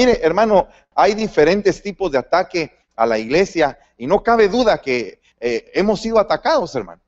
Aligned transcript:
Mire, 0.00 0.20
hermano, 0.22 0.68
hay 0.94 1.14
diferentes 1.14 1.82
tipos 1.82 2.12
de 2.12 2.18
ataque 2.18 2.72
a 2.94 3.04
la 3.04 3.18
iglesia 3.18 3.76
y 3.96 4.06
no 4.06 4.22
cabe 4.22 4.48
duda 4.48 4.80
que 4.80 5.20
eh, 5.40 5.72
hemos 5.74 6.00
sido 6.00 6.20
atacados, 6.20 6.72
hermano. 6.76 7.02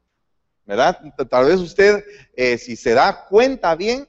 ¿Verdad? 0.66 0.98
Tal 1.30 1.46
vez 1.46 1.60
usted, 1.60 2.04
eh, 2.34 2.58
si 2.58 2.74
se 2.74 2.94
da 2.94 3.26
cuenta 3.28 3.76
bien, 3.76 4.08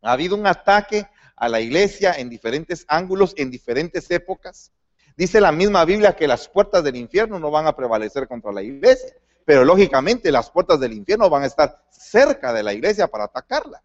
ha 0.00 0.12
habido 0.12 0.36
un 0.36 0.46
ataque 0.46 1.08
a 1.34 1.48
la 1.48 1.60
iglesia 1.60 2.12
en 2.12 2.30
diferentes 2.30 2.84
ángulos, 2.86 3.34
en 3.36 3.50
diferentes 3.50 4.08
épocas. 4.12 4.70
Dice 5.16 5.40
la 5.40 5.50
misma 5.50 5.84
Biblia 5.84 6.14
que 6.14 6.28
las 6.28 6.48
puertas 6.48 6.84
del 6.84 6.94
infierno 6.94 7.40
no 7.40 7.50
van 7.50 7.66
a 7.66 7.74
prevalecer 7.74 8.28
contra 8.28 8.52
la 8.52 8.62
iglesia, 8.62 9.12
pero 9.44 9.64
lógicamente 9.64 10.30
las 10.30 10.50
puertas 10.50 10.78
del 10.78 10.92
infierno 10.92 11.28
van 11.28 11.42
a 11.42 11.46
estar 11.46 11.84
cerca 11.90 12.52
de 12.52 12.62
la 12.62 12.74
iglesia 12.74 13.08
para 13.08 13.24
atacarla. 13.24 13.82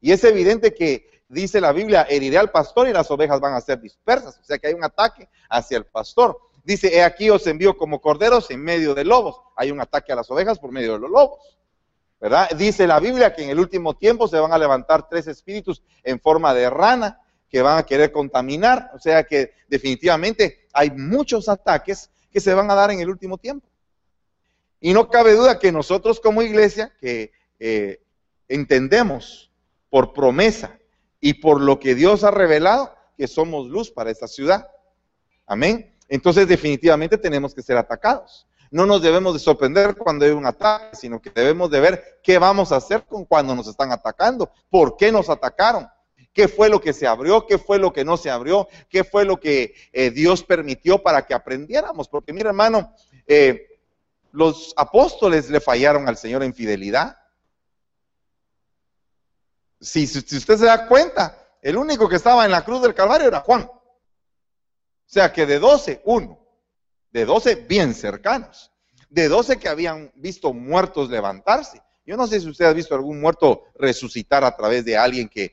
Y 0.00 0.12
es 0.12 0.24
evidente 0.24 0.72
que 0.72 1.11
dice 1.32 1.60
la 1.60 1.72
Biblia, 1.72 2.06
heriré 2.08 2.38
al 2.38 2.50
pastor 2.50 2.88
y 2.88 2.92
las 2.92 3.10
ovejas 3.10 3.40
van 3.40 3.54
a 3.54 3.60
ser 3.60 3.80
dispersas, 3.80 4.38
o 4.38 4.44
sea 4.44 4.58
que 4.58 4.68
hay 4.68 4.74
un 4.74 4.84
ataque 4.84 5.28
hacia 5.48 5.78
el 5.78 5.86
pastor. 5.86 6.38
Dice, 6.64 6.94
he 6.94 7.02
aquí 7.02 7.28
os 7.30 7.46
envío 7.46 7.76
como 7.76 8.00
corderos 8.00 8.50
en 8.50 8.62
medio 8.62 8.94
de 8.94 9.04
lobos. 9.04 9.40
Hay 9.56 9.72
un 9.72 9.80
ataque 9.80 10.12
a 10.12 10.16
las 10.16 10.30
ovejas 10.30 10.60
por 10.60 10.70
medio 10.70 10.92
de 10.92 11.00
los 11.00 11.10
lobos. 11.10 11.58
¿verdad? 12.20 12.50
Dice 12.50 12.86
la 12.86 13.00
Biblia 13.00 13.34
que 13.34 13.42
en 13.42 13.50
el 13.50 13.58
último 13.58 13.96
tiempo 13.96 14.28
se 14.28 14.38
van 14.38 14.52
a 14.52 14.58
levantar 14.58 15.08
tres 15.08 15.26
espíritus 15.26 15.82
en 16.04 16.20
forma 16.20 16.54
de 16.54 16.70
rana 16.70 17.20
que 17.48 17.62
van 17.62 17.78
a 17.78 17.82
querer 17.82 18.12
contaminar. 18.12 18.92
O 18.94 18.98
sea 19.00 19.24
que 19.24 19.54
definitivamente 19.66 20.68
hay 20.72 20.92
muchos 20.92 21.48
ataques 21.48 22.10
que 22.30 22.38
se 22.38 22.54
van 22.54 22.70
a 22.70 22.76
dar 22.76 22.92
en 22.92 23.00
el 23.00 23.08
último 23.08 23.38
tiempo. 23.38 23.66
Y 24.80 24.92
no 24.92 25.08
cabe 25.08 25.34
duda 25.34 25.58
que 25.58 25.72
nosotros 25.72 26.20
como 26.20 26.42
iglesia, 26.42 26.92
que 27.00 27.32
eh, 27.58 28.00
entendemos 28.46 29.50
por 29.90 30.12
promesa 30.12 30.78
y 31.22 31.34
por 31.34 31.62
lo 31.62 31.80
que 31.80 31.94
Dios 31.94 32.22
ha 32.22 32.30
revelado, 32.30 32.94
que 33.16 33.26
somos 33.26 33.68
luz 33.68 33.90
para 33.90 34.10
esta 34.10 34.28
ciudad. 34.28 34.68
Amén. 35.46 35.96
Entonces 36.08 36.46
definitivamente 36.46 37.16
tenemos 37.16 37.54
que 37.54 37.62
ser 37.62 37.78
atacados 37.78 38.46
no 38.72 38.86
nos 38.86 39.02
debemos 39.02 39.34
de 39.34 39.38
sorprender 39.38 39.94
cuando 39.96 40.24
hay 40.24 40.30
un 40.30 40.46
ataque, 40.46 40.96
sino 40.96 41.20
que 41.20 41.30
debemos 41.30 41.70
de 41.70 41.78
ver 41.78 42.20
qué 42.22 42.38
vamos 42.38 42.72
a 42.72 42.76
hacer 42.76 43.04
con 43.04 43.26
cuando 43.26 43.54
nos 43.54 43.68
están 43.68 43.92
atacando, 43.92 44.50
por 44.70 44.96
qué 44.96 45.12
nos 45.12 45.28
atacaron, 45.28 45.86
qué 46.32 46.48
fue 46.48 46.70
lo 46.70 46.80
que 46.80 46.94
se 46.94 47.06
abrió, 47.06 47.46
qué 47.46 47.58
fue 47.58 47.78
lo 47.78 47.92
que 47.92 48.02
no 48.02 48.16
se 48.16 48.30
abrió, 48.30 48.66
qué 48.88 49.04
fue 49.04 49.26
lo 49.26 49.38
que 49.38 49.74
eh, 49.92 50.10
Dios 50.10 50.42
permitió 50.42 51.02
para 51.02 51.26
que 51.26 51.34
aprendiéramos. 51.34 52.08
Porque 52.08 52.32
mira 52.32 52.48
hermano, 52.48 52.94
eh, 53.26 53.66
los 54.32 54.72
apóstoles 54.78 55.50
le 55.50 55.60
fallaron 55.60 56.08
al 56.08 56.16
Señor 56.16 56.42
en 56.42 56.54
fidelidad. 56.54 57.18
Si, 59.82 60.04
usted 60.04 60.56
se 60.56 60.64
da 60.64 60.86
cuenta, 60.86 61.36
el 61.60 61.76
único 61.76 62.08
que 62.08 62.14
estaba 62.16 62.44
en 62.44 62.52
la 62.52 62.64
cruz 62.64 62.80
del 62.82 62.94
Calvario 62.94 63.26
era 63.26 63.40
Juan. 63.40 63.62
O 63.62 63.80
sea 65.06 65.32
que 65.32 65.44
de 65.44 65.58
12, 65.58 66.02
uno 66.04 66.38
de 67.10 67.24
12 67.26 67.56
bien 67.56 67.92
cercanos, 67.92 68.72
de 69.10 69.28
12 69.28 69.58
que 69.58 69.68
habían 69.68 70.12
visto 70.14 70.52
muertos 70.54 71.10
levantarse. 71.10 71.82
Yo 72.06 72.16
no 72.16 72.26
sé 72.26 72.40
si 72.40 72.48
usted 72.48 72.64
ha 72.64 72.72
visto 72.72 72.94
algún 72.94 73.20
muerto 73.20 73.64
resucitar 73.74 74.44
a 74.44 74.56
través 74.56 74.84
de 74.84 74.96
alguien 74.96 75.28
que, 75.28 75.52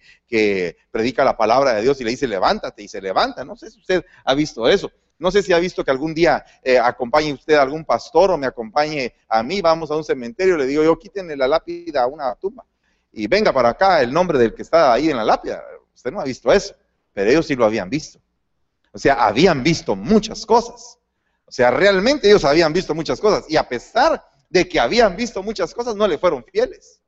predica 0.92 1.24
la 1.24 1.36
palabra 1.36 1.74
de 1.74 1.82
Dios 1.82 2.00
y 2.00 2.04
le 2.04 2.12
dice 2.12 2.28
levántate 2.28 2.84
y 2.84 2.88
se 2.88 3.02
levanta. 3.02 3.44
No 3.44 3.56
sé 3.56 3.72
si 3.72 3.80
usted 3.80 4.06
ha 4.24 4.36
visto 4.36 4.70
eso. 4.70 4.92
No 5.18 5.32
sé 5.32 5.42
si 5.42 5.54
ha 5.54 5.60
visto 5.60 5.84
que 5.84 5.92
algún 5.92 6.14
día 6.14 6.46
eh, 6.64 6.78
acompañe 6.78 7.34
usted 7.34 7.56
a 7.56 7.64
algún 7.64 7.84
pastor 7.84 8.32
o 8.32 8.38
me 8.38 8.48
acompañe 8.48 9.16
a 9.28 9.44
mí, 9.44 9.60
vamos 9.60 9.92
a 9.92 9.98
un 9.98 10.04
cementerio, 10.04 10.56
le 10.56 10.66
digo 10.66 10.84
yo, 10.84 10.98
quítenle 10.98 11.36
la 11.36 11.48
lápida 11.48 12.04
a 12.04 12.08
una 12.08 12.34
tumba 12.36 12.66
y 13.12 13.28
venga 13.28 13.52
para 13.52 13.70
acá 13.70 14.02
el 14.02 14.14
nombre 14.14 14.38
del 14.38 14.54
que 14.54 14.62
está 14.62 14.94
ahí 14.94 15.10
en 15.10 15.18
la 15.18 15.24
lápida. 15.24 15.64
Usted 15.94 16.12
no 16.12 16.22
ha 16.22 16.24
visto 16.24 16.52
eso, 16.52 16.76
pero 17.14 17.30
ellos 17.30 17.48
sí 17.48 17.56
lo 17.56 17.66
habían 17.66 17.90
visto. 17.90 18.20
O 18.92 18.98
sea, 18.98 19.26
habían 19.26 19.64
visto 19.64 19.96
muchas 19.96 20.46
cosas. 20.46 20.98
O 21.46 21.52
sea, 21.52 21.72
realmente 21.72 22.28
ellos 22.28 22.46
habían 22.46 22.74
visto 22.74 22.94
muchas 22.94 23.20
cosas 23.20 23.46
y 23.50 23.58
a 23.58 23.68
pesar 23.68 24.24
de 24.50 24.68
que 24.68 24.80
habían 24.80 25.16
visto 25.16 25.44
muchas 25.44 25.74
cosas, 25.74 25.95
no 25.95 26.08
le 26.08 26.17
fueron 26.17 26.44
fieles. 26.44 27.02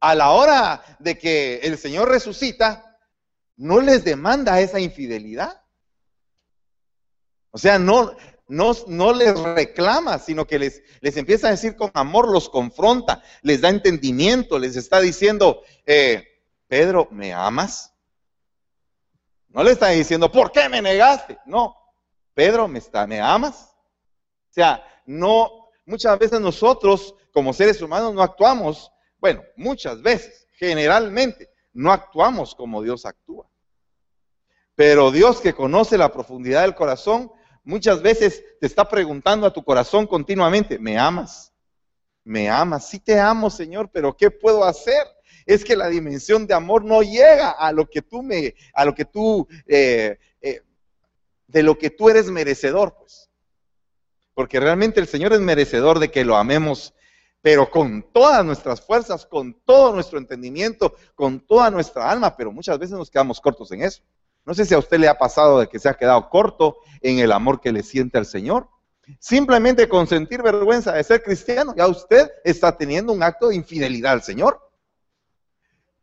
A 0.00 0.14
la 0.14 0.30
hora 0.30 0.82
de 0.98 1.16
que 1.16 1.60
el 1.62 1.78
Señor 1.78 2.08
resucita, 2.08 2.98
no 3.56 3.80
les 3.80 4.04
demanda 4.04 4.60
esa 4.60 4.80
infidelidad. 4.80 5.62
O 7.50 7.58
sea, 7.58 7.78
no, 7.78 8.16
no, 8.46 8.72
no, 8.88 9.12
les 9.12 9.38
reclama, 9.38 10.18
sino 10.18 10.46
que 10.46 10.58
les, 10.58 10.82
les 11.00 11.16
empieza 11.16 11.48
a 11.48 11.52
decir 11.52 11.76
con 11.76 11.90
amor, 11.94 12.30
los 12.30 12.48
confronta, 12.48 13.22
les 13.42 13.60
da 13.60 13.70
entendimiento, 13.70 14.58
les 14.58 14.76
está 14.76 15.00
diciendo, 15.00 15.62
eh, 15.86 16.24
Pedro, 16.68 17.08
¿me 17.10 17.32
amas? 17.32 17.94
No 19.48 19.62
le 19.62 19.72
está 19.72 19.88
diciendo, 19.88 20.30
¿por 20.30 20.52
qué 20.52 20.68
me 20.68 20.82
negaste? 20.82 21.38
No, 21.46 21.76
Pedro, 22.34 22.68
¿me, 22.68 22.80
está, 22.80 23.06
¿me 23.06 23.20
amas? 23.20 23.74
O 24.50 24.52
sea, 24.52 24.84
no, 25.06 25.70
muchas 25.86 26.18
veces 26.18 26.40
nosotros 26.40 27.14
como 27.32 27.52
seres 27.52 27.80
humanos 27.80 28.14
no 28.14 28.22
actuamos, 28.22 28.90
bueno, 29.18 29.42
muchas 29.56 30.02
veces, 30.02 30.46
generalmente, 30.52 31.50
no 31.72 31.92
actuamos 31.92 32.54
como 32.54 32.82
Dios 32.82 33.06
actúa. 33.06 33.48
Pero 34.74 35.10
Dios 35.10 35.40
que 35.40 35.54
conoce 35.54 35.96
la 35.98 36.12
profundidad 36.12 36.62
del 36.62 36.74
corazón, 36.74 37.30
muchas 37.64 38.02
veces 38.02 38.44
te 38.60 38.66
está 38.66 38.88
preguntando 38.88 39.46
a 39.46 39.52
tu 39.52 39.64
corazón 39.64 40.06
continuamente, 40.06 40.78
¿me 40.78 40.98
amas? 40.98 41.52
¿Me 42.22 42.48
amas? 42.48 42.88
Sí 42.88 43.00
te 43.00 43.18
amo, 43.18 43.50
Señor, 43.50 43.90
pero 43.92 44.16
¿qué 44.16 44.30
puedo 44.30 44.64
hacer? 44.64 45.06
Es 45.46 45.64
que 45.64 45.76
la 45.76 45.88
dimensión 45.88 46.46
de 46.46 46.54
amor 46.54 46.84
no 46.84 47.02
llega 47.02 47.50
a 47.50 47.72
lo 47.72 47.88
que 47.88 48.00
tú 48.02 48.22
me, 48.22 48.54
a 48.72 48.84
lo 48.84 48.94
que 48.94 49.04
tú 49.04 49.46
eh, 49.66 50.18
eh, 50.40 50.62
de 51.46 51.62
lo 51.62 51.76
que 51.76 51.90
tú 51.90 52.08
eres 52.08 52.30
merecedor, 52.30 52.96
pues. 52.96 53.28
Porque 54.32 54.58
realmente 54.58 55.00
el 55.00 55.06
Señor 55.06 55.32
es 55.32 55.40
merecedor 55.40 55.98
de 55.98 56.10
que 56.10 56.24
lo 56.24 56.36
amemos, 56.36 56.94
pero 57.40 57.70
con 57.70 58.02
todas 58.10 58.44
nuestras 58.44 58.80
fuerzas, 58.80 59.26
con 59.26 59.54
todo 59.64 59.92
nuestro 59.92 60.18
entendimiento, 60.18 60.96
con 61.14 61.40
toda 61.40 61.70
nuestra 61.70 62.10
alma, 62.10 62.36
pero 62.36 62.50
muchas 62.50 62.78
veces 62.78 62.96
nos 62.96 63.10
quedamos 63.10 63.40
cortos 63.40 63.70
en 63.72 63.82
eso. 63.82 64.02
No 64.44 64.54
sé 64.54 64.64
si 64.64 64.74
a 64.74 64.78
usted 64.78 64.98
le 64.98 65.08
ha 65.08 65.16
pasado 65.16 65.60
de 65.60 65.68
que 65.68 65.78
se 65.78 65.88
ha 65.88 65.94
quedado 65.94 66.28
corto 66.28 66.78
en 67.00 67.18
el 67.18 67.32
amor 67.32 67.60
que 67.60 67.72
le 67.72 67.82
siente 67.82 68.18
al 68.18 68.26
Señor. 68.26 68.68
Simplemente 69.18 69.88
con 69.88 70.06
sentir 70.06 70.42
vergüenza 70.42 70.92
de 70.92 71.04
ser 71.04 71.22
cristiano, 71.22 71.74
ya 71.76 71.86
usted 71.86 72.30
está 72.42 72.76
teniendo 72.76 73.12
un 73.12 73.22
acto 73.22 73.48
de 73.48 73.56
infidelidad 73.56 74.12
al 74.12 74.22
Señor. 74.22 74.60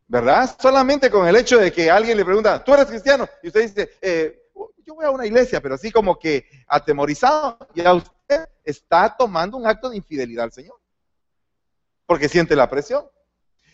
¿Verdad? 0.07 0.55
Solamente 0.59 1.09
con 1.09 1.27
el 1.27 1.35
hecho 1.35 1.57
de 1.57 1.71
que 1.71 1.89
alguien 1.89 2.17
le 2.17 2.25
pregunta, 2.25 2.63
¿tú 2.63 2.73
eres 2.73 2.85
cristiano? 2.87 3.29
Y 3.41 3.47
usted 3.47 3.61
dice, 3.61 3.91
eh, 4.01 4.41
yo 4.85 4.95
voy 4.95 5.05
a 5.05 5.11
una 5.11 5.25
iglesia, 5.25 5.61
pero 5.61 5.75
así 5.75 5.91
como 5.91 6.19
que 6.19 6.45
atemorizado, 6.67 7.57
ya 7.73 7.93
usted 7.93 8.49
está 8.63 9.15
tomando 9.17 9.57
un 9.57 9.65
acto 9.65 9.89
de 9.89 9.97
infidelidad 9.97 10.45
al 10.45 10.51
Señor, 10.51 10.75
porque 12.05 12.27
siente 12.27 12.55
la 12.55 12.69
presión. 12.69 13.05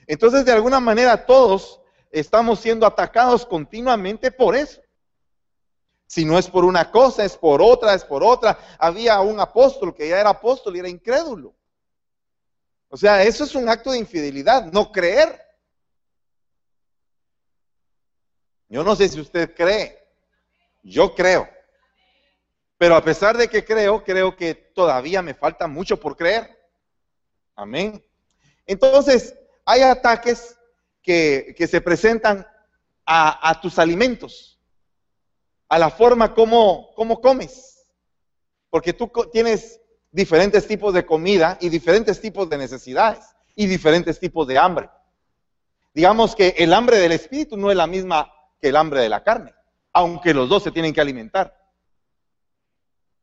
Entonces, 0.06 0.46
de 0.46 0.52
alguna 0.52 0.80
manera, 0.80 1.26
todos 1.26 1.82
estamos 2.12 2.60
siendo 2.60 2.86
atacados 2.86 3.46
continuamente 3.46 4.32
por 4.32 4.56
eso. 4.56 4.82
Si 6.08 6.24
no 6.24 6.38
es 6.38 6.50
por 6.50 6.64
una 6.64 6.90
cosa, 6.90 7.26
es 7.26 7.36
por 7.36 7.62
otra, 7.62 7.94
es 7.94 8.06
por 8.06 8.24
otra. 8.24 8.58
Había 8.80 9.20
un 9.20 9.40
apóstol 9.40 9.94
que 9.94 10.08
ya 10.08 10.20
era 10.20 10.30
apóstol 10.30 10.76
y 10.76 10.80
era 10.80 10.90
incrédulo. 10.90 11.54
O 12.90 12.96
sea, 12.96 13.24
eso 13.24 13.44
es 13.44 13.54
un 13.56 13.68
acto 13.68 13.92
de 13.92 14.00
infidelidad, 14.00 14.72
no 14.72 14.92
creer. 14.92 15.42
Yo 18.70 18.84
no 18.84 18.96
sé 18.96 19.10
si 19.10 19.20
usted 19.20 19.54
cree, 19.54 20.02
yo 20.84 21.14
creo. 21.14 21.50
Pero 22.78 22.96
a 22.96 23.04
pesar 23.04 23.36
de 23.36 23.48
que 23.48 23.66
creo, 23.66 24.04
creo 24.04 24.36
que 24.36 24.54
todavía 24.54 25.22
me 25.22 25.34
falta 25.34 25.68
mucho 25.68 26.00
por 26.00 26.16
creer. 26.16 26.58
Amén. 27.56 28.04
Entonces, 28.66 29.36
hay 29.66 29.82
ataques 29.82 30.57
que, 31.08 31.68
se 31.68 31.82
presentan 31.82 32.46
a, 33.06 33.60
tus 33.62 33.80
alimentos, 33.80 34.60
a 35.70 35.80
la 35.80 35.90
forma 35.90 36.34
como, 36.34 36.94
como 36.96 37.22
comes. 37.22 37.88
Porque 38.70 38.94
tú 38.94 39.10
tienes 39.32 39.80
diferentes 40.12 40.68
tipos 40.68 40.94
de 40.94 41.06
comida 41.06 41.58
y 41.62 41.70
diferentes 41.70 42.20
tipos 42.20 42.50
de 42.50 42.58
necesidades 42.58 43.26
y 43.56 43.66
diferentes 43.66 44.20
tipos 44.20 44.46
de 44.46 44.58
hambre. 44.58 44.90
Digamos 45.94 46.36
que 46.36 46.54
el 46.58 46.74
hambre 46.74 46.98
del 46.98 47.14
espíritu 47.14 47.58
no 47.58 47.72
es 47.72 47.78
la 47.78 47.88
misma 47.88 48.32
que 48.60 48.70
el 48.70 48.76
hambre 48.76 49.02
de 49.02 49.10
la 49.10 49.24
carne 49.24 49.54
aunque 49.98 50.32
los 50.32 50.48
dos 50.48 50.62
se 50.62 50.72
tienen 50.72 50.94
que 50.94 51.02
alimentar. 51.02 51.58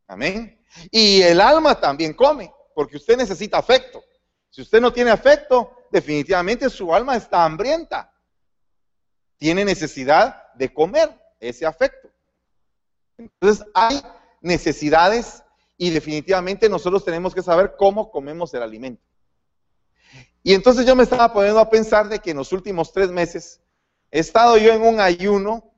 Amén. 0.09 0.61
Y 0.91 1.23
el 1.23 1.41
alma 1.41 1.81
también 1.81 2.15
come, 2.15 2.53
porque 2.75 2.97
usted 2.97 3.17
necesita 3.17 3.59
afecto. 3.59 4.03
Si 4.51 4.61
usted 4.61 4.81
no 4.81 4.93
tiene 4.93 5.13
afecto, 5.13 5.84
definitivamente 5.91 6.71
su 6.71 6.95
alma 6.95 7.17
está 7.17 7.45
hambrienta. 7.45 8.13
Tiene 9.37 9.65
necesidad 9.65 10.53
de 10.55 10.73
comer 10.73 11.11
ese 11.41 11.67
afecto. 11.67 12.09
Entonces 13.19 13.67
hay 13.75 14.01
necesidades 14.41 15.43
y 15.77 15.91
definitivamente 15.91 16.69
nosotros 16.69 17.05
tenemos 17.05 17.35
que 17.35 17.43
saber 17.43 17.75
cómo 17.77 18.11
comemos 18.11 18.53
el 18.55 18.63
alimento. 18.63 19.03
Y 20.43 20.55
entonces 20.55 20.87
yo 20.87 20.95
me 20.95 21.05
estaba 21.05 21.33
poniendo 21.33 21.61
a 21.61 21.71
pensar 21.71 22.09
de 22.09 22.19
que 22.19 22.31
en 22.31 22.37
los 22.37 22.53
últimos 22.53 22.93
tres 22.93 23.11
meses 23.11 23.61
he 24.11 24.21
estado 24.21 24.59
yo 24.59 24.73
en 24.73 24.83
un 24.83 25.01
ayuno 25.01 25.73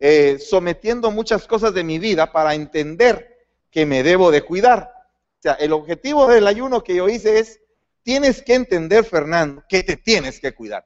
eh, 0.00 0.38
sometiendo 0.38 1.10
muchas 1.10 1.46
cosas 1.46 1.74
de 1.74 1.84
mi 1.84 1.98
vida 1.98 2.32
para 2.32 2.54
entender 2.54 3.36
que 3.70 3.84
me 3.84 4.02
debo 4.02 4.30
de 4.30 4.42
cuidar. 4.42 4.92
O 5.38 5.42
sea, 5.42 5.52
el 5.54 5.72
objetivo 5.72 6.26
del 6.26 6.46
ayuno 6.46 6.82
que 6.82 6.94
yo 6.94 7.08
hice 7.08 7.38
es, 7.38 7.60
tienes 8.08 8.40
que 8.40 8.54
entender, 8.54 9.04
Fernando, 9.04 9.62
que 9.68 9.82
te 9.82 9.94
tienes 9.98 10.40
que 10.40 10.54
cuidar. 10.54 10.82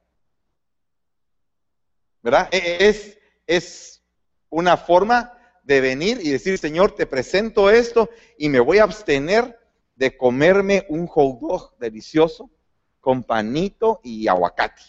¿Verdad? 2.20 2.48
E, 2.50 2.58
e, 2.58 2.88
es, 2.88 3.16
es 3.46 4.02
una 4.50 4.76
forma 4.76 5.32
de 5.62 5.80
venir 5.80 6.18
y 6.20 6.30
decir, 6.30 6.58
Señor, 6.58 6.96
te 6.96 7.06
presento 7.06 7.70
esto 7.70 8.10
y 8.36 8.48
me 8.48 8.58
voy 8.58 8.78
a 8.78 8.82
abstener 8.82 9.56
de 9.94 10.16
comerme 10.16 10.84
un 10.88 11.06
hot 11.06 11.38
dog 11.38 11.78
delicioso 11.78 12.50
con 12.98 13.22
panito 13.22 14.00
y 14.02 14.26
aguacate. 14.26 14.82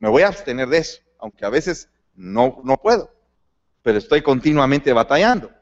Me 0.00 0.08
voy 0.08 0.22
a 0.22 0.26
abstener 0.26 0.66
de 0.66 0.78
eso, 0.78 1.00
aunque 1.20 1.46
a 1.46 1.50
veces 1.50 1.88
no, 2.16 2.60
no 2.64 2.78
puedo, 2.78 3.14
pero 3.82 3.98
estoy 3.98 4.22
continuamente 4.22 4.92
batallando. 4.92 5.52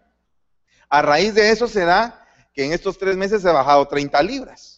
A 0.88 1.02
raíz 1.02 1.34
de 1.34 1.50
eso 1.50 1.69
se 1.69 1.84
da 1.84 2.26
que 2.55 2.64
en 2.64 2.72
estos 2.72 2.96
tres 2.96 3.14
meses 3.14 3.44
he 3.44 3.52
bajado 3.52 3.87
30 3.87 4.22
libras. 4.22 4.77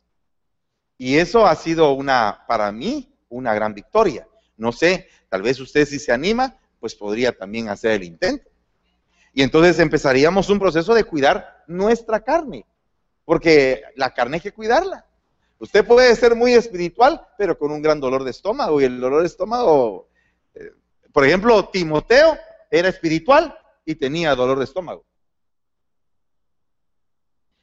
Y 1.00 1.16
eso 1.16 1.46
ha 1.46 1.54
sido 1.54 1.94
una, 1.94 2.44
para 2.46 2.70
mí, 2.70 3.10
una 3.30 3.54
gran 3.54 3.72
victoria. 3.72 4.28
No 4.58 4.70
sé, 4.70 5.08
tal 5.30 5.40
vez 5.40 5.58
usted 5.58 5.86
si 5.86 5.98
se 5.98 6.12
anima, 6.12 6.58
pues 6.78 6.94
podría 6.94 7.32
también 7.32 7.70
hacer 7.70 7.92
el 7.92 8.04
intento. 8.04 8.50
Y 9.32 9.40
entonces 9.40 9.78
empezaríamos 9.78 10.50
un 10.50 10.58
proceso 10.58 10.92
de 10.92 11.04
cuidar 11.04 11.64
nuestra 11.66 12.20
carne, 12.20 12.66
porque 13.24 13.82
la 13.96 14.12
carne 14.12 14.36
hay 14.36 14.40
que 14.42 14.52
cuidarla. 14.52 15.06
Usted 15.58 15.86
puede 15.86 16.14
ser 16.16 16.36
muy 16.36 16.52
espiritual, 16.52 17.26
pero 17.38 17.56
con 17.56 17.72
un 17.72 17.80
gran 17.80 17.98
dolor 17.98 18.22
de 18.22 18.32
estómago. 18.32 18.78
Y 18.78 18.84
el 18.84 19.00
dolor 19.00 19.22
de 19.22 19.28
estómago, 19.28 20.10
eh, 20.54 20.72
por 21.14 21.24
ejemplo, 21.24 21.66
Timoteo 21.70 22.36
era 22.70 22.90
espiritual 22.90 23.58
y 23.86 23.94
tenía 23.94 24.34
dolor 24.34 24.58
de 24.58 24.64
estómago. 24.64 25.06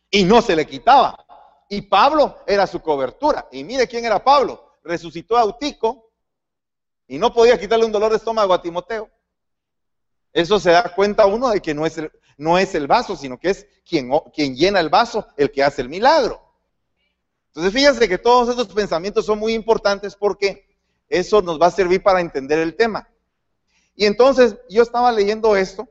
Y 0.10 0.24
no 0.24 0.42
se 0.42 0.56
le 0.56 0.66
quitaba. 0.66 1.27
Y 1.70 1.82
Pablo 1.82 2.38
era 2.48 2.66
su 2.68 2.82
cobertura. 2.82 3.48
Y 3.52 3.64
mire 3.64 3.88
quién 3.88 4.06
era 4.06 4.24
Pablo. 4.24 4.78
Resucitó 4.84 5.38
a 5.38 5.44
Eutico 5.44 6.12
y 7.08 7.18
no 7.18 7.34
podía 7.34 7.60
quitarle 7.60 7.86
un 7.86 7.92
dolor 7.92 8.12
de 8.12 8.18
estómago 8.18 8.54
a 8.54 8.62
Timoteo. 8.62 9.10
Eso 10.34 10.60
se 10.60 10.72
da 10.72 10.84
cuenta 10.96 11.26
uno 11.26 11.50
de 11.50 11.62
que 11.62 11.74
no 11.74 11.86
es 11.86 11.98
el, 11.98 12.12
no 12.38 12.58
es 12.58 12.76
el 12.76 12.88
vaso, 12.88 13.16
sino 13.16 13.40
que 13.40 13.50
es 13.50 13.68
quien, 13.88 14.12
quien 14.34 14.56
llena 14.56 14.80
el 14.80 14.90
vaso 14.90 15.28
el 15.36 15.52
que 15.52 15.64
hace 15.64 15.82
el 15.82 15.90
milagro. 15.90 16.42
Entonces 17.48 17.74
fíjense 17.74 18.08
que 18.08 18.18
todos 18.18 18.50
estos 18.50 18.68
pensamientos 18.68 19.26
son 19.26 19.40
muy 19.40 19.54
importantes 19.54 20.16
porque 20.16 20.68
eso 21.10 21.42
nos 21.42 21.60
va 21.60 21.68
a 21.68 21.72
servir 21.72 22.04
para 22.04 22.22
entender 22.22 22.60
el 22.60 22.76
tema. 22.76 23.10
Y 23.96 24.06
entonces 24.06 24.58
yo 24.70 24.84
estaba 24.84 25.12
leyendo 25.12 25.56
esto 25.56 25.90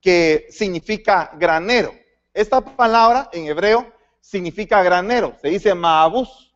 que 0.00 0.48
significa 0.50 1.30
granero. 1.38 1.92
Esta 2.34 2.60
palabra 2.60 3.30
en 3.32 3.46
hebreo 3.46 3.92
significa 4.28 4.82
granero, 4.82 5.34
se 5.40 5.48
dice 5.48 5.74
maabus, 5.74 6.54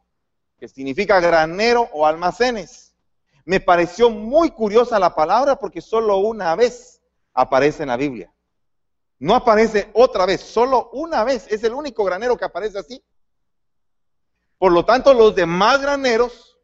que 0.59 0.69
significa 0.69 1.21
granero 1.21 1.89
o 1.95 2.07
almacenes. 2.07 2.95
Me 3.47 3.61
pareció 3.61 4.11
muy 4.11 4.51
curiosa 4.51 4.99
la 4.99 5.15
palabra 5.15 5.57
porque 5.57 5.81
solo 5.81 6.19
una 6.19 6.55
vez 6.55 7.01
aparece 7.33 7.85
en 7.85 7.89
la 7.89 7.97
Biblia. 7.97 8.31
No 9.19 9.35
aparece 9.35 9.91
otra 9.95 10.27
vez, 10.27 10.43
solo 10.43 10.91
una 10.93 11.25
vez. 11.25 11.47
Es 11.51 11.65
el 11.65 11.73
único 11.73 12.05
granero 12.05 12.37
que 12.37 12.45
aparece 12.45 12.79
así. 12.79 13.03
Por 14.59 14.71
lo 14.73 14.85
tanto, 14.85 15.15
los 15.15 15.35
demás 15.35 15.81
graneros, 15.81 16.59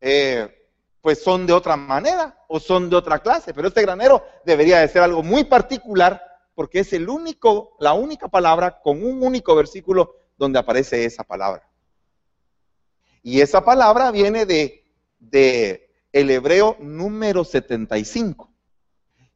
eh, 0.00 0.72
pues 1.00 1.22
son 1.22 1.46
de 1.46 1.52
otra 1.52 1.76
manera 1.76 2.36
o 2.48 2.58
son 2.58 2.90
de 2.90 2.96
otra 2.96 3.20
clase. 3.20 3.54
Pero 3.54 3.68
este 3.68 3.82
granero 3.82 4.24
debería 4.44 4.80
de 4.80 4.88
ser 4.88 5.02
algo 5.02 5.22
muy 5.22 5.44
particular 5.44 6.33
porque 6.54 6.80
es 6.80 6.92
el 6.92 7.08
único, 7.08 7.76
la 7.80 7.94
única 7.94 8.28
palabra 8.28 8.80
con 8.80 9.04
un 9.04 9.22
único 9.22 9.54
versículo 9.54 10.16
donde 10.36 10.58
aparece 10.58 11.04
esa 11.04 11.24
palabra. 11.24 11.68
Y 13.22 13.40
esa 13.40 13.64
palabra 13.64 14.10
viene 14.10 14.46
de, 14.46 14.84
de 15.18 15.90
el 16.12 16.30
hebreo 16.30 16.76
número 16.80 17.44
75. 17.44 18.50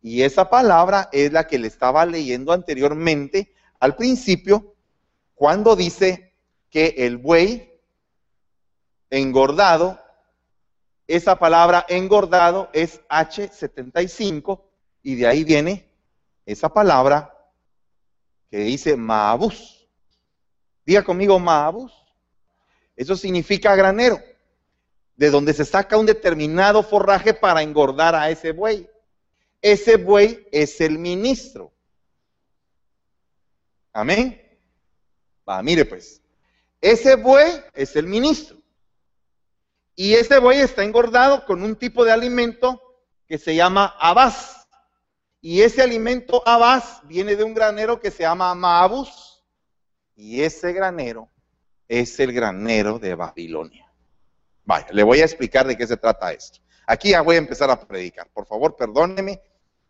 Y 0.00 0.23
esa 0.23 0.49
palabra 0.49 1.09
es 1.12 1.32
la 1.32 1.47
que 1.47 1.59
le 1.59 1.67
estaba 1.67 2.06
leyendo 2.06 2.53
anteriormente 2.53 3.53
al 3.81 3.97
principio, 3.97 4.75
cuando 5.35 5.76
dice 5.76 6.35
que 6.71 6.94
el 6.99 7.17
buey 7.17 7.81
engordado, 9.11 9.99
esa 11.06 11.38
palabra 11.38 11.87
engordado 11.88 12.69
es 12.73 13.00
H75 13.09 14.62
y 15.03 15.14
de 15.14 15.26
ahí 15.26 15.44
viene 15.44 15.88
esa 16.49 16.73
palabra 16.73 17.35
que 18.50 18.59
dice 18.59 18.97
Maabus. 18.97 19.87
Diga 20.87 21.05
conmigo 21.05 21.39
Maabus. 21.39 21.93
Eso 22.97 23.17
significa 23.17 23.77
granero, 23.77 24.19
de 25.15 25.31
donde 25.31 25.53
se 25.53 25.67
saca 25.67 25.99
un 25.99 26.06
determinado 26.06 26.83
forraje 26.83 27.35
para 27.35 27.62
engordar 27.62 28.15
a 28.15 28.31
ese 28.31 28.53
buey. 28.53 28.89
Ese 29.61 29.97
buey 29.97 30.49
es 30.50 30.81
el 30.81 30.99
ministro. 30.99 31.71
Amén. 33.93 34.41
Va, 35.47 35.62
mire 35.62 35.85
pues. 35.85 36.23
Ese 36.81 37.17
buey 37.17 37.62
es 37.75 37.95
el 37.95 38.06
ministro. 38.06 38.56
Y 39.95 40.15
ese 40.15 40.39
buey 40.39 40.61
está 40.61 40.83
engordado 40.83 41.45
con 41.45 41.62
un 41.62 41.77
tipo 41.77 42.06
de 42.06 42.12
alimento 42.12 42.81
que 43.27 43.37
se 43.37 43.55
llama 43.55 43.95
abás. 43.99 44.57
Y 45.40 45.62
ese 45.62 45.82
alimento 45.82 46.43
abás 46.46 47.00
viene 47.05 47.37
de 47.37 47.44
un 47.44 47.55
granero 47.55 48.00
que 48.00 48.11
se 48.11 48.25
llama 48.25 48.55
Maabus. 48.55 49.44
Y 50.17 50.43
ese 50.43 50.73
granero 50.73 51.29
es 51.87 52.19
el 52.19 52.32
granero 52.32 52.99
de 52.99 53.14
Babilonia. 53.14 53.90
Vaya, 54.64 54.88
le 54.90 55.02
voy 55.02 55.20
a 55.20 55.25
explicar 55.25 55.67
de 55.67 55.76
qué 55.76 55.87
se 55.87 55.96
trata 55.96 56.32
esto. 56.32 56.58
Aquí 56.87 57.11
ya 57.11 57.23
voy 57.23 57.37
a 57.37 57.38
empezar 57.38 57.70
a 57.70 57.81
predicar. 57.81 58.29
Por 58.32 58.46
favor, 58.46 58.76
perdóneme 58.76 59.40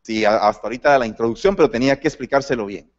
si 0.02 0.24
hasta 0.24 0.62
ahorita 0.62 0.92
de 0.92 0.98
la 0.98 1.06
introducción, 1.06 1.56
pero 1.56 1.70
tenía 1.70 1.98
que 1.98 2.08
explicárselo 2.08 2.66
bien. 2.66 2.92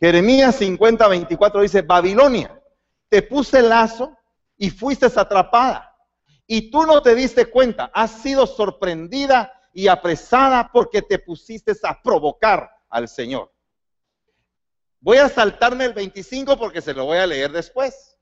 Jeremías 0.00 0.56
50, 0.56 1.08
24 1.08 1.62
dice, 1.62 1.82
Babilonia, 1.82 2.60
te 3.08 3.22
puse 3.22 3.58
el 3.58 3.68
lazo 3.68 4.16
y 4.56 4.70
fuiste 4.70 5.06
atrapada. 5.06 5.94
Y 6.46 6.70
tú 6.70 6.86
no 6.86 7.02
te 7.02 7.14
diste 7.14 7.46
cuenta, 7.46 7.90
has 7.92 8.22
sido 8.22 8.46
sorprendida 8.46 9.55
y 9.76 9.88
apresada 9.88 10.70
porque 10.72 11.02
te 11.02 11.18
pusiste 11.18 11.72
a 11.82 12.00
provocar 12.02 12.66
al 12.88 13.06
Señor. 13.06 13.52
Voy 15.00 15.18
a 15.18 15.28
saltarme 15.28 15.84
el 15.84 15.92
25 15.92 16.58
porque 16.58 16.80
se 16.80 16.94
lo 16.94 17.04
voy 17.04 17.18
a 17.18 17.26
leer 17.26 17.52
después. 17.52 18.16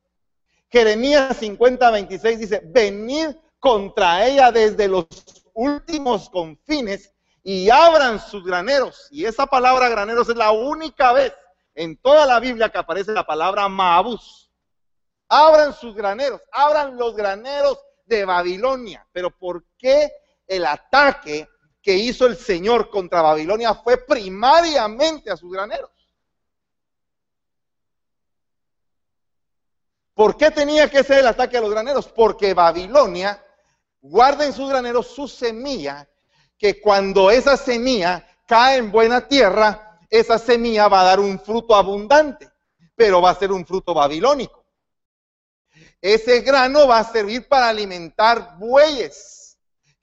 Jeremías 0.68 1.36
50, 1.36 1.92
26 1.92 2.38
dice, 2.40 2.60
venid 2.64 3.36
contra 3.60 4.26
ella 4.26 4.50
desde 4.50 4.88
los 4.88 5.06
últimos 5.52 6.28
confines 6.28 7.14
y 7.44 7.70
abran 7.70 8.18
sus 8.18 8.44
graneros. 8.44 9.06
Y 9.12 9.24
esa 9.24 9.46
palabra 9.46 9.88
graneros 9.88 10.28
es 10.28 10.36
la 10.36 10.50
única 10.50 11.12
vez 11.12 11.32
en 11.76 11.96
toda 11.98 12.26
la 12.26 12.40
Biblia 12.40 12.68
que 12.68 12.78
aparece 12.78 13.12
la 13.12 13.24
palabra 13.24 13.68
Maabús. 13.68 14.50
Abran 15.28 15.72
sus 15.72 15.94
graneros, 15.94 16.40
abran 16.50 16.96
los 16.96 17.14
graneros 17.14 17.78
de 18.06 18.24
Babilonia. 18.24 19.06
Pero 19.12 19.30
¿por 19.30 19.64
qué 19.78 20.10
el 20.46 20.66
ataque 20.66 21.48
que 21.82 21.94
hizo 21.94 22.26
el 22.26 22.36
Señor 22.36 22.90
contra 22.90 23.22
Babilonia 23.22 23.74
fue 23.74 23.98
primariamente 23.98 25.30
a 25.30 25.36
sus 25.36 25.52
graneros? 25.52 25.90
¿Por 30.14 30.36
qué 30.36 30.50
tenía 30.50 30.88
que 30.88 31.02
ser 31.02 31.18
el 31.18 31.26
ataque 31.26 31.56
a 31.56 31.60
los 31.60 31.70
graneros? 31.70 32.06
Porque 32.06 32.54
Babilonia 32.54 33.42
guarda 34.00 34.46
en 34.46 34.52
sus 34.52 34.68
graneros 34.68 35.08
su 35.08 35.26
semilla, 35.26 36.08
que 36.56 36.80
cuando 36.80 37.30
esa 37.30 37.56
semilla 37.56 38.24
cae 38.46 38.76
en 38.76 38.92
buena 38.92 39.26
tierra, 39.26 39.98
esa 40.08 40.38
semilla 40.38 40.86
va 40.86 41.00
a 41.00 41.04
dar 41.04 41.20
un 41.20 41.40
fruto 41.40 41.74
abundante, 41.74 42.48
pero 42.94 43.20
va 43.20 43.30
a 43.30 43.34
ser 43.34 43.50
un 43.50 43.66
fruto 43.66 43.92
babilónico. 43.92 44.64
Ese 46.00 46.40
grano 46.42 46.86
va 46.86 46.98
a 46.98 47.04
servir 47.04 47.48
para 47.48 47.68
alimentar 47.68 48.56
bueyes, 48.58 49.43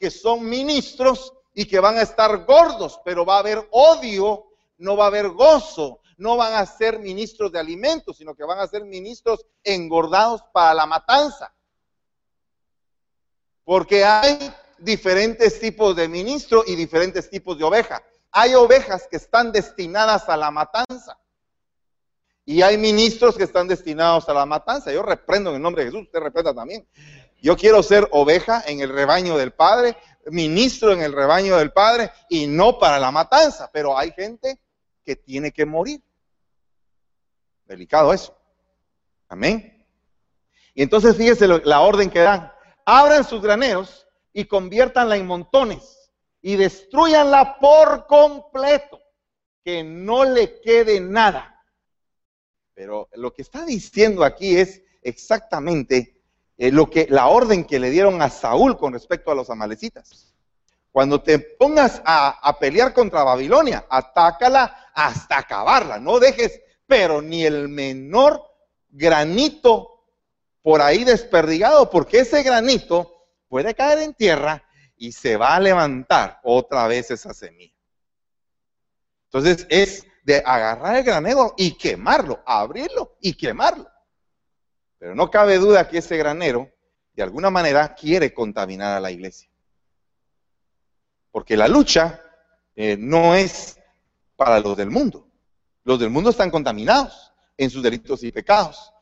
que 0.02 0.10
son 0.10 0.50
ministros 0.50 1.32
y 1.54 1.66
que 1.66 1.80
van 1.80 2.00
a 2.00 2.02
estar 2.02 2.44
gordos, 2.46 3.00
pero 3.06 3.24
va 3.24 3.36
a 3.36 3.40
haber 3.42 3.68
odio, 3.70 4.48
no 4.80 4.98
va 4.98 5.04
a 5.04 5.08
haber 5.08 5.30
gozo, 5.30 6.00
no 6.18 6.38
van 6.38 6.56
a 6.56 6.66
ser 6.66 6.98
ministros 6.98 7.52
de 7.52 7.60
alimentos, 7.60 8.18
sino 8.18 8.34
que 8.34 8.44
van 8.44 8.58
a 8.58 8.68
ser 8.68 8.84
ministros 8.84 9.46
engordados 9.64 10.42
para 10.52 10.74
la 10.74 10.88
matanza. 10.88 11.54
Porque 13.64 14.04
hay 14.04 14.52
diferentes 14.80 15.60
tipos 15.60 15.96
de 15.96 16.08
ministro 16.08 16.64
y 16.66 16.76
diferentes 16.76 17.30
tipos 17.30 17.60
de 17.60 17.64
oveja. 17.64 18.02
Hay 18.32 18.56
ovejas 18.56 19.08
que 19.08 19.18
están 19.18 19.52
destinadas 19.52 20.28
a 20.30 20.36
la 20.36 20.50
matanza. 20.50 21.20
Y 22.44 22.64
hay 22.64 22.76
ministros 22.80 23.38
que 23.38 23.44
están 23.44 23.68
destinados 23.68 24.28
a 24.30 24.34
la 24.34 24.48
matanza. 24.48 24.92
Yo 24.92 25.04
reprendo 25.04 25.52
en 25.52 25.58
el 25.58 25.62
nombre 25.62 25.84
de 25.84 25.92
Jesús, 25.92 26.08
usted 26.08 26.20
reprenda 26.22 26.56
también. 26.56 26.88
Yo 27.42 27.58
quiero 27.58 27.82
ser 27.82 28.08
oveja 28.12 28.64
en 28.68 28.82
el 28.82 28.90
rebaño 28.90 29.36
del 29.36 29.52
Padre, 29.52 29.98
ministro 30.28 30.94
en 30.94 31.02
el 31.02 31.12
rebaño 31.12 31.58
del 31.58 31.72
Padre 31.72 32.12
y 32.30 32.46
no 32.46 32.78
para 32.78 33.00
la 33.00 33.10
matanza. 33.10 33.72
Pero 33.74 33.98
hay 33.98 34.12
gente 34.12 34.62
que 35.04 35.16
tiene 35.16 35.52
que 35.52 35.66
morir. 35.66 36.04
Delicado 37.66 38.14
eso. 38.14 38.38
Amén. 39.28 39.88
Y 40.76 40.84
entonces 40.84 41.18
fíjese 41.18 41.48
la 41.48 41.82
orden 41.82 42.12
que 42.12 42.20
dan. 42.20 42.54
Abran 42.86 43.24
sus 43.24 43.42
graneros 43.42 44.08
y 44.34 44.46
conviértanla 44.46 45.18
en 45.18 45.26
montones 45.26 46.12
y 46.44 46.58
destruyanla 46.58 47.58
por 47.60 48.06
completo. 48.06 49.02
Que 49.64 49.84
no 49.84 50.26
le 50.26 50.60
quede 50.62 51.00
nada. 51.00 51.64
Pero 52.76 53.10
lo 53.14 53.34
que 53.34 53.42
está 53.42 53.66
diciendo 53.66 54.24
aquí 54.24 54.58
es 54.58 54.84
exactamente 55.02 56.21
eh, 56.62 56.72
lo 56.72 56.92
que, 56.92 57.08
la 57.10 57.26
orden 57.28 57.66
que 57.66 57.80
le 57.80 57.90
dieron 57.90 58.22
a 58.22 58.30
Saúl 58.30 58.78
con 58.78 58.94
respecto 58.94 59.32
a 59.32 59.36
los 59.36 59.50
amalecitas. 59.50 60.32
Cuando 60.92 61.20
te 61.20 61.40
pongas 61.40 62.04
a, 62.06 62.38
a 62.48 62.60
pelear 62.60 62.94
contra 62.94 63.24
Babilonia, 63.24 63.88
atácala 63.90 64.92
hasta 64.94 65.40
acabarla. 65.40 65.98
No 65.98 66.20
dejes, 66.20 66.62
pero 66.86 67.20
ni 67.20 67.44
el 67.46 67.68
menor 67.68 68.44
granito 68.90 70.06
por 70.62 70.84
ahí 70.84 71.04
desperdigado, 71.04 71.90
porque 71.90 72.20
ese 72.20 72.44
granito 72.44 73.26
puede 73.48 73.74
caer 73.74 73.98
en 73.98 74.14
tierra 74.14 74.64
y 74.98 75.14
se 75.14 75.38
va 75.38 75.56
a 75.56 75.60
levantar 75.60 76.42
otra 76.44 76.86
vez 76.86 77.10
esa 77.10 77.34
semilla. 77.34 77.74
Entonces 79.24 79.66
es 79.68 80.06
de 80.24 80.44
agarrar 80.46 80.96
el 80.96 81.04
granero 81.04 81.56
y 81.58 81.76
quemarlo, 81.76 82.44
abrirlo 82.46 83.18
y 83.20 83.34
quemarlo. 83.34 83.91
Pero 85.02 85.16
no 85.16 85.32
cabe 85.32 85.58
duda 85.58 85.90
que 85.90 85.98
ese 85.98 86.16
granero, 86.16 86.70
de 87.16 87.24
alguna 87.24 87.50
manera, 87.50 87.96
quiere 87.96 88.36
contaminar 88.36 88.96
a 88.96 89.00
la 89.00 89.10
iglesia. 89.10 89.50
Porque 91.32 91.58
la 91.58 91.68
lucha 91.68 92.22
eh, 92.76 92.96
no 93.00 93.34
es 93.34 93.80
para 94.36 94.60
los 94.60 94.78
del 94.78 94.92
mundo. 94.92 95.28
Los 95.86 96.00
del 96.00 96.12
mundo 96.12 96.30
están 96.30 96.52
contaminados 96.52 97.34
en 97.58 97.72
sus 97.72 97.82
delitos 97.82 98.22
y 98.22 98.32
pecados. 98.32 98.94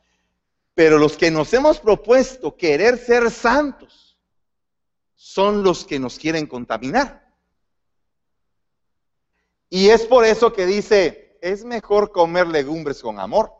Pero 0.72 0.96
los 0.96 1.18
que 1.18 1.30
nos 1.30 1.52
hemos 1.52 1.78
propuesto 1.78 2.56
querer 2.56 2.96
ser 2.96 3.30
santos 3.30 4.16
son 5.14 5.62
los 5.62 5.84
que 5.84 5.98
nos 5.98 6.18
quieren 6.18 6.46
contaminar. 6.46 7.30
Y 9.68 9.90
es 9.90 10.06
por 10.06 10.24
eso 10.24 10.50
que 10.50 10.64
dice, 10.64 11.36
es 11.42 11.62
mejor 11.62 12.10
comer 12.10 12.46
legumbres 12.46 13.02
con 13.02 13.18
amor. 13.18 13.52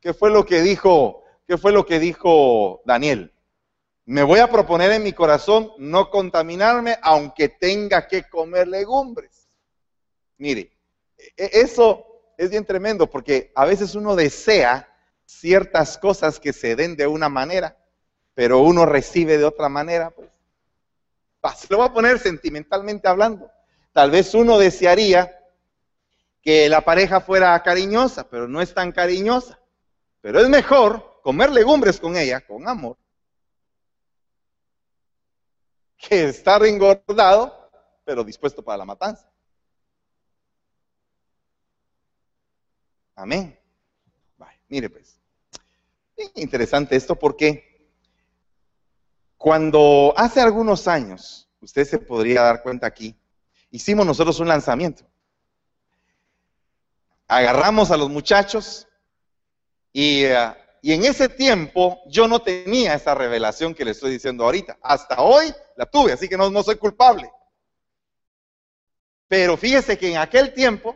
¿Qué 0.00 0.12
fue 0.12 0.32
lo 0.32 0.44
que 0.44 0.60
dijo 0.60 1.23
¿Qué 1.46 1.58
fue 1.58 1.72
lo 1.72 1.84
que 1.84 1.98
dijo 1.98 2.80
Daniel? 2.86 3.32
Me 4.06 4.22
voy 4.22 4.40
a 4.40 4.50
proponer 4.50 4.90
en 4.92 5.02
mi 5.02 5.12
corazón 5.12 5.72
no 5.78 6.10
contaminarme 6.10 6.98
aunque 7.02 7.48
tenga 7.48 8.06
que 8.06 8.24
comer 8.28 8.68
legumbres. 8.68 9.48
Mire, 10.38 10.72
e-, 11.36 11.50
eso 11.52 12.06
es 12.38 12.50
bien 12.50 12.64
tremendo 12.64 13.08
porque 13.08 13.52
a 13.54 13.64
veces 13.64 13.94
uno 13.94 14.16
desea 14.16 14.88
ciertas 15.26 15.98
cosas 15.98 16.40
que 16.40 16.52
se 16.52 16.76
den 16.76 16.96
de 16.96 17.06
una 17.06 17.28
manera, 17.28 17.76
pero 18.34 18.60
uno 18.60 18.86
recibe 18.86 19.38
de 19.38 19.44
otra 19.44 19.68
manera, 19.68 20.10
pues. 20.10 20.30
Se 21.58 21.66
lo 21.68 21.76
voy 21.76 21.86
a 21.86 21.92
poner 21.92 22.18
sentimentalmente 22.18 23.06
hablando. 23.06 23.50
Tal 23.92 24.10
vez 24.10 24.32
uno 24.32 24.58
desearía 24.58 25.38
que 26.40 26.70
la 26.70 26.80
pareja 26.80 27.20
fuera 27.20 27.62
cariñosa, 27.62 28.28
pero 28.30 28.48
no 28.48 28.62
es 28.62 28.72
tan 28.72 28.92
cariñosa. 28.92 29.60
Pero 30.22 30.40
es 30.40 30.48
mejor 30.48 31.13
comer 31.24 31.50
legumbres 31.50 31.98
con 31.98 32.18
ella, 32.18 32.42
con 32.42 32.68
amor, 32.68 32.98
que 35.96 36.28
estar 36.28 36.62
engordado, 36.66 37.70
pero 38.04 38.22
dispuesto 38.22 38.62
para 38.62 38.76
la 38.76 38.84
matanza. 38.84 39.32
Amén. 43.14 43.58
mire 44.68 44.90
pues, 44.90 45.18
interesante 46.34 46.94
esto 46.94 47.16
porque 47.16 47.88
cuando 49.38 50.12
hace 50.18 50.42
algunos 50.42 50.86
años, 50.86 51.48
usted 51.62 51.86
se 51.86 51.98
podría 51.98 52.42
dar 52.42 52.62
cuenta 52.62 52.86
aquí, 52.86 53.16
hicimos 53.70 54.04
nosotros 54.04 54.40
un 54.40 54.48
lanzamiento. 54.48 55.06
Agarramos 57.26 57.90
a 57.90 57.96
los 57.96 58.10
muchachos 58.10 58.86
y 59.90 60.26
uh, 60.26 60.63
y 60.84 60.92
en 60.92 61.02
ese 61.06 61.30
tiempo 61.30 62.02
yo 62.08 62.28
no 62.28 62.40
tenía 62.40 62.92
esa 62.92 63.14
revelación 63.14 63.74
que 63.74 63.86
le 63.86 63.92
estoy 63.92 64.10
diciendo 64.10 64.44
ahorita. 64.44 64.76
Hasta 64.82 65.22
hoy 65.22 65.50
la 65.76 65.86
tuve, 65.86 66.12
así 66.12 66.28
que 66.28 66.36
no, 66.36 66.50
no 66.50 66.62
soy 66.62 66.76
culpable. 66.76 67.32
Pero 69.26 69.56
fíjese 69.56 69.96
que 69.96 70.10
en 70.10 70.18
aquel 70.18 70.52
tiempo 70.52 70.94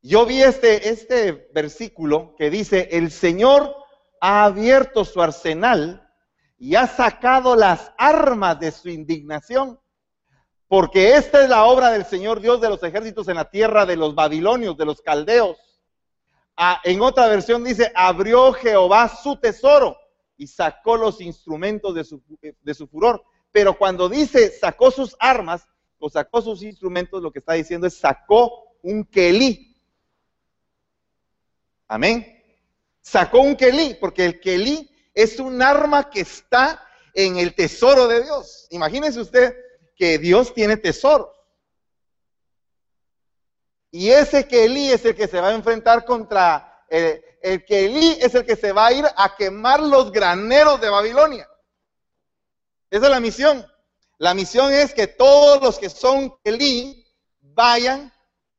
yo 0.00 0.24
vi 0.24 0.42
este, 0.42 0.88
este 0.88 1.50
versículo 1.52 2.34
que 2.38 2.48
dice, 2.48 2.88
el 2.90 3.10
Señor 3.10 3.76
ha 4.18 4.46
abierto 4.46 5.04
su 5.04 5.20
arsenal 5.20 6.10
y 6.56 6.74
ha 6.74 6.86
sacado 6.86 7.54
las 7.54 7.92
armas 7.98 8.58
de 8.58 8.70
su 8.70 8.88
indignación, 8.88 9.78
porque 10.68 11.16
esta 11.16 11.42
es 11.42 11.50
la 11.50 11.66
obra 11.66 11.90
del 11.90 12.06
Señor 12.06 12.40
Dios 12.40 12.62
de 12.62 12.70
los 12.70 12.82
ejércitos 12.82 13.28
en 13.28 13.34
la 13.34 13.50
tierra 13.50 13.84
de 13.84 13.96
los 13.96 14.14
babilonios, 14.14 14.74
de 14.78 14.86
los 14.86 15.02
caldeos. 15.02 15.58
Ah, 16.56 16.80
en 16.84 17.02
otra 17.02 17.28
versión 17.28 17.62
dice, 17.62 17.92
abrió 17.94 18.52
Jehová 18.52 19.08
su 19.08 19.36
tesoro 19.36 19.96
y 20.38 20.46
sacó 20.46 20.96
los 20.96 21.20
instrumentos 21.20 21.94
de 21.94 22.04
su, 22.04 22.22
de 22.62 22.74
su 22.74 22.86
furor. 22.86 23.22
Pero 23.52 23.76
cuando 23.76 24.08
dice 24.08 24.50
sacó 24.50 24.90
sus 24.90 25.16
armas 25.18 25.66
o 25.98 26.08
sacó 26.08 26.40
sus 26.40 26.62
instrumentos, 26.62 27.22
lo 27.22 27.30
que 27.30 27.40
está 27.40 27.54
diciendo 27.54 27.86
es 27.86 27.96
sacó 27.96 28.76
un 28.82 29.04
kelí. 29.04 29.76
Amén. 31.88 32.42
Sacó 33.00 33.40
un 33.40 33.54
kelí, 33.54 33.96
porque 34.00 34.24
el 34.24 34.40
kelí 34.40 34.90
es 35.14 35.38
un 35.38 35.62
arma 35.62 36.10
que 36.10 36.20
está 36.20 36.82
en 37.14 37.36
el 37.36 37.54
tesoro 37.54 38.08
de 38.08 38.22
Dios. 38.22 38.66
Imagínese 38.70 39.20
usted 39.20 39.54
que 39.96 40.18
Dios 40.18 40.52
tiene 40.52 40.76
tesoros. 40.76 41.28
Y 43.96 44.10
ese 44.10 44.46
Kelí 44.46 44.92
es 44.92 45.06
el 45.06 45.16
que 45.16 45.26
se 45.26 45.40
va 45.40 45.48
a 45.48 45.54
enfrentar 45.54 46.04
contra, 46.04 46.84
el, 46.86 47.24
el 47.40 47.64
Kelí 47.64 48.18
es 48.20 48.34
el 48.34 48.44
que 48.44 48.54
se 48.54 48.70
va 48.70 48.88
a 48.88 48.92
ir 48.92 49.06
a 49.16 49.34
quemar 49.34 49.80
los 49.80 50.12
graneros 50.12 50.78
de 50.82 50.90
Babilonia. 50.90 51.48
Esa 52.90 53.06
es 53.06 53.10
la 53.10 53.20
misión. 53.20 53.66
La 54.18 54.34
misión 54.34 54.70
es 54.70 54.92
que 54.92 55.06
todos 55.06 55.62
los 55.62 55.78
que 55.78 55.88
son 55.88 56.36
Kelí 56.44 57.06
vayan 57.40 58.12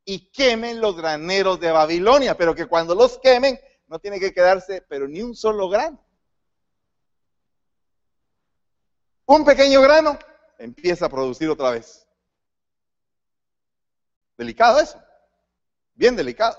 y 0.05 0.31
quemen 0.31 0.81
los 0.81 0.97
graneros 0.97 1.59
de 1.59 1.71
Babilonia, 1.71 2.35
pero 2.35 2.55
que 2.55 2.65
cuando 2.65 2.95
los 2.95 3.19
quemen 3.19 3.59
no 3.85 3.99
tiene 3.99 4.19
que 4.19 4.33
quedarse, 4.33 4.81
pero 4.89 5.07
ni 5.07 5.21
un 5.21 5.35
solo 5.35 5.69
grano. 5.69 6.03
Un 9.27 9.45
pequeño 9.45 9.83
grano 9.83 10.17
empieza 10.57 11.05
a 11.05 11.09
producir 11.09 11.47
otra 11.47 11.69
vez. 11.69 12.07
Delicado 14.35 14.79
eso 14.79 15.06
bien 15.97 16.15
delicado. 16.15 16.57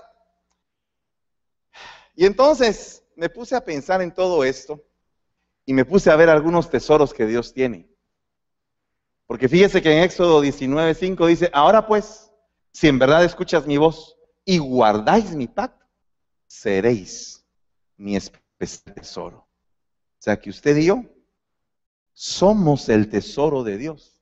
Y 2.15 2.25
entonces 2.25 3.03
me 3.15 3.29
puse 3.29 3.55
a 3.55 3.63
pensar 3.63 4.01
en 4.01 4.13
todo 4.13 4.43
esto 4.43 4.85
y 5.65 5.73
me 5.73 5.85
puse 5.85 6.11
a 6.11 6.15
ver 6.15 6.29
algunos 6.29 6.69
tesoros 6.69 7.13
que 7.13 7.25
Dios 7.25 7.53
tiene. 7.53 7.89
Porque 9.25 9.47
fíjese 9.47 9.81
que 9.81 9.91
en 9.91 10.03
Éxodo 10.03 10.41
19:5 10.41 11.27
dice, 11.27 11.49
ahora 11.53 11.87
pues, 11.87 12.31
si 12.71 12.87
en 12.87 12.99
verdad 12.99 13.23
escuchas 13.23 13.65
mi 13.65 13.77
voz 13.77 14.17
y 14.43 14.57
guardáis 14.57 15.31
mi 15.35 15.47
pacto, 15.47 15.85
seréis 16.47 17.45
mi 17.95 18.17
tesoro. 18.95 19.37
O 19.37 20.21
sea 20.21 20.39
que 20.39 20.49
usted 20.49 20.75
y 20.77 20.85
yo 20.85 21.05
somos 22.13 22.89
el 22.89 23.09
tesoro 23.09 23.63
de 23.63 23.77
Dios. 23.77 24.21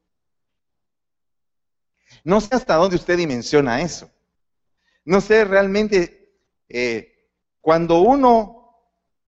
No 2.24 2.42
sé 2.42 2.50
hasta 2.52 2.76
dónde 2.76 2.98
usted 2.98 3.18
dimensiona 3.18 3.82
eso. 3.82 4.12
No 5.08 5.22
sé 5.22 5.46
realmente, 5.46 6.36
eh, 6.68 7.30
cuando 7.62 8.02
uno 8.02 8.76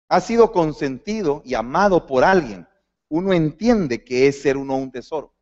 ha 0.09 0.21
sido 0.21 0.51
consentido 0.51 1.41
y 1.45 1.55
amado 1.55 2.05
por 2.05 2.25
alguien, 2.25 2.67
uno 3.09 3.33
entiende 3.33 4.03
que 4.03 4.27
es 4.27 4.43
ser 4.43 4.57
uno 4.57 4.75
un 4.75 4.91
tesoro. 4.91 5.33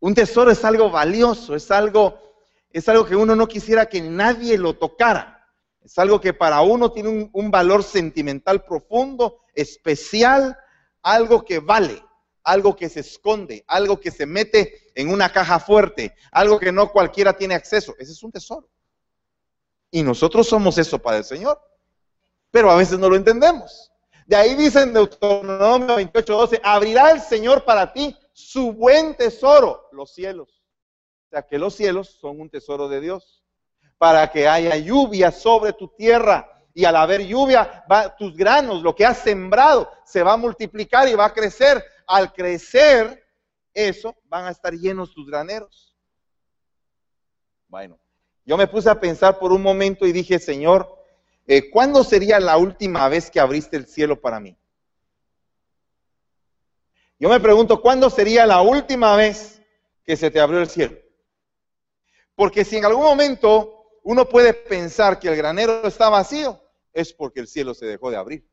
Un 0.00 0.14
tesoro 0.14 0.50
es 0.50 0.62
algo 0.66 0.90
valioso, 0.90 1.54
es 1.54 1.70
algo, 1.70 2.20
es 2.68 2.86
algo 2.90 3.06
que 3.06 3.16
uno 3.16 3.34
no 3.34 3.48
quisiera 3.48 3.86
que 3.86 4.02
nadie 4.02 4.58
lo 4.58 4.76
tocara. 4.76 5.48
Es 5.82 5.98
algo 5.98 6.20
que 6.20 6.34
para 6.34 6.60
uno 6.60 6.92
tiene 6.92 7.08
un, 7.08 7.30
un 7.32 7.50
valor 7.50 7.82
sentimental 7.82 8.64
profundo, 8.64 9.38
especial, 9.54 10.58
algo 11.00 11.42
que 11.42 11.58
vale 11.60 12.02
algo 12.46 12.76
que 12.76 12.88
se 12.88 13.00
esconde, 13.00 13.64
algo 13.66 13.98
que 13.98 14.12
se 14.12 14.24
mete 14.24 14.92
en 14.94 15.10
una 15.12 15.32
caja 15.32 15.58
fuerte, 15.58 16.14
algo 16.30 16.60
que 16.60 16.70
no 16.70 16.92
cualquiera 16.92 17.36
tiene 17.36 17.56
acceso. 17.56 17.96
Ese 17.98 18.12
es 18.12 18.22
un 18.22 18.30
tesoro. 18.30 18.68
Y 19.90 20.04
nosotros 20.04 20.46
somos 20.46 20.78
eso 20.78 21.00
para 21.00 21.18
el 21.18 21.24
Señor. 21.24 21.60
Pero 22.52 22.70
a 22.70 22.76
veces 22.76 23.00
no 23.00 23.08
lo 23.10 23.16
entendemos. 23.16 23.90
De 24.26 24.36
ahí 24.36 24.54
dicen 24.54 24.92
Deuteronomio 24.92 25.96
28, 25.96 26.32
12, 26.32 26.60
abrirá 26.62 27.10
el 27.10 27.20
Señor 27.20 27.64
para 27.64 27.92
ti 27.92 28.16
su 28.32 28.72
buen 28.72 29.16
tesoro, 29.16 29.88
los 29.90 30.14
cielos. 30.14 30.62
O 31.26 31.30
sea 31.30 31.42
que 31.42 31.58
los 31.58 31.74
cielos 31.74 32.16
son 32.20 32.40
un 32.40 32.48
tesoro 32.48 32.88
de 32.88 33.00
Dios, 33.00 33.42
para 33.98 34.30
que 34.30 34.46
haya 34.46 34.76
lluvia 34.76 35.32
sobre 35.32 35.72
tu 35.72 35.88
tierra. 35.88 36.48
Y 36.72 36.84
al 36.84 36.94
haber 36.94 37.26
lluvia, 37.26 37.84
va, 37.90 38.14
tus 38.14 38.36
granos, 38.36 38.82
lo 38.82 38.94
que 38.94 39.04
has 39.04 39.18
sembrado, 39.18 39.90
se 40.04 40.22
va 40.22 40.34
a 40.34 40.36
multiplicar 40.36 41.08
y 41.08 41.14
va 41.14 41.24
a 41.24 41.32
crecer. 41.32 41.82
Al 42.06 42.32
crecer, 42.32 43.24
eso, 43.74 44.16
van 44.24 44.46
a 44.46 44.50
estar 44.50 44.72
llenos 44.72 45.12
tus 45.12 45.26
graneros. 45.26 45.94
Bueno, 47.68 47.98
yo 48.44 48.56
me 48.56 48.66
puse 48.66 48.88
a 48.88 48.98
pensar 48.98 49.38
por 49.38 49.52
un 49.52 49.62
momento 49.62 50.06
y 50.06 50.12
dije, 50.12 50.38
Señor, 50.38 50.96
eh, 51.46 51.70
¿cuándo 51.70 52.04
sería 52.04 52.40
la 52.40 52.56
última 52.56 53.08
vez 53.08 53.30
que 53.30 53.40
abriste 53.40 53.76
el 53.76 53.86
cielo 53.86 54.20
para 54.20 54.40
mí? 54.40 54.56
Yo 57.18 57.28
me 57.28 57.40
pregunto, 57.40 57.80
¿cuándo 57.80 58.10
sería 58.10 58.46
la 58.46 58.60
última 58.60 59.16
vez 59.16 59.62
que 60.04 60.16
se 60.16 60.30
te 60.30 60.40
abrió 60.40 60.60
el 60.60 60.68
cielo? 60.68 60.96
Porque 62.34 62.64
si 62.64 62.76
en 62.76 62.84
algún 62.84 63.04
momento 63.04 63.72
uno 64.02 64.28
puede 64.28 64.52
pensar 64.54 65.18
que 65.18 65.28
el 65.28 65.36
granero 65.36 65.86
está 65.86 66.08
vacío, 66.08 66.62
es 66.92 67.12
porque 67.12 67.40
el 67.40 67.48
cielo 67.48 67.74
se 67.74 67.86
dejó 67.86 68.10
de 68.10 68.16
abrir. 68.16 68.46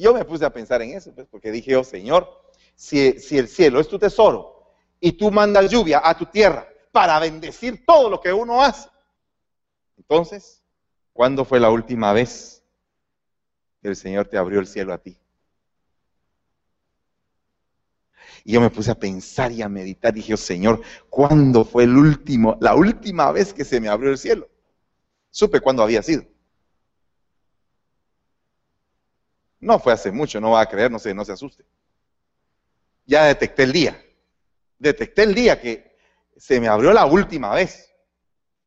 Yo 0.00 0.14
me 0.14 0.24
puse 0.24 0.44
a 0.44 0.52
pensar 0.52 0.80
en 0.82 0.90
eso, 0.90 1.12
pues, 1.12 1.26
porque 1.28 1.50
dije, 1.50 1.76
oh 1.76 1.84
Señor, 1.84 2.28
si, 2.74 3.18
si 3.18 3.36
el 3.36 3.48
cielo 3.48 3.80
es 3.80 3.88
tu 3.88 3.98
tesoro, 3.98 4.74
y 5.00 5.12
tú 5.12 5.30
mandas 5.30 5.70
lluvia 5.70 6.00
a 6.02 6.16
tu 6.16 6.26
tierra 6.26 6.68
para 6.92 7.18
bendecir 7.18 7.84
todo 7.84 8.08
lo 8.08 8.20
que 8.20 8.32
uno 8.32 8.62
hace. 8.62 8.88
Entonces, 9.96 10.62
¿cuándo 11.12 11.44
fue 11.44 11.60
la 11.60 11.70
última 11.70 12.12
vez 12.12 12.62
que 13.82 13.88
el 13.88 13.96
Señor 13.96 14.26
te 14.26 14.38
abrió 14.38 14.60
el 14.60 14.66
cielo 14.66 14.92
a 14.92 14.98
ti? 14.98 15.18
Y 18.44 18.52
yo 18.52 18.60
me 18.60 18.70
puse 18.70 18.90
a 18.90 18.98
pensar 18.98 19.52
y 19.52 19.62
a 19.62 19.68
meditar. 19.68 20.14
Dije, 20.14 20.34
oh, 20.34 20.38
Señor, 20.38 20.80
¿cuándo 21.10 21.64
fue 21.64 21.86
la 21.86 22.74
última 22.74 23.32
vez 23.32 23.52
que 23.52 23.64
se 23.64 23.80
me 23.80 23.88
abrió 23.88 24.10
el 24.10 24.18
cielo? 24.18 24.48
Supe 25.30 25.60
cuándo 25.60 25.82
había 25.82 26.02
sido. 26.02 26.24
No 29.60 29.78
fue 29.78 29.92
hace 29.92 30.12
mucho, 30.12 30.40
no 30.40 30.52
va 30.52 30.60
a 30.60 30.68
creer, 30.68 30.90
no 30.90 30.98
se, 30.98 31.12
no 31.14 31.24
se 31.24 31.32
asuste. 31.32 31.64
Ya 33.06 33.24
detecté 33.24 33.64
el 33.64 33.72
día 33.72 34.04
detecté 34.78 35.24
el 35.24 35.34
día 35.34 35.60
que 35.60 35.96
se 36.36 36.60
me 36.60 36.68
abrió 36.68 36.92
la 36.92 37.06
última 37.06 37.54
vez. 37.54 37.90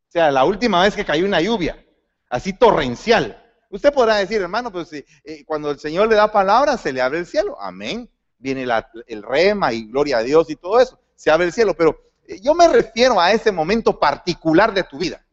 O 0.09 0.11
sea, 0.11 0.31
la 0.31 0.43
última 0.43 0.83
vez 0.83 0.95
que 0.95 1.05
cayó 1.05 1.25
una 1.25 1.41
lluvia, 1.41 1.83
así 2.29 2.53
torrencial. 2.53 3.37
Usted 3.69 3.93
podrá 3.93 4.17
decir, 4.17 4.41
hermano, 4.41 4.71
pues 4.71 4.91
eh, 4.91 5.05
cuando 5.45 5.71
el 5.71 5.79
Señor 5.79 6.09
le 6.09 6.15
da 6.15 6.31
palabra, 6.31 6.77
se 6.77 6.91
le 6.91 7.01
abre 7.01 7.19
el 7.19 7.25
cielo. 7.25 7.57
Amén. 7.61 8.09
Viene 8.37 8.65
el 9.07 9.23
rema 9.23 9.71
y 9.71 9.85
gloria 9.85 10.17
a 10.17 10.23
Dios 10.23 10.49
y 10.49 10.57
todo 10.57 10.79
eso. 10.79 10.99
Se 11.15 11.31
abre 11.31 11.45
el 11.45 11.53
cielo. 11.53 11.73
Pero 11.73 11.97
eh, 12.27 12.41
yo 12.41 12.53
me 12.53 12.67
refiero 12.67 13.21
a 13.21 13.31
ese 13.31 13.51
momento 13.51 13.97
particular 13.97 14.73
de 14.73 14.83
tu 14.83 14.97
vida. 14.97 15.25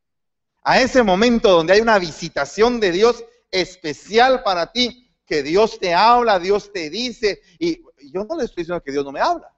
A 0.63 0.81
ese 0.81 1.03
momento 1.03 1.51
donde 1.51 1.73
hay 1.73 1.81
una 1.81 1.99
visitación 1.99 2.79
de 2.79 2.93
Dios 2.93 3.25
especial 3.51 4.43
para 4.45 4.71
ti, 4.71 5.08
que 5.29 5.43
Dios 5.43 5.79
te 5.79 5.95
habla, 5.95 6.39
Dios 6.39 6.73
te 6.73 6.91
dice. 6.91 7.41
Y 7.59 7.83
yo 8.11 8.25
no 8.25 8.37
le 8.37 8.45
estoy 8.45 8.63
diciendo 8.63 8.83
que 8.83 8.93
Dios 8.93 9.05
no 9.05 9.13
me 9.13 9.21
habla 9.21 9.53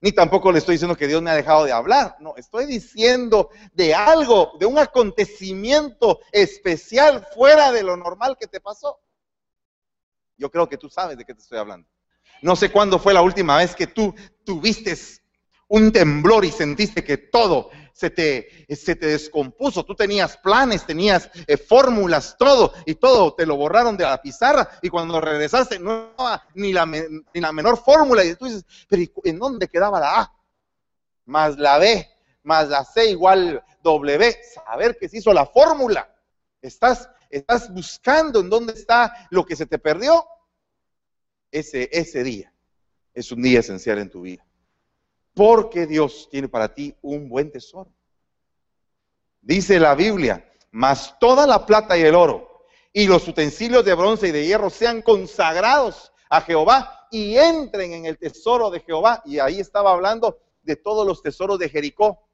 ni 0.00 0.12
tampoco 0.12 0.52
le 0.52 0.58
estoy 0.58 0.74
diciendo 0.74 0.96
que 0.96 1.08
Dios 1.08 1.22
me 1.22 1.30
ha 1.30 1.34
dejado 1.34 1.64
de 1.64 1.72
hablar. 1.72 2.16
No, 2.20 2.36
estoy 2.36 2.66
diciendo 2.66 3.50
de 3.72 3.94
algo, 3.94 4.52
de 4.58 4.66
un 4.66 4.78
acontecimiento 4.78 6.20
especial 6.30 7.26
fuera 7.34 7.72
de 7.72 7.82
lo 7.82 7.96
normal 7.96 8.36
que 8.38 8.46
te 8.46 8.60
pasó. 8.60 9.00
Yo 10.36 10.50
creo 10.50 10.68
que 10.68 10.78
tú 10.78 10.88
sabes 10.88 11.18
de 11.18 11.24
qué 11.24 11.34
te 11.34 11.40
estoy 11.40 11.58
hablando. 11.58 11.88
No 12.42 12.54
sé 12.54 12.70
cuándo 12.70 13.00
fue 13.00 13.12
la 13.12 13.22
última 13.22 13.56
vez 13.56 13.74
que 13.74 13.88
tú 13.88 14.14
tuviste 14.44 14.96
un 15.66 15.90
temblor 15.90 16.44
y 16.44 16.52
sentiste 16.52 17.02
que 17.02 17.16
todo 17.16 17.70
se 17.98 18.10
te, 18.10 18.64
se 18.76 18.94
te 18.94 19.06
descompuso. 19.06 19.84
Tú 19.84 19.92
tenías 19.96 20.36
planes, 20.36 20.86
tenías 20.86 21.28
eh, 21.48 21.56
fórmulas, 21.56 22.36
todo, 22.38 22.72
y 22.86 22.94
todo 22.94 23.34
te 23.34 23.44
lo 23.44 23.56
borraron 23.56 23.96
de 23.96 24.04
la 24.04 24.22
pizarra. 24.22 24.78
Y 24.82 24.88
cuando 24.88 25.20
regresaste, 25.20 25.80
no 25.80 26.12
ni 26.54 26.72
la, 26.72 26.86
ni 26.86 27.40
la 27.40 27.50
menor 27.50 27.76
fórmula. 27.76 28.24
Y 28.24 28.36
tú 28.36 28.44
dices, 28.44 28.64
pero 28.88 29.02
¿en 29.24 29.40
dónde 29.40 29.66
quedaba 29.66 29.98
la 29.98 30.20
A? 30.20 30.32
Más 31.24 31.58
la 31.58 31.78
B, 31.78 32.08
más 32.44 32.68
la 32.68 32.84
C 32.84 33.10
igual 33.10 33.64
W. 33.82 34.36
Saber 34.54 34.96
que 34.96 35.08
se 35.08 35.18
hizo 35.18 35.32
la 35.32 35.46
fórmula. 35.46 36.08
Estás, 36.62 37.10
estás 37.28 37.74
buscando 37.74 38.38
en 38.38 38.48
dónde 38.48 38.74
está 38.74 39.26
lo 39.30 39.44
que 39.44 39.56
se 39.56 39.66
te 39.66 39.80
perdió. 39.80 40.24
Ese, 41.50 41.88
ese 41.90 42.22
día 42.22 42.52
es 43.12 43.32
un 43.32 43.42
día 43.42 43.58
esencial 43.58 43.98
en 43.98 44.08
tu 44.08 44.20
vida 44.20 44.47
porque 45.38 45.86
Dios 45.86 46.26
tiene 46.32 46.48
para 46.48 46.74
ti 46.74 46.92
un 47.00 47.28
buen 47.28 47.52
tesoro. 47.52 47.92
Dice 49.40 49.78
la 49.78 49.94
Biblia, 49.94 50.52
mas 50.72 51.16
toda 51.20 51.46
la 51.46 51.64
plata 51.64 51.96
y 51.96 52.02
el 52.02 52.16
oro 52.16 52.64
y 52.92 53.06
los 53.06 53.28
utensilios 53.28 53.84
de 53.84 53.94
bronce 53.94 54.26
y 54.26 54.32
de 54.32 54.44
hierro 54.44 54.68
sean 54.68 55.00
consagrados 55.00 56.12
a 56.28 56.40
Jehová 56.40 57.06
y 57.12 57.36
entren 57.36 57.92
en 57.92 58.06
el 58.06 58.18
tesoro 58.18 58.68
de 58.68 58.80
Jehová. 58.80 59.22
Y 59.26 59.38
ahí 59.38 59.60
estaba 59.60 59.92
hablando 59.92 60.40
de 60.62 60.74
todos 60.74 61.06
los 61.06 61.22
tesoros 61.22 61.60
de 61.60 61.68
Jericó. 61.68 62.28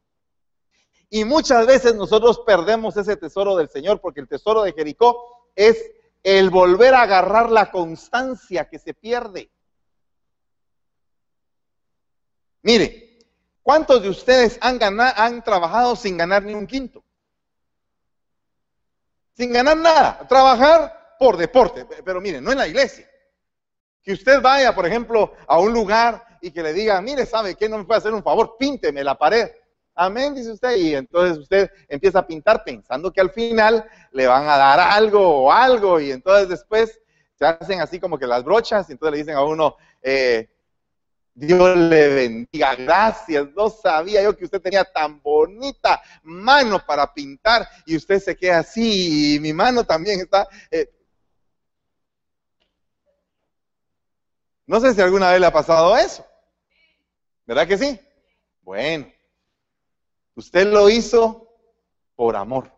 Y 1.11 1.27
muchas 1.27 1.67
veces 1.67 1.95
nosotros 1.95 2.41
perdemos 2.47 2.97
ese 2.97 3.19
tesoro 3.19 3.55
del 3.55 3.69
Señor 3.69 4.01
porque 4.01 4.21
el 4.21 4.29
tesoro 4.29 4.63
de 4.63 4.73
Jericó 4.73 5.51
es 5.55 5.93
el 6.23 6.49
volver 6.49 6.95
a 6.95 7.03
agarrar 7.03 7.51
la 7.51 7.71
constancia 7.71 8.67
que 8.71 8.79
se 8.79 8.95
pierde. 8.95 9.51
Mire, 12.65 13.19
¿cuántos 13.63 14.03
de 14.03 14.09
ustedes 14.09 14.59
han, 14.63 14.79
ganado, 14.79 15.13
han 15.17 15.45
trabajado 15.45 15.95
sin 15.95 16.17
ganar 16.17 16.43
ni 16.43 16.55
un 16.55 16.67
quinto? 16.67 17.05
Sin 19.37 19.53
ganar 19.53 19.77
nada, 19.77 20.27
trabajar 20.27 21.17
por 21.19 21.37
deporte, 21.37 21.87
pero 22.03 22.23
mire, 22.23 22.41
no 22.41 22.53
en 22.53 22.59
la 22.59 22.67
iglesia. 22.67 23.07
Que 24.03 24.15
usted 24.15 24.41
vaya, 24.41 24.75
por 24.75 24.87
ejemplo, 24.87 25.35
a 25.47 25.59
un 25.59 25.75
lugar 25.75 26.39
y 26.41 26.51
que 26.51 26.63
le 26.63 26.73
diga, 26.73 27.01
mire, 27.03 27.27
¿sabe 27.27 27.55
qué? 27.55 27.69
No 27.69 27.77
me 27.77 27.85
puede 27.85 27.99
hacer 27.99 28.15
un 28.15 28.23
favor, 28.23 28.57
pínteme 28.59 29.05
la 29.05 29.15
pared. 29.15 29.51
Amén, 29.95 30.35
dice 30.35 30.53
usted, 30.53 30.77
y 30.77 30.95
entonces 30.95 31.37
usted 31.37 31.71
empieza 31.87 32.21
a 32.21 32.27
pintar 32.27 32.65
pensando 32.65 33.13
que 33.13 33.21
al 33.21 33.31
final 33.31 33.85
le 34.13 34.27
van 34.27 34.49
a 34.49 34.57
dar 34.57 34.81
algo 34.81 35.45
o 35.45 35.53
algo, 35.53 36.01
y 36.01 36.13
entonces 36.13 36.49
después 36.49 36.99
se 37.35 37.45
hacen 37.45 37.83
así 37.83 38.01
como 38.01 38.19
que 38.19 38.27
las 38.27 38.43
brochas, 38.43 38.89
y 38.89 38.93
entonces 38.93 39.13
le 39.13 39.19
dicen 39.19 39.37
a 39.37 39.45
uno, 39.45 39.77
eh, 40.03 40.49
Dios 41.35 41.77
le 41.77 42.09
bendiga. 42.09 42.77
Gracias. 42.77 43.49
No 43.55 43.69
sabía 43.69 44.23
yo 44.23 44.37
que 44.37 44.45
usted 44.45 44.63
tenía 44.63 44.85
tan 44.85 45.21
bonita 45.21 46.01
mano 46.23 46.85
para 46.85 47.13
pintar 47.13 47.69
y 47.85 47.97
usted 47.97 48.21
se 48.21 48.37
queda 48.37 48.61
así 48.61 49.35
y 49.35 49.41
mi 49.41 49.53
mano 49.53 49.85
también 49.85 50.21
está... 50.21 50.49
Eh. 50.71 50.91
No 54.67 54.81
sé 54.81 54.95
si 54.95 55.01
alguna 55.01 55.31
vez 55.31 55.41
le 55.41 55.47
ha 55.47 55.53
pasado 55.53 55.97
eso. 55.97 56.25
¿Verdad 57.45 57.67
que 57.67 57.77
sí? 57.77 58.01
Bueno, 58.63 59.13
usted 60.35 60.67
lo 60.67 60.89
hizo 60.89 61.51
por 62.15 62.37
amor. 62.37 62.73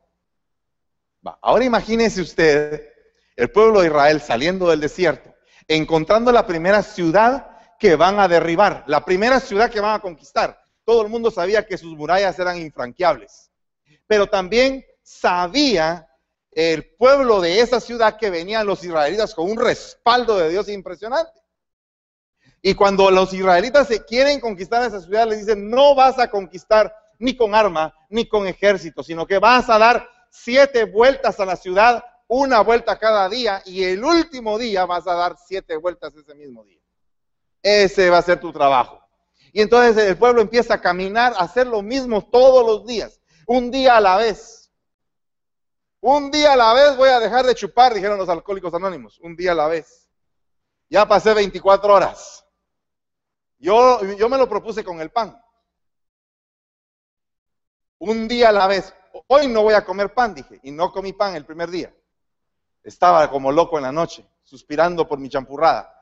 Ahora 1.42 1.64
imagínese 1.64 2.20
usted 2.20 2.92
el 3.36 3.50
pueblo 3.50 3.80
de 3.80 3.88
Israel 3.88 4.20
saliendo 4.20 4.68
del 4.68 4.80
desierto, 4.80 5.34
encontrando 5.68 6.32
la 6.32 6.46
primera 6.46 6.82
ciudad 6.82 7.55
que 7.78 7.96
van 7.96 8.18
a 8.18 8.28
derribar, 8.28 8.84
la 8.86 9.04
primera 9.04 9.40
ciudad 9.40 9.70
que 9.70 9.80
van 9.80 9.94
a 9.94 10.00
conquistar. 10.00 10.60
Todo 10.84 11.02
el 11.02 11.08
mundo 11.08 11.30
sabía 11.30 11.66
que 11.66 11.78
sus 11.78 11.96
murallas 11.96 12.38
eran 12.38 12.58
infranqueables, 12.58 13.50
pero 14.06 14.26
también 14.28 14.84
sabía 15.02 16.08
el 16.52 16.94
pueblo 16.96 17.40
de 17.40 17.60
esa 17.60 17.80
ciudad 17.80 18.16
que 18.16 18.30
venían 18.30 18.66
los 18.66 18.82
israelitas 18.82 19.34
con 19.34 19.50
un 19.50 19.58
respaldo 19.58 20.38
de 20.38 20.48
Dios 20.48 20.68
impresionante. 20.68 21.38
Y 22.62 22.74
cuando 22.74 23.10
los 23.10 23.32
israelitas 23.32 23.88
se 23.88 24.04
quieren 24.04 24.40
conquistar 24.40 24.82
esa 24.82 25.00
ciudad, 25.00 25.28
les 25.28 25.40
dicen, 25.40 25.68
no 25.70 25.94
vas 25.94 26.18
a 26.18 26.30
conquistar 26.30 26.94
ni 27.18 27.36
con 27.36 27.54
arma, 27.54 27.94
ni 28.08 28.26
con 28.26 28.46
ejército, 28.46 29.02
sino 29.02 29.26
que 29.26 29.38
vas 29.38 29.68
a 29.68 29.78
dar 29.78 30.08
siete 30.30 30.84
vueltas 30.84 31.38
a 31.40 31.44
la 31.44 31.56
ciudad, 31.56 32.02
una 32.26 32.60
vuelta 32.62 32.98
cada 32.98 33.28
día, 33.28 33.62
y 33.64 33.84
el 33.84 34.02
último 34.02 34.58
día 34.58 34.84
vas 34.84 35.06
a 35.06 35.14
dar 35.14 35.36
siete 35.46 35.76
vueltas 35.76 36.14
ese 36.14 36.34
mismo 36.34 36.64
día. 36.64 36.80
Ese 37.68 38.10
va 38.10 38.18
a 38.18 38.22
ser 38.22 38.38
tu 38.38 38.52
trabajo. 38.52 39.04
Y 39.52 39.60
entonces 39.60 39.96
el 40.06 40.16
pueblo 40.16 40.40
empieza 40.40 40.74
a 40.74 40.80
caminar, 40.80 41.32
a 41.32 41.40
hacer 41.40 41.66
lo 41.66 41.82
mismo 41.82 42.24
todos 42.24 42.64
los 42.64 42.86
días, 42.86 43.20
un 43.44 43.72
día 43.72 43.96
a 43.96 44.00
la 44.00 44.16
vez. 44.18 44.70
Un 46.00 46.30
día 46.30 46.52
a 46.52 46.56
la 46.56 46.72
vez 46.74 46.96
voy 46.96 47.08
a 47.08 47.18
dejar 47.18 47.44
de 47.44 47.56
chupar, 47.56 47.92
dijeron 47.92 48.18
los 48.18 48.28
alcohólicos 48.28 48.72
anónimos, 48.72 49.18
un 49.18 49.34
día 49.34 49.50
a 49.50 49.56
la 49.56 49.66
vez. 49.66 50.08
Ya 50.88 51.08
pasé 51.08 51.34
24 51.34 51.92
horas. 51.92 52.46
Yo, 53.58 54.00
yo 54.14 54.28
me 54.28 54.38
lo 54.38 54.48
propuse 54.48 54.84
con 54.84 55.00
el 55.00 55.10
pan. 55.10 55.36
Un 57.98 58.28
día 58.28 58.50
a 58.50 58.52
la 58.52 58.68
vez. 58.68 58.94
hoy 59.26 59.48
no 59.48 59.64
voy 59.64 59.74
a 59.74 59.84
comer 59.84 60.14
pan, 60.14 60.36
dije, 60.36 60.60
y 60.62 60.70
no 60.70 60.92
comí 60.92 61.14
pan 61.14 61.34
el 61.34 61.44
primer 61.44 61.70
día. 61.70 61.92
Estaba 62.84 63.28
como 63.28 63.50
loco 63.50 63.76
en 63.76 63.82
la 63.82 63.90
noche, 63.90 64.24
suspirando 64.44 65.08
por 65.08 65.18
mi 65.18 65.28
champurrada. 65.28 65.95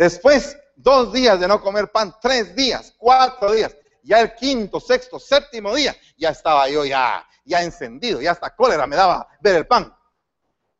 Después, 0.00 0.58
dos 0.76 1.12
días 1.12 1.38
de 1.38 1.46
no 1.46 1.60
comer 1.60 1.92
pan, 1.92 2.16
tres 2.22 2.56
días, 2.56 2.94
cuatro 2.96 3.52
días, 3.52 3.76
ya 4.02 4.22
el 4.22 4.34
quinto, 4.34 4.80
sexto, 4.80 5.18
séptimo 5.18 5.74
día, 5.74 5.94
ya 6.16 6.30
estaba 6.30 6.66
yo 6.70 6.86
ya, 6.86 7.28
ya 7.44 7.62
encendido, 7.62 8.18
ya 8.18 8.30
hasta 8.30 8.56
cólera 8.56 8.86
me 8.86 8.96
daba 8.96 9.28
ver 9.42 9.56
el 9.56 9.66
pan. 9.66 9.94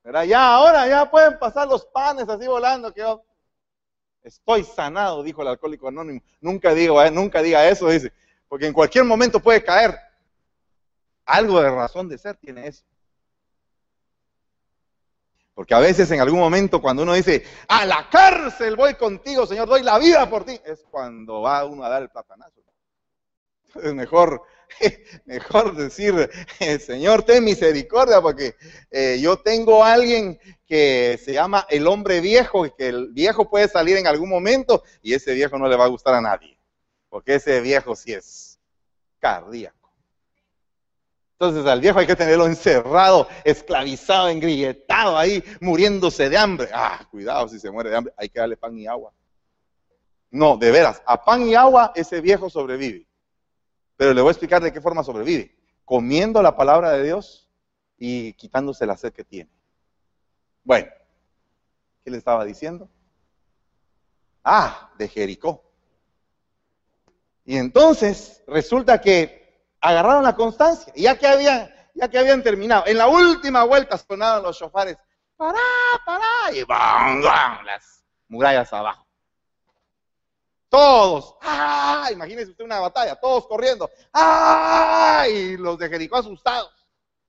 Pero 0.00 0.24
ya 0.24 0.54
ahora 0.54 0.86
ya 0.86 1.10
pueden 1.10 1.38
pasar 1.38 1.68
los 1.68 1.84
panes 1.84 2.30
así 2.30 2.46
volando 2.46 2.94
que 2.94 3.02
yo 3.02 3.22
estoy 4.22 4.64
sanado, 4.64 5.22
dijo 5.22 5.42
el 5.42 5.48
alcohólico 5.48 5.88
anónimo. 5.88 6.22
Nunca 6.40 6.72
digo, 6.72 7.02
eh, 7.02 7.10
nunca 7.10 7.42
diga 7.42 7.68
eso, 7.68 7.90
dice, 7.90 8.14
porque 8.48 8.68
en 8.68 8.72
cualquier 8.72 9.04
momento 9.04 9.38
puede 9.38 9.62
caer. 9.62 9.98
Algo 11.26 11.60
de 11.60 11.70
razón 11.70 12.08
de 12.08 12.16
ser 12.16 12.36
tiene 12.36 12.68
eso. 12.68 12.86
Porque 15.54 15.74
a 15.74 15.80
veces 15.80 16.10
en 16.10 16.20
algún 16.20 16.38
momento 16.38 16.80
cuando 16.80 17.02
uno 17.02 17.14
dice, 17.14 17.44
a 17.68 17.84
la 17.84 18.08
cárcel 18.10 18.76
voy 18.76 18.94
contigo, 18.94 19.46
Señor, 19.46 19.68
doy 19.68 19.82
la 19.82 19.98
vida 19.98 20.28
por 20.30 20.44
ti, 20.44 20.58
es 20.64 20.84
cuando 20.90 21.42
va 21.42 21.64
uno 21.64 21.84
a 21.84 21.88
dar 21.88 22.02
el 22.02 22.08
platanazo. 22.08 22.60
Es 23.82 23.94
mejor, 23.94 24.42
mejor 25.26 25.76
decir, 25.76 26.30
Señor, 26.80 27.22
ten 27.22 27.44
misericordia, 27.44 28.20
porque 28.20 28.56
eh, 28.90 29.18
yo 29.20 29.38
tengo 29.38 29.84
a 29.84 29.92
alguien 29.92 30.38
que 30.66 31.20
se 31.22 31.32
llama 31.32 31.66
el 31.68 31.86
hombre 31.86 32.20
viejo, 32.20 32.66
y 32.66 32.72
que 32.72 32.88
el 32.88 33.08
viejo 33.12 33.48
puede 33.48 33.68
salir 33.68 33.96
en 33.96 34.06
algún 34.06 34.28
momento 34.28 34.82
y 35.02 35.14
ese 35.14 35.34
viejo 35.34 35.58
no 35.58 35.68
le 35.68 35.76
va 35.76 35.84
a 35.84 35.88
gustar 35.88 36.14
a 36.14 36.20
nadie, 36.20 36.58
porque 37.08 37.36
ese 37.36 37.60
viejo 37.60 37.94
sí 37.94 38.12
es 38.12 38.58
cardíaco. 39.18 39.79
Entonces 41.40 41.64
al 41.64 41.80
viejo 41.80 41.98
hay 41.98 42.06
que 42.06 42.16
tenerlo 42.16 42.44
encerrado, 42.44 43.26
esclavizado, 43.44 44.28
engrilletado 44.28 45.16
ahí, 45.16 45.42
muriéndose 45.62 46.28
de 46.28 46.36
hambre. 46.36 46.68
Ah, 46.70 47.08
cuidado 47.10 47.48
si 47.48 47.58
se 47.58 47.70
muere 47.70 47.88
de 47.88 47.96
hambre, 47.96 48.12
hay 48.18 48.28
que 48.28 48.38
darle 48.38 48.58
pan 48.58 48.76
y 48.76 48.86
agua. 48.86 49.10
No, 50.30 50.58
de 50.58 50.70
veras, 50.70 51.02
a 51.06 51.24
pan 51.24 51.48
y 51.48 51.54
agua 51.54 51.92
ese 51.94 52.20
viejo 52.20 52.50
sobrevive. 52.50 53.06
Pero 53.96 54.12
le 54.12 54.20
voy 54.20 54.28
a 54.28 54.32
explicar 54.32 54.62
de 54.62 54.70
qué 54.70 54.82
forma 54.82 55.02
sobrevive. 55.02 55.56
Comiendo 55.86 56.42
la 56.42 56.54
palabra 56.54 56.92
de 56.92 57.04
Dios 57.04 57.48
y 57.96 58.34
quitándose 58.34 58.84
la 58.84 58.98
sed 58.98 59.14
que 59.14 59.24
tiene. 59.24 59.50
Bueno, 60.62 60.88
¿qué 62.04 62.10
le 62.10 62.18
estaba 62.18 62.44
diciendo? 62.44 62.86
Ah, 64.44 64.92
de 64.98 65.08
Jericó. 65.08 65.64
Y 67.46 67.56
entonces 67.56 68.42
resulta 68.46 69.00
que 69.00 69.39
agarraron 69.80 70.22
la 70.22 70.34
constancia. 70.34 70.92
Y 70.96 71.02
ya 71.02 71.18
que 71.18 71.26
habían, 71.26 71.72
ya 71.94 72.08
que 72.08 72.18
habían 72.18 72.42
terminado, 72.42 72.86
en 72.86 72.98
la 72.98 73.08
última 73.08 73.64
vuelta 73.64 73.98
sonaron 73.98 74.42
los 74.42 74.58
chofares, 74.58 74.96
pará, 75.36 75.58
pará, 76.04 76.52
y 76.52 76.62
¡bam, 76.64 77.22
las 77.64 78.04
murallas 78.28 78.72
abajo. 78.72 79.06
Todos, 80.68 81.34
¡ah! 81.42 82.08
Imagínense 82.12 82.52
usted 82.52 82.64
una 82.64 82.78
batalla, 82.78 83.16
todos 83.16 83.46
corriendo, 83.46 83.90
¡ah! 84.12 85.26
Y 85.28 85.56
los 85.56 85.78
de 85.78 85.88
Jericó 85.88 86.18
asustados. 86.18 86.72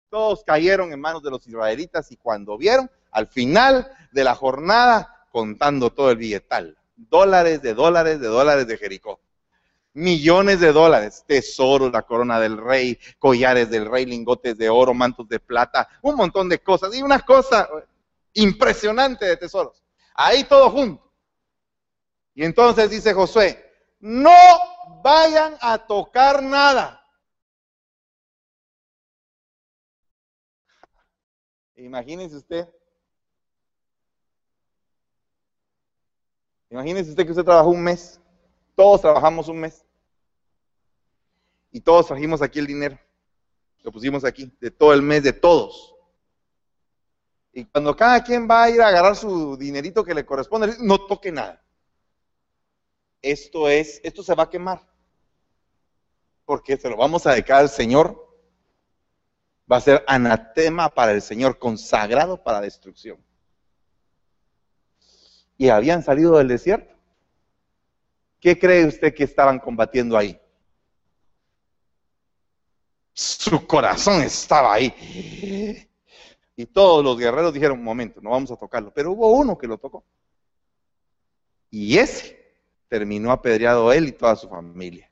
Todos 0.10 0.44
cayeron 0.44 0.94
en 0.94 1.00
manos 1.00 1.24
de 1.24 1.32
los 1.32 1.48
israelitas 1.48 2.12
y 2.12 2.18
cuando 2.18 2.58
vieron, 2.58 2.92
al 3.12 3.28
final 3.28 3.92
de 4.12 4.24
la 4.24 4.36
jornada, 4.36 5.26
contando 5.32 5.90
todo 5.90 6.12
el 6.12 6.18
billetal, 6.18 6.78
dólares 6.96 7.62
de 7.62 7.74
dólares 7.74 8.20
de 8.20 8.28
dólares 8.28 8.68
de 8.68 8.78
Jericó 8.78 9.20
millones 9.94 10.60
de 10.60 10.72
dólares, 10.72 11.24
tesoros, 11.28 11.92
la 11.92 12.04
corona 12.04 12.40
del 12.40 12.58
rey, 12.58 12.98
collares 13.20 13.70
del 13.70 13.90
rey, 13.90 14.06
lingotes 14.06 14.58
de 14.58 14.70
oro, 14.70 14.94
mantos 14.94 15.28
de 15.28 15.40
plata, 15.40 15.88
un 16.02 16.16
montón 16.16 16.48
de 16.50 16.60
cosas 16.60 16.96
y 16.96 17.02
una 17.02 17.20
cosa 17.20 17.68
impresionante 18.34 19.26
de 19.26 19.38
tesoros. 19.38 19.84
Ahí 20.14 20.44
todo 20.44 20.70
junto. 20.70 21.12
Y 22.34 22.46
entonces 22.46 22.90
dice 22.90 23.14
Josué, 23.14 23.72
no 24.00 24.32
vayan 25.04 25.58
a 25.60 25.78
tocar 25.86 26.42
nada. 26.42 26.98
Imagínense 31.76 32.38
usted. 32.38 32.70
Imagínense 36.70 37.10
usted 37.10 37.26
que 37.26 37.32
usted 37.32 37.44
trabajó 37.44 37.70
un 37.70 37.84
mes 37.84 38.21
todos 38.76 39.02
trabajamos 39.02 39.48
un 39.48 39.60
mes. 39.60 39.86
Y 41.72 41.80
todos 41.82 42.08
trajimos 42.08 42.42
aquí 42.42 42.60
el 42.60 42.68
dinero. 42.68 43.00
Lo 43.84 43.92
pusimos 43.92 44.24
aquí, 44.24 44.52
de 44.60 44.70
todo 44.70 44.94
el 44.94 45.02
mes, 45.02 45.24
de 45.24 45.34
todos. 45.34 45.96
Y 47.54 47.66
cuando 47.66 47.96
cada 47.96 48.24
quien 48.24 48.48
va 48.50 48.64
a 48.64 48.70
ir 48.70 48.82
a 48.82 48.88
agarrar 48.88 49.16
su 49.16 49.58
dinerito 49.58 50.04
que 50.04 50.14
le 50.14 50.26
corresponde, 50.26 50.76
no 50.80 51.06
toque 51.06 51.32
nada. 51.32 51.64
Esto 53.22 53.68
es, 53.68 54.00
esto 54.04 54.24
se 54.24 54.36
va 54.36 54.44
a 54.44 54.50
quemar. 54.50 54.88
Porque 56.46 56.78
se 56.78 56.90
lo 56.90 56.98
vamos 56.98 57.26
a 57.26 57.32
dedicar 57.32 57.60
al 57.60 57.70
Señor. 57.70 58.30
Va 59.72 59.78
a 59.78 59.82
ser 59.82 60.04
anatema 60.08 60.90
para 60.90 61.12
el 61.12 61.22
Señor, 61.22 61.58
consagrado 61.58 62.44
para 62.44 62.62
destrucción. 62.62 63.18
Y 65.58 65.70
habían 65.70 66.04
salido 66.04 66.38
del 66.38 66.48
desierto. 66.48 67.01
¿Qué 68.42 68.58
cree 68.58 68.88
usted 68.88 69.14
que 69.14 69.24
estaban 69.24 69.60
combatiendo 69.60 70.18
ahí? 70.18 70.38
Su 73.14 73.68
corazón 73.68 74.24
estaba 74.24 74.74
ahí. 74.74 75.88
Y 76.56 76.66
todos 76.66 77.04
los 77.04 77.18
guerreros 77.18 77.54
dijeron, 77.54 77.78
un 77.78 77.86
momento, 77.86 78.20
no 78.20 78.32
vamos 78.32 78.50
a 78.50 78.58
tocarlo. 78.58 78.92
Pero 78.92 79.12
hubo 79.12 79.32
uno 79.32 79.56
que 79.56 79.68
lo 79.68 79.78
tocó. 79.78 80.04
Y 81.70 82.00
ese 82.00 82.56
terminó 82.90 83.32
apedreado 83.32 83.94
él 83.94 84.08
y 84.08 84.12
toda 84.12 84.36
su 84.36 84.50
familia. 84.50 85.10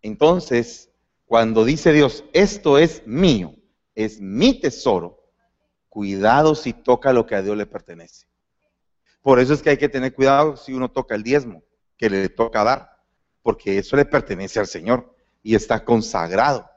Entonces, 0.00 0.90
cuando 1.26 1.64
dice 1.64 1.92
Dios, 1.92 2.24
esto 2.32 2.78
es 2.78 3.04
mío, 3.04 3.56
es 3.96 4.20
mi 4.20 4.60
tesoro, 4.60 5.22
cuidado 5.88 6.54
si 6.54 6.72
toca 6.72 7.12
lo 7.12 7.26
que 7.26 7.34
a 7.34 7.42
Dios 7.42 7.56
le 7.56 7.66
pertenece. 7.66 8.29
Por 9.22 9.38
eso 9.38 9.52
es 9.52 9.62
que 9.62 9.70
hay 9.70 9.76
que 9.76 9.88
tener 9.88 10.14
cuidado 10.14 10.56
si 10.56 10.72
uno 10.72 10.90
toca 10.90 11.14
el 11.14 11.22
diezmo, 11.22 11.62
que 11.96 12.08
le 12.08 12.28
toca 12.30 12.64
dar, 12.64 12.98
porque 13.42 13.78
eso 13.78 13.96
le 13.96 14.04
pertenece 14.04 14.58
al 14.58 14.66
Señor 14.66 15.14
y 15.42 15.54
está 15.54 15.84
consagrado. 15.84 16.70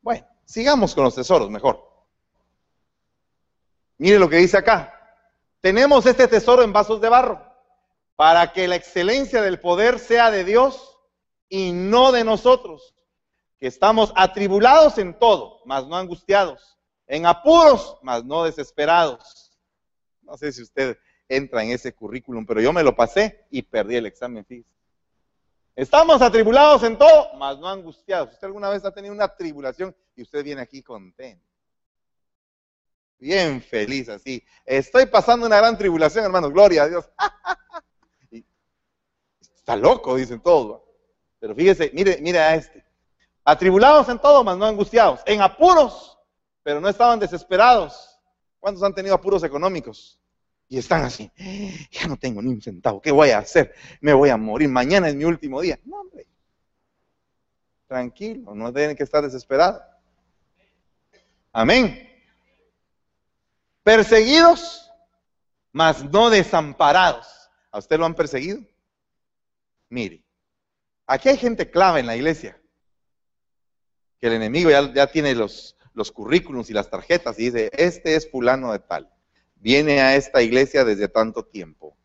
Bueno, 0.00 0.26
sigamos 0.44 0.94
con 0.94 1.04
los 1.04 1.14
tesoros 1.14 1.50
mejor. 1.50 1.88
Mire 3.98 4.18
lo 4.18 4.28
que 4.28 4.36
dice 4.36 4.56
acá. 4.56 4.98
Tenemos 5.60 6.06
este 6.06 6.26
tesoro 6.26 6.62
en 6.62 6.72
vasos 6.72 7.00
de 7.00 7.08
barro 7.08 7.40
para 8.16 8.52
que 8.52 8.66
la 8.66 8.76
excelencia 8.76 9.42
del 9.42 9.60
poder 9.60 9.98
sea 9.98 10.30
de 10.30 10.44
Dios 10.44 10.98
y 11.48 11.72
no 11.72 12.12
de 12.12 12.24
nosotros, 12.24 12.94
que 13.58 13.66
estamos 13.66 14.12
atribulados 14.16 14.98
en 14.98 15.18
todo, 15.18 15.60
mas 15.66 15.86
no 15.86 15.96
angustiados, 15.96 16.78
en 17.06 17.26
apuros, 17.26 17.98
mas 18.02 18.24
no 18.24 18.44
desesperados 18.44 19.41
no 20.22 20.36
sé 20.36 20.52
si 20.52 20.62
usted 20.62 20.98
entra 21.28 21.62
en 21.62 21.70
ese 21.70 21.94
currículum, 21.94 22.44
pero 22.46 22.60
yo 22.60 22.72
me 22.72 22.82
lo 22.82 22.94
pasé 22.94 23.46
y 23.50 23.62
perdí 23.62 23.96
el 23.96 24.06
examen, 24.06 24.44
fíjese. 24.44 24.70
Estamos 25.74 26.20
atribulados 26.20 26.82
en 26.82 26.98
todo, 26.98 27.34
mas 27.38 27.58
no 27.58 27.68
angustiados. 27.68 28.34
¿Usted 28.34 28.46
alguna 28.46 28.68
vez 28.68 28.84
ha 28.84 28.92
tenido 28.92 29.14
una 29.14 29.28
tribulación 29.28 29.96
y 30.14 30.22
usted 30.22 30.44
viene 30.44 30.60
aquí 30.60 30.82
contento? 30.82 31.44
Bien 33.18 33.62
feliz 33.62 34.08
así. 34.08 34.44
Estoy 34.66 35.06
pasando 35.06 35.46
una 35.46 35.56
gran 35.56 35.78
tribulación, 35.78 36.24
hermano. 36.24 36.50
Gloria 36.50 36.82
a 36.82 36.88
Dios. 36.88 37.08
está 39.54 39.76
loco, 39.76 40.16
dicen 40.16 40.40
todos. 40.40 40.82
Pero 41.38 41.54
fíjese, 41.54 41.90
mire, 41.94 42.18
mire 42.20 42.38
a 42.38 42.54
este. 42.56 42.84
Atribulados 43.44 44.08
en 44.08 44.18
todo, 44.18 44.44
mas 44.44 44.58
no 44.58 44.66
angustiados. 44.66 45.20
En 45.24 45.40
apuros, 45.40 46.18
pero 46.62 46.80
no 46.80 46.88
estaban 46.88 47.18
desesperados. 47.18 48.11
¿Cuántos 48.62 48.84
han 48.84 48.94
tenido 48.94 49.16
apuros 49.16 49.42
económicos? 49.42 50.20
Y 50.68 50.78
están 50.78 51.02
así, 51.02 51.28
ya 51.90 52.06
no 52.06 52.16
tengo 52.16 52.40
ni 52.40 52.50
un 52.50 52.62
centavo, 52.62 53.02
¿qué 53.02 53.10
voy 53.10 53.30
a 53.30 53.38
hacer? 53.38 53.74
Me 54.00 54.12
voy 54.12 54.28
a 54.30 54.36
morir, 54.36 54.68
mañana 54.68 55.08
es 55.08 55.16
mi 55.16 55.24
último 55.24 55.60
día. 55.60 55.80
No, 55.84 56.02
hombre. 56.02 56.28
Tranquilo, 57.88 58.54
no 58.54 58.72
tienen 58.72 58.94
que 58.94 59.02
estar 59.02 59.20
desesperados. 59.20 59.82
Amén. 61.50 62.08
Perseguidos, 63.82 64.88
mas 65.72 66.04
no 66.04 66.30
desamparados. 66.30 67.26
¿A 67.72 67.78
usted 67.80 67.98
lo 67.98 68.06
han 68.06 68.14
perseguido? 68.14 68.60
Mire, 69.88 70.22
aquí 71.08 71.30
hay 71.30 71.36
gente 71.36 71.68
clave 71.68 71.98
en 71.98 72.06
la 72.06 72.14
iglesia. 72.14 72.62
Que 74.20 74.28
el 74.28 74.34
enemigo 74.34 74.70
ya, 74.70 74.94
ya 74.94 75.08
tiene 75.08 75.34
los, 75.34 75.76
los 75.94 76.12
currículums 76.12 76.70
y 76.70 76.72
las 76.72 76.90
tarjetas 76.90 77.38
y 77.38 77.50
dice, 77.50 77.70
este 77.72 78.16
es 78.16 78.30
fulano 78.30 78.72
de 78.72 78.78
tal 78.78 79.12
viene 79.62 80.00
a 80.00 80.16
esta 80.16 80.42
iglesia 80.42 80.84
desde 80.84 81.08
tanto 81.08 81.44
tiempo. 81.44 81.96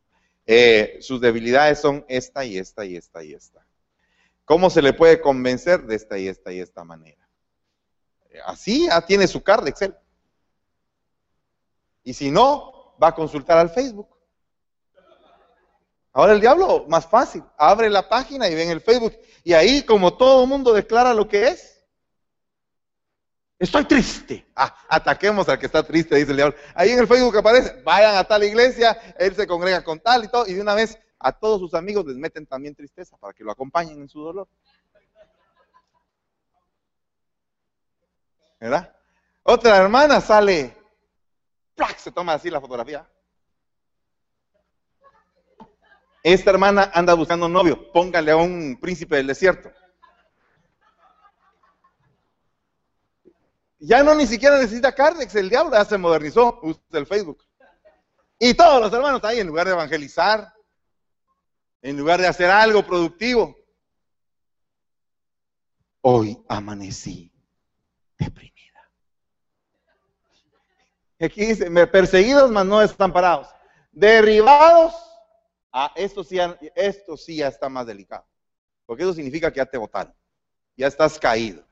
Eh, 0.45 0.99
sus 1.01 1.19
debilidades 1.19 1.81
son 1.81 2.05
esta 2.07 2.45
y 2.45 2.57
esta 2.57 2.85
y 2.85 2.95
esta 2.95 3.23
y 3.23 3.33
esta. 3.33 3.65
¿Cómo 4.45 4.69
se 4.69 4.81
le 4.81 4.93
puede 4.93 5.19
convencer? 5.19 5.85
De 5.87 5.95
esta 5.95 6.17
y 6.17 6.27
esta 6.27 6.53
y 6.53 6.59
esta 6.59 6.83
manera. 6.83 7.27
Así 8.45 8.85
ya 8.85 9.05
tiene 9.05 9.27
su 9.27 9.43
card 9.43 9.63
de 9.63 9.71
Excel. 9.71 9.95
Y 12.03 12.13
si 12.13 12.31
no, 12.31 12.95
va 13.01 13.09
a 13.09 13.15
consultar 13.15 13.57
al 13.57 13.71
Facebook. 13.71 14.07
Ahora 16.13 16.33
el 16.33 16.39
diablo, 16.39 16.85
más 16.87 17.07
fácil, 17.07 17.43
abre 17.57 17.89
la 17.89 18.07
página 18.07 18.47
y 18.47 18.55
ve 18.55 18.63
en 18.63 18.69
el 18.69 18.81
Facebook. 18.81 19.17
Y 19.43 19.53
ahí, 19.53 19.83
como 19.83 20.15
todo 20.15 20.45
mundo 20.45 20.73
declara 20.73 21.13
lo 21.13 21.27
que 21.27 21.47
es, 21.47 21.76
estoy 23.59 23.85
triste. 23.85 24.45
Ah, 24.55 24.75
ataquemos 24.89 25.47
al 25.49 25.59
que 25.59 25.65
está 25.65 25.83
triste, 25.83 26.15
dice 26.15 26.31
el 26.31 26.37
diablo. 26.37 26.55
Ahí 26.75 26.91
en 26.91 26.99
el 26.99 27.07
Facebook 27.07 27.37
aparece, 27.37 27.81
vayan 27.83 28.15
a 28.15 28.23
tal 28.23 28.43
iglesia, 28.43 28.97
él 29.17 29.35
se 29.35 29.47
congrega 29.47 29.83
con 29.83 29.99
tal 29.99 30.25
y 30.25 30.27
todo, 30.27 30.47
y 30.47 30.53
de 30.53 30.61
una 30.61 30.75
vez 30.75 30.97
a 31.19 31.31
todos 31.31 31.59
sus 31.59 31.73
amigos 31.73 32.05
les 32.05 32.15
meten 32.15 32.45
también 32.45 32.75
tristeza 32.75 33.17
para 33.17 33.33
que 33.33 33.43
lo 33.43 33.51
acompañen 33.51 33.99
en 34.01 34.09
su 34.09 34.21
dolor. 34.21 34.47
¿Verdad? 38.59 38.93
Otra 39.43 39.77
hermana 39.77 40.19
sale, 40.19 40.75
¡plac! 41.75 41.97
se 41.97 42.11
toma 42.11 42.33
así 42.33 42.49
la 42.49 42.59
fotografía. 42.59 43.07
Esta 46.23 46.51
hermana 46.51 46.91
anda 46.93 47.13
buscando 47.13 47.47
novio, 47.47 47.91
póngale 47.91 48.31
a 48.31 48.35
un 48.35 48.77
príncipe 48.81 49.15
del 49.15 49.27
desierto. 49.27 49.71
Ya 53.79 54.03
no 54.03 54.15
ni 54.15 54.25
siquiera 54.25 54.57
necesita 54.57 54.93
Cardex, 54.93 55.35
el 55.35 55.49
diablo 55.49 55.73
ya 55.73 55.85
se 55.85 55.97
modernizó, 55.97 56.59
usa 56.63 56.81
el 56.93 57.05
Facebook. 57.05 57.43
Y 58.39 58.53
todos 58.53 58.81
los 58.81 58.93
hermanos 58.93 59.23
ahí, 59.23 59.39
en 59.39 59.47
lugar 59.47 59.67
de 59.67 59.73
evangelizar, 59.73 60.53
en 61.81 61.97
lugar 61.97 62.19
de 62.19 62.27
hacer 62.27 62.49
algo 62.49 62.85
productivo. 62.85 63.55
Hoy 66.01 66.41
amanecí 66.47 67.31
deprimida. 68.17 68.89
Aquí 71.19 71.45
dice, 71.45 71.69
perseguidos, 71.87 72.51
mas 72.51 72.65
no 72.65 73.13
parados. 73.13 73.47
Derribados. 73.91 74.93
Ah, 75.71 75.91
esto 75.95 76.23
sí, 76.23 76.37
esto 76.75 77.17
sí 77.17 77.37
ya 77.37 77.47
está 77.47 77.69
más 77.69 77.85
delicado. 77.85 78.25
Porque 78.85 79.03
eso 79.03 79.13
significa 79.13 79.51
que 79.51 79.57
ya 79.57 79.65
te 79.65 79.77
botaron. 79.77 80.13
Ya 80.75 80.87
estás 80.87 81.19
caído. 81.19 81.66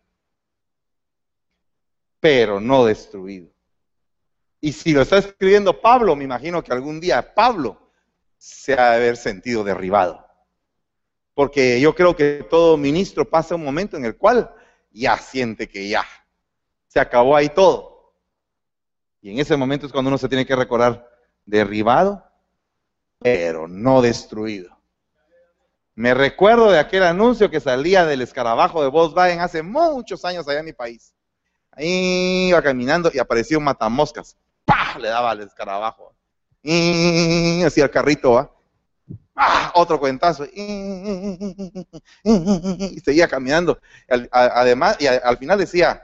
Pero 2.25 2.59
no 2.59 2.85
destruido. 2.85 3.51
Y 4.59 4.71
si 4.71 4.93
lo 4.93 5.03
está 5.03 5.19
escribiendo 5.19 5.79
Pablo, 5.79 6.15
me 6.15 6.23
imagino 6.23 6.63
que 6.63 6.73
algún 6.73 6.99
día 6.99 7.35
Pablo 7.35 7.91
se 8.35 8.73
ha 8.73 8.89
de 8.89 8.95
haber 8.95 9.15
sentido 9.15 9.63
derribado. 9.63 10.25
Porque 11.35 11.79
yo 11.79 11.93
creo 11.93 12.15
que 12.15 12.43
todo 12.49 12.77
ministro 12.77 13.29
pasa 13.29 13.53
un 13.53 13.63
momento 13.63 13.95
en 13.95 14.05
el 14.05 14.17
cual 14.17 14.51
ya 14.89 15.19
siente 15.19 15.69
que 15.69 15.87
ya 15.87 16.03
se 16.87 16.99
acabó 16.99 17.35
ahí 17.35 17.49
todo. 17.49 18.15
Y 19.21 19.29
en 19.29 19.37
ese 19.37 19.55
momento 19.55 19.85
es 19.85 19.91
cuando 19.91 20.09
uno 20.09 20.17
se 20.17 20.27
tiene 20.27 20.47
que 20.47 20.55
recordar 20.55 21.07
derribado, 21.45 22.25
pero 23.19 23.67
no 23.67 24.01
destruido. 24.01 24.75
Me 25.93 26.15
recuerdo 26.15 26.71
de 26.71 26.79
aquel 26.79 27.03
anuncio 27.03 27.51
que 27.51 27.59
salía 27.59 28.03
del 28.03 28.23
escarabajo 28.23 28.81
de 28.81 28.89
Volkswagen 28.89 29.41
hace 29.41 29.61
muchos 29.61 30.25
años 30.25 30.47
allá 30.47 30.61
en 30.61 30.65
mi 30.65 30.73
país. 30.73 31.15
Iba 31.77 32.61
caminando 32.61 33.11
y 33.13 33.19
apareció 33.19 33.57
un 33.57 33.65
matamoscas. 33.65 34.37
¡Pah! 34.65 34.97
Le 34.99 35.09
daba 35.09 35.31
al 35.31 35.41
escarabajo 35.41 36.15
y 36.67 37.61
hacía 37.63 37.83
el 37.83 37.91
carrito, 37.91 38.31
¿va? 38.31 38.51
¡Ah! 39.35 39.71
Otro 39.75 39.99
cuentazo. 39.99 40.45
Y 40.45 41.69
seguía 43.03 43.27
caminando. 43.27 43.79
Además, 44.31 44.97
y 44.99 45.05
al 45.05 45.37
final 45.37 45.59
decía, 45.59 46.03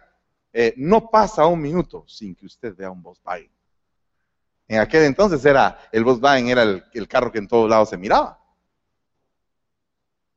eh, 0.53 0.75
no 0.77 1.09
pasa 1.09 1.47
un 1.47 1.59
minuto 1.59 2.03
sin 2.07 2.35
que 2.35 2.45
usted 2.45 2.75
vea 2.75 2.91
un 2.91 3.01
Volkswagen. 3.01 3.49
En 4.67 4.79
aquel 4.79 5.05
entonces 5.05 5.43
era, 5.43 5.79
el 5.91 6.03
Volkswagen 6.03 6.49
era 6.49 6.61
el, 6.61 6.83
el, 6.93 7.07
carro 7.07 7.31
que 7.31 7.39
en 7.39 7.47
todos 7.47 7.67
lados 7.67 7.89
se 7.89 7.97
miraba. 7.97 8.39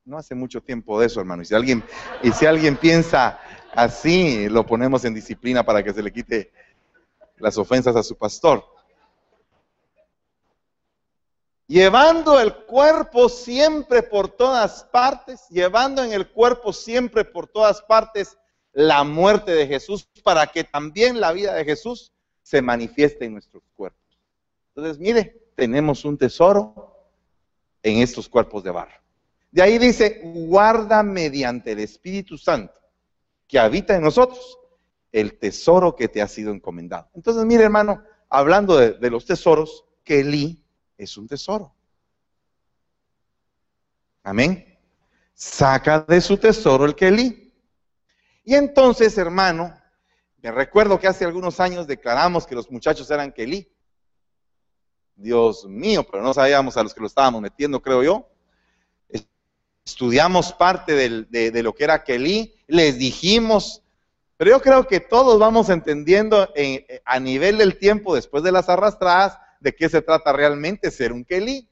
No 0.06 0.16
hace 0.16 0.34
mucho 0.34 0.62
tiempo 0.62 0.98
de 0.98 1.06
eso, 1.06 1.20
hermano. 1.20 1.42
Y 1.42 1.44
si 1.44 1.54
alguien, 1.54 1.84
y 2.22 2.32
si 2.32 2.46
alguien 2.46 2.78
piensa 2.78 3.38
así, 3.76 4.48
lo 4.48 4.64
ponemos 4.64 5.04
en 5.04 5.14
disciplina 5.14 5.64
para 5.64 5.82
que 5.82 5.92
se 5.92 6.02
le 6.02 6.12
quite 6.12 6.52
las 7.38 7.58
ofensas 7.58 7.96
a 7.96 8.02
su 8.02 8.16
pastor 8.16 8.64
llevando 11.66 12.40
el 12.40 12.54
cuerpo 12.54 13.28
siempre 13.28 14.02
por 14.02 14.28
todas 14.28 14.84
partes, 14.84 15.46
llevando 15.48 16.02
en 16.04 16.12
el 16.12 16.28
cuerpo 16.28 16.72
siempre 16.72 17.24
por 17.24 17.46
todas 17.46 17.82
partes 17.82 18.36
la 18.72 19.04
muerte 19.04 19.52
de 19.52 19.66
Jesús, 19.66 20.08
para 20.22 20.46
que 20.46 20.64
también 20.64 21.20
la 21.20 21.32
vida 21.32 21.54
de 21.54 21.64
Jesús 21.64 22.12
se 22.42 22.60
manifieste 22.60 23.24
en 23.24 23.32
nuestros 23.32 23.62
cuerpos. 23.76 24.18
Entonces, 24.74 24.98
mire, 24.98 25.42
tenemos 25.54 26.04
un 26.04 26.18
tesoro 26.18 26.92
en 27.82 27.98
estos 27.98 28.28
cuerpos 28.28 28.64
de 28.64 28.70
barro. 28.70 29.00
De 29.52 29.62
ahí 29.62 29.78
dice, 29.78 30.20
guarda 30.24 31.02
mediante 31.02 31.72
el 31.72 31.78
Espíritu 31.78 32.36
Santo 32.36 32.74
que 33.46 33.58
habita 33.58 33.94
en 33.94 34.02
nosotros 34.02 34.58
el 35.12 35.38
tesoro 35.38 35.94
que 35.94 36.08
te 36.08 36.20
ha 36.20 36.28
sido 36.28 36.52
encomendado. 36.52 37.08
Entonces, 37.14 37.44
mire 37.44 37.64
hermano, 37.64 38.02
hablando 38.28 38.76
de, 38.76 39.10
los 39.10 39.24
tesoros, 39.24 39.84
Lee 40.06 40.64
es 40.98 41.16
un 41.16 41.28
tesoro. 41.28 41.74
Amén. 44.24 44.78
Saca 45.34 46.00
de 46.00 46.20
su 46.20 46.36
tesoro 46.38 46.84
el 46.84 46.94
Kelí. 46.94 47.52
Y 48.44 48.54
entonces, 48.54 49.16
hermano, 49.18 49.74
me 50.42 50.50
recuerdo 50.50 50.98
que 50.98 51.06
hace 51.06 51.24
algunos 51.24 51.60
años 51.60 51.86
declaramos 51.86 52.46
que 52.46 52.54
los 52.54 52.70
muchachos 52.70 53.10
eran 53.10 53.32
Kelí. 53.32 53.70
Dios 55.14 55.64
mío, 55.66 56.04
pero 56.10 56.22
no 56.22 56.34
sabíamos 56.34 56.76
a 56.76 56.82
los 56.82 56.92
que 56.92 57.00
lo 57.00 57.06
estábamos 57.06 57.40
metiendo, 57.40 57.80
creo 57.80 58.02
yo. 58.02 58.28
Estudiamos 59.84 60.52
parte 60.54 60.94
de, 60.94 61.62
lo 61.62 61.74
que 61.74 61.84
era 61.84 62.04
Kelí, 62.04 62.54
les 62.66 62.98
dijimos, 62.98 63.82
pero 64.38 64.52
yo 64.52 64.62
creo 64.62 64.86
que 64.86 64.98
todos 64.98 65.38
vamos 65.38 65.68
entendiendo 65.68 66.48
a 67.04 67.20
nivel 67.20 67.58
del 67.58 67.78
tiempo, 67.78 68.14
después 68.14 68.42
de 68.42 68.52
las 68.52 68.70
arrastradas, 68.70 69.38
de 69.60 69.74
qué 69.74 69.90
se 69.90 70.00
trata 70.00 70.32
realmente 70.32 70.90
ser 70.90 71.12
un 71.12 71.24
Kelí. 71.24 71.68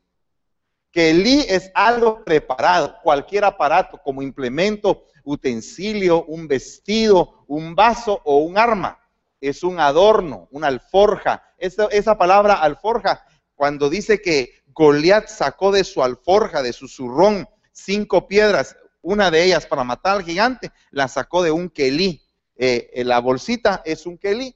Kelí 0.90 1.46
es 1.48 1.70
algo 1.75 2.22
preparado, 2.22 2.96
cualquier 3.03 3.44
aparato 3.44 3.98
como 4.05 4.20
implemento, 4.20 5.05
utensilio, 5.25 6.25
un 6.25 6.46
vestido, 6.46 7.44
un 7.46 7.75
vaso 7.75 8.20
o 8.25 8.38
un 8.38 8.59
arma. 8.59 9.01
Es 9.40 9.62
un 9.62 9.81
adorno, 9.81 10.48
una 10.51 10.66
alforja. 10.66 11.42
Esa, 11.57 11.87
esa 11.87 12.18
palabra 12.18 12.55
alforja, 12.55 13.25
cuando 13.55 13.88
dice 13.88 14.20
que 14.20 14.62
Goliat 14.66 15.29
sacó 15.29 15.72
de 15.72 15.85
su 15.85 16.03
alforja, 16.03 16.62
de 16.62 16.75
su 16.75 16.88
zurrón, 16.88 17.48
cinco 17.72 18.28
piedras, 18.28 18.76
una 19.00 19.30
de 19.30 19.44
ellas 19.44 19.66
para 19.66 19.85
matar 19.85 20.16
al 20.16 20.24
gigante, 20.24 20.70
la 20.90 21.08
sacó 21.08 21.42
de 21.42 21.50
un 21.50 21.68
kelí. 21.68 22.22
Eh, 22.56 23.02
la 23.04 23.18
bolsita 23.18 23.82
es 23.85 24.06
un 24.06 24.18
kelí. 24.18 24.54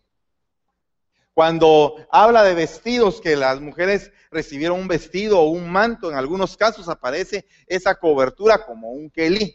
Cuando 1.35 1.97
habla 2.11 2.45
de 2.45 2.55
vestidos, 2.55 3.21
que 3.21 3.37
las 3.37 3.61
mujeres 3.61 4.11
recibieron 4.31 4.81
un 4.81 4.89
vestido 4.89 5.41
o 5.41 5.51
un 5.51 5.71
manto, 5.71 6.11
en 6.11 6.17
algunos 6.17 6.57
casos 6.57 6.89
aparece 6.89 7.47
esa 7.67 7.97
cobertura 7.97 8.65
como 8.65 8.93
un 8.93 9.11
kelí. 9.11 9.55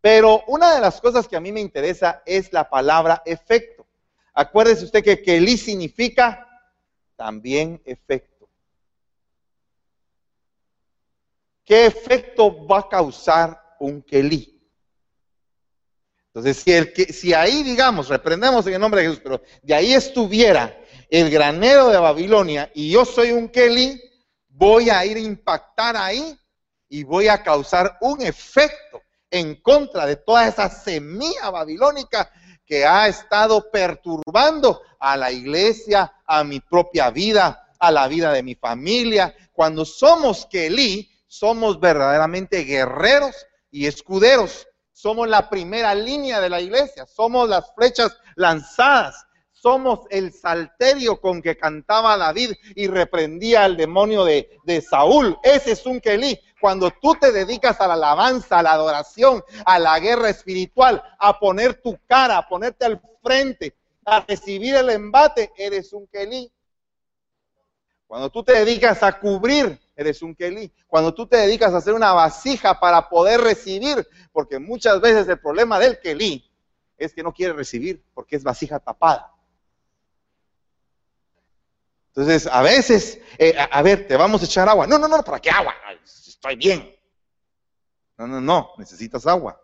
Pero 0.00 0.42
una 0.46 0.74
de 0.74 0.80
las 0.80 1.00
cosas 1.00 1.28
que 1.28 1.36
a 1.36 1.40
mí 1.40 1.52
me 1.52 1.60
interesa 1.60 2.22
es 2.24 2.52
la 2.52 2.70
palabra 2.70 3.22
efecto. 3.26 3.86
Acuérdese 4.32 4.84
usted 4.84 5.04
que 5.04 5.20
kelí 5.20 5.58
significa 5.58 6.48
también 7.16 7.82
efecto. 7.84 8.29
¿Qué 11.70 11.86
efecto 11.86 12.66
va 12.66 12.80
a 12.80 12.88
causar 12.88 13.76
un 13.78 14.02
kelí? 14.02 14.60
Entonces, 16.26 16.56
si, 16.56 17.12
si 17.12 17.32
ahí, 17.32 17.62
digamos, 17.62 18.08
reprendemos 18.08 18.66
en 18.66 18.74
el 18.74 18.80
nombre 18.80 19.02
de 19.02 19.06
Jesús, 19.06 19.22
pero 19.22 19.40
de 19.62 19.74
ahí 19.74 19.92
estuviera 19.92 20.76
el 21.08 21.30
granero 21.30 21.90
de 21.90 21.98
Babilonia 21.98 22.72
y 22.74 22.90
yo 22.90 23.04
soy 23.04 23.30
un 23.30 23.48
Kelly, 23.48 24.02
voy 24.48 24.90
a 24.90 25.06
ir 25.06 25.18
a 25.18 25.20
impactar 25.20 25.96
ahí 25.96 26.36
y 26.88 27.04
voy 27.04 27.28
a 27.28 27.40
causar 27.40 27.98
un 28.00 28.20
efecto 28.20 29.02
en 29.30 29.54
contra 29.62 30.06
de 30.06 30.16
toda 30.16 30.48
esa 30.48 30.68
semilla 30.68 31.50
babilónica 31.50 32.32
que 32.66 32.84
ha 32.84 33.06
estado 33.06 33.70
perturbando 33.70 34.82
a 34.98 35.16
la 35.16 35.30
iglesia, 35.30 36.12
a 36.26 36.42
mi 36.42 36.58
propia 36.58 37.10
vida, 37.10 37.68
a 37.78 37.92
la 37.92 38.08
vida 38.08 38.32
de 38.32 38.42
mi 38.42 38.56
familia. 38.56 39.32
Cuando 39.52 39.84
somos 39.84 40.46
Kelly, 40.46 41.09
somos 41.30 41.78
verdaderamente 41.78 42.64
guerreros 42.64 43.46
y 43.70 43.86
escuderos 43.86 44.66
somos 44.90 45.28
la 45.28 45.48
primera 45.48 45.94
línea 45.94 46.40
de 46.40 46.50
la 46.50 46.60
iglesia, 46.60 47.06
somos 47.06 47.48
las 47.48 47.72
flechas 47.72 48.18
lanzadas, 48.34 49.26
somos 49.52 50.00
el 50.10 50.32
salterio 50.32 51.20
con 51.20 51.40
que 51.40 51.56
cantaba 51.56 52.16
David 52.16 52.52
y 52.74 52.88
reprendía 52.88 53.62
al 53.64 53.76
demonio 53.76 54.24
de, 54.24 54.58
de 54.64 54.80
Saúl. 54.80 55.38
Ese 55.44 55.72
es 55.72 55.86
un 55.86 56.00
Kelí. 56.00 56.38
Cuando 56.60 56.90
tú 56.90 57.14
te 57.14 57.30
dedicas 57.30 57.80
a 57.80 57.86
la 57.86 57.94
alabanza, 57.94 58.58
a 58.58 58.62
la 58.62 58.72
adoración, 58.72 59.42
a 59.64 59.78
la 59.78 60.00
guerra 60.00 60.30
espiritual, 60.30 61.00
a 61.18 61.38
poner 61.38 61.80
tu 61.80 61.96
cara, 62.06 62.38
a 62.38 62.48
ponerte 62.48 62.86
al 62.86 63.00
frente, 63.22 63.76
a 64.04 64.20
recibir 64.20 64.74
el 64.74 64.90
embate, 64.90 65.52
eres 65.56 65.92
un 65.92 66.08
Kelí. 66.08 66.50
Cuando 68.08 68.28
tú 68.28 68.42
te 68.42 68.52
dedicas 68.52 69.04
a 69.04 69.18
cubrir, 69.20 69.80
eres 70.00 70.22
un 70.22 70.34
Kelí. 70.34 70.72
Cuando 70.86 71.14
tú 71.14 71.26
te 71.26 71.36
dedicas 71.36 71.72
a 71.74 71.78
hacer 71.78 71.94
una 71.94 72.12
vasija 72.12 72.80
para 72.80 73.08
poder 73.08 73.40
recibir, 73.40 74.06
porque 74.32 74.58
muchas 74.58 75.00
veces 75.00 75.28
el 75.28 75.38
problema 75.38 75.78
del 75.78 76.00
Kelí 76.00 76.50
es 76.96 77.14
que 77.14 77.22
no 77.22 77.32
quiere 77.32 77.52
recibir 77.52 78.04
porque 78.14 78.36
es 78.36 78.42
vasija 78.42 78.78
tapada. 78.78 79.34
Entonces, 82.08 82.46
a 82.46 82.62
veces, 82.62 83.20
eh, 83.38 83.54
a, 83.58 83.82
ver, 83.82 84.06
te 84.06 84.16
vamos 84.16 84.42
a 84.42 84.44
echar 84.44 84.68
agua. 84.68 84.86
No, 84.86 84.98
no, 84.98 85.06
no, 85.06 85.22
¿para 85.22 85.38
qué 85.38 85.50
agua? 85.50 85.74
estoy 86.02 86.56
bien. 86.56 86.96
No, 88.18 88.26
no, 88.26 88.40
no, 88.40 88.70
necesitas 88.78 89.26
agua. 89.26 89.60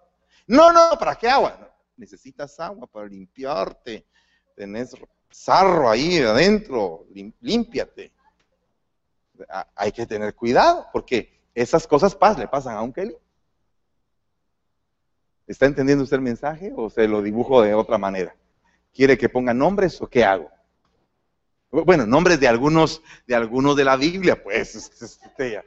No, 0.46 0.72
no, 0.72 0.99
¿para 0.99 1.16
qué 1.16 1.29
agua? 1.29 1.66
necesitas 1.96 2.61
agua 2.61 2.87
para 2.87 3.09
limpiarte. 3.09 4.07
Tenés 4.55 4.94
sarro 5.31 5.90
ahí 5.90 6.18
adentro, 6.18 7.07
límpiate. 7.40 8.12
Hay 9.75 9.92
que 9.92 10.07
tener 10.07 10.35
cuidado 10.35 10.87
porque 10.92 11.40
esas 11.55 11.87
cosas 11.87 12.16
le 12.38 12.49
pasan 12.49 12.77
a 12.77 12.83
un 12.83 12.92
Kelly. 12.92 13.16
¿Está 15.46 15.66
entendiendo 15.66 16.05
usted 16.05 16.16
el 16.16 16.22
mensaje 16.22 16.72
o 16.77 16.90
se 16.90 17.07
lo 17.07 17.22
dibujo 17.22 17.62
de 17.62 17.75
otra 17.75 17.99
manera? 17.99 18.35
¿Quiere 18.92 19.16
que 19.16 19.29
ponga 19.29 19.55
nombres 19.55 20.01
o 20.01 20.09
qué 20.09 20.25
hago? 20.25 20.51
Bueno, 21.70 22.07
nombres 22.07 22.40
de 22.40 22.49
algunos 22.49 23.03
de 23.27 23.35
algunos 23.35 23.77
de 23.77 23.85
la 23.85 23.96
Biblia, 23.96 24.42
pues. 24.42 24.75
Este, 25.03 25.62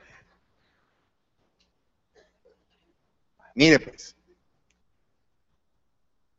Mire, 3.55 3.79
pues. 3.79 4.15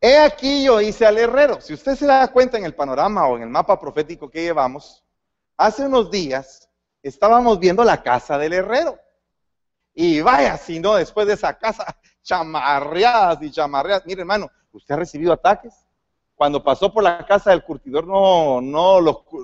He 0.00 0.16
aquí 0.16 0.64
yo 0.64 0.80
hice 0.80 1.04
al 1.04 1.18
herrero. 1.18 1.60
Si 1.60 1.74
usted 1.74 1.94
se 1.94 2.06
da 2.06 2.26
cuenta 2.28 2.56
en 2.56 2.64
el 2.64 2.74
panorama 2.74 3.26
o 3.26 3.36
en 3.36 3.42
el 3.42 3.50
mapa 3.50 3.78
profético 3.78 4.30
que 4.30 4.42
llevamos, 4.42 5.04
hace 5.58 5.84
unos 5.84 6.10
días 6.10 6.69
estábamos 7.02 7.58
viendo 7.58 7.84
la 7.84 8.02
casa 8.02 8.38
del 8.38 8.52
herrero. 8.52 8.98
Y 9.94 10.20
vaya, 10.20 10.56
si 10.56 10.80
no, 10.80 10.94
después 10.94 11.26
de 11.26 11.34
esa 11.34 11.58
casa, 11.58 11.96
chamarreadas 12.22 13.42
y 13.42 13.50
chamarreadas. 13.50 14.06
Mire, 14.06 14.20
hermano, 14.20 14.50
¿usted 14.72 14.94
ha 14.94 14.98
recibido 14.98 15.32
ataques? 15.32 15.74
Cuando 16.34 16.62
pasó 16.62 16.92
por 16.92 17.02
la 17.02 17.26
casa 17.26 17.50
del 17.50 17.62
curtidor, 17.62 18.06
no, 18.06 18.60
no, 18.60 19.00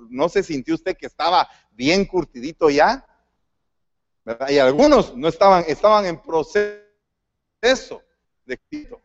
no 0.08 0.28
se 0.28 0.42
sintió 0.42 0.74
usted 0.74 0.96
que 0.96 1.06
estaba 1.06 1.46
bien 1.72 2.06
curtidito 2.06 2.70
ya. 2.70 3.04
Y 4.48 4.58
algunos 4.58 5.14
no 5.14 5.28
estaban, 5.28 5.64
estaban 5.68 6.06
en 6.06 6.20
proceso 6.20 6.80
de 8.46 8.58
quito. 8.70 9.02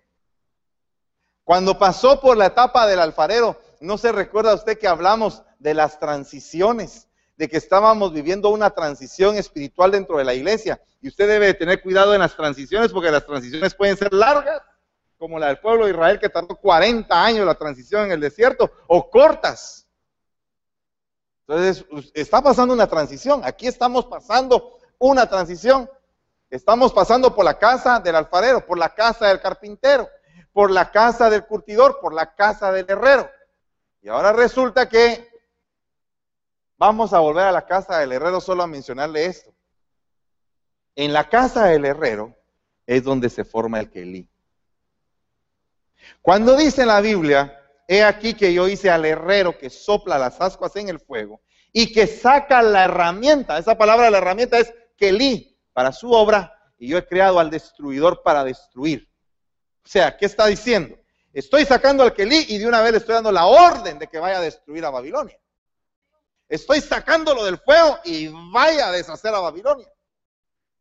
Cuando 1.43 1.77
pasó 1.77 2.21
por 2.21 2.37
la 2.37 2.45
etapa 2.45 2.87
del 2.87 2.99
alfarero, 2.99 3.59
¿no 3.81 3.97
se 3.97 4.11
recuerda 4.11 4.55
usted 4.55 4.79
que 4.79 4.87
hablamos 4.87 5.43
de 5.59 5.73
las 5.73 5.99
transiciones? 5.99 7.09
De 7.41 7.49
que 7.49 7.57
estábamos 7.57 8.13
viviendo 8.13 8.49
una 8.49 8.69
transición 8.69 9.35
espiritual 9.35 9.89
dentro 9.89 10.19
de 10.19 10.23
la 10.23 10.35
iglesia. 10.35 10.79
Y 11.01 11.07
usted 11.07 11.27
debe 11.27 11.55
tener 11.55 11.81
cuidado 11.81 12.13
en 12.13 12.19
las 12.19 12.35
transiciones 12.35 12.91
porque 12.91 13.09
las 13.09 13.25
transiciones 13.25 13.73
pueden 13.73 13.97
ser 13.97 14.13
largas, 14.13 14.61
como 15.17 15.39
la 15.39 15.47
del 15.47 15.57
pueblo 15.57 15.85
de 15.85 15.91
Israel 15.91 16.19
que 16.19 16.29
tardó 16.29 16.55
40 16.55 17.25
años 17.25 17.43
la 17.43 17.55
transición 17.55 18.05
en 18.05 18.11
el 18.11 18.19
desierto, 18.19 18.71
o 18.85 19.09
cortas. 19.09 19.87
Entonces, 21.47 21.83
está 22.13 22.43
pasando 22.43 22.75
una 22.75 22.85
transición. 22.85 23.41
Aquí 23.43 23.65
estamos 23.65 24.05
pasando 24.05 24.77
una 24.99 25.27
transición. 25.27 25.89
Estamos 26.47 26.93
pasando 26.93 27.33
por 27.33 27.43
la 27.43 27.57
casa 27.57 27.99
del 27.99 28.17
alfarero, 28.17 28.63
por 28.63 28.77
la 28.77 28.93
casa 28.93 29.29
del 29.29 29.41
carpintero, 29.41 30.07
por 30.53 30.69
la 30.69 30.91
casa 30.91 31.27
del 31.31 31.43
curtidor, 31.47 31.97
por 32.01 32.13
la 32.13 32.35
casa 32.35 32.71
del 32.71 32.85
herrero. 32.87 33.27
Y 34.03 34.09
ahora 34.09 34.31
resulta 34.31 34.87
que 34.87 35.30
Vamos 36.81 37.13
a 37.13 37.19
volver 37.19 37.43
a 37.43 37.51
la 37.51 37.67
casa 37.67 37.99
del 37.99 38.11
herrero 38.11 38.41
solo 38.41 38.63
a 38.63 38.67
mencionarle 38.67 39.27
esto. 39.27 39.53
En 40.95 41.13
la 41.13 41.29
casa 41.29 41.65
del 41.65 41.85
herrero 41.85 42.35
es 42.87 43.03
donde 43.03 43.29
se 43.29 43.45
forma 43.45 43.79
el 43.79 43.91
Kelí. 43.91 44.27
Cuando 46.23 46.57
dice 46.57 46.81
en 46.81 46.87
la 46.87 46.99
Biblia, 46.99 47.55
he 47.87 48.01
aquí 48.01 48.33
que 48.33 48.51
yo 48.51 48.67
hice 48.67 48.89
al 48.89 49.05
herrero 49.05 49.59
que 49.59 49.69
sopla 49.69 50.17
las 50.17 50.41
ascuas 50.41 50.75
en 50.75 50.89
el 50.89 50.99
fuego 50.99 51.41
y 51.71 51.93
que 51.93 52.07
saca 52.07 52.63
la 52.63 52.85
herramienta, 52.85 53.59
esa 53.59 53.77
palabra 53.77 54.09
la 54.09 54.17
herramienta 54.17 54.57
es 54.57 54.73
Kelí 54.97 55.55
para 55.73 55.91
su 55.91 56.11
obra 56.11 56.51
y 56.79 56.87
yo 56.87 56.97
he 56.97 57.05
creado 57.05 57.39
al 57.39 57.51
destruidor 57.51 58.23
para 58.23 58.43
destruir. 58.43 59.07
O 59.85 59.87
sea, 59.87 60.17
¿qué 60.17 60.25
está 60.25 60.47
diciendo? 60.47 60.97
Estoy 61.31 61.63
sacando 61.63 62.01
al 62.01 62.15
Kelí 62.15 62.43
y 62.49 62.57
de 62.57 62.65
una 62.65 62.81
vez 62.81 62.93
le 62.93 62.97
estoy 62.97 63.13
dando 63.13 63.31
la 63.31 63.45
orden 63.45 63.99
de 63.99 64.07
que 64.07 64.17
vaya 64.17 64.39
a 64.39 64.41
destruir 64.41 64.83
a 64.83 64.89
Babilonia. 64.89 65.37
Estoy 66.51 66.81
sacándolo 66.81 67.45
del 67.45 67.57
fuego 67.59 67.97
y 68.03 68.27
vaya 68.51 68.89
a 68.89 68.91
deshacer 68.91 69.33
a 69.33 69.39
Babilonia. 69.39 69.87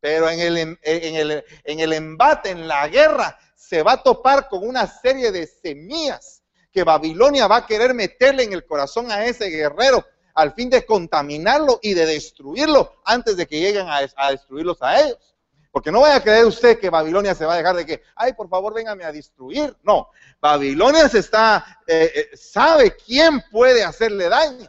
Pero 0.01 0.29
en 0.29 0.41
el, 0.41 0.57
en, 0.59 0.79
el, 0.83 1.45
en 1.63 1.79
el 1.79 1.93
embate, 1.93 2.51
en 2.51 2.67
la 2.67 2.89
guerra, 2.89 3.39
se 3.55 3.85
va 3.85 3.93
a 3.93 4.03
topar 4.03 4.49
con 4.49 4.67
una 4.67 4.89
serie 4.89 5.31
de 5.31 5.47
semillas 5.47 6.43
que 6.73 6.83
Babilonia 6.83 7.47
va 7.47 7.59
a 7.59 7.67
querer 7.67 7.95
meterle 7.95 8.43
en 8.43 8.53
el 8.53 8.67
corazón 8.67 9.13
a 9.13 9.25
ese 9.27 9.47
guerrero 9.47 10.05
al 10.35 10.55
fin 10.55 10.71
de 10.71 10.85
contaminarlo 10.85 11.79
y 11.81 11.95
de 11.95 12.05
destruirlo 12.05 13.01
antes 13.05 13.37
de 13.37 13.47
que 13.47 13.61
lleguen 13.61 13.87
a, 13.89 14.01
destruirlos 14.31 14.83
a 14.83 15.01
ellos. 15.01 15.37
Porque 15.71 15.93
no 15.93 16.01
vaya 16.01 16.17
a 16.17 16.23
creer 16.23 16.47
usted 16.47 16.81
que 16.81 16.91
Babilonia 16.91 17.37
se 17.37 17.47
va 17.47 17.55
a 17.55 17.59
dejar 17.59 17.77
de 17.77 17.87
que, 17.87 18.03
ay, 18.17 18.33
por 18.33 18.49
favor, 18.49 18.75
véngame 18.75 19.05
a 19.05 19.13
destruir. 19.13 19.77
No, 19.85 20.09
Babilonia 20.41 21.09
se 21.09 21.21
está, 21.21 21.81
eh, 21.87 22.11
eh, 22.13 22.37
sabe 22.37 22.97
quién 22.97 23.41
puede 23.53 23.85
hacerle 23.85 24.29
daño 24.29 24.69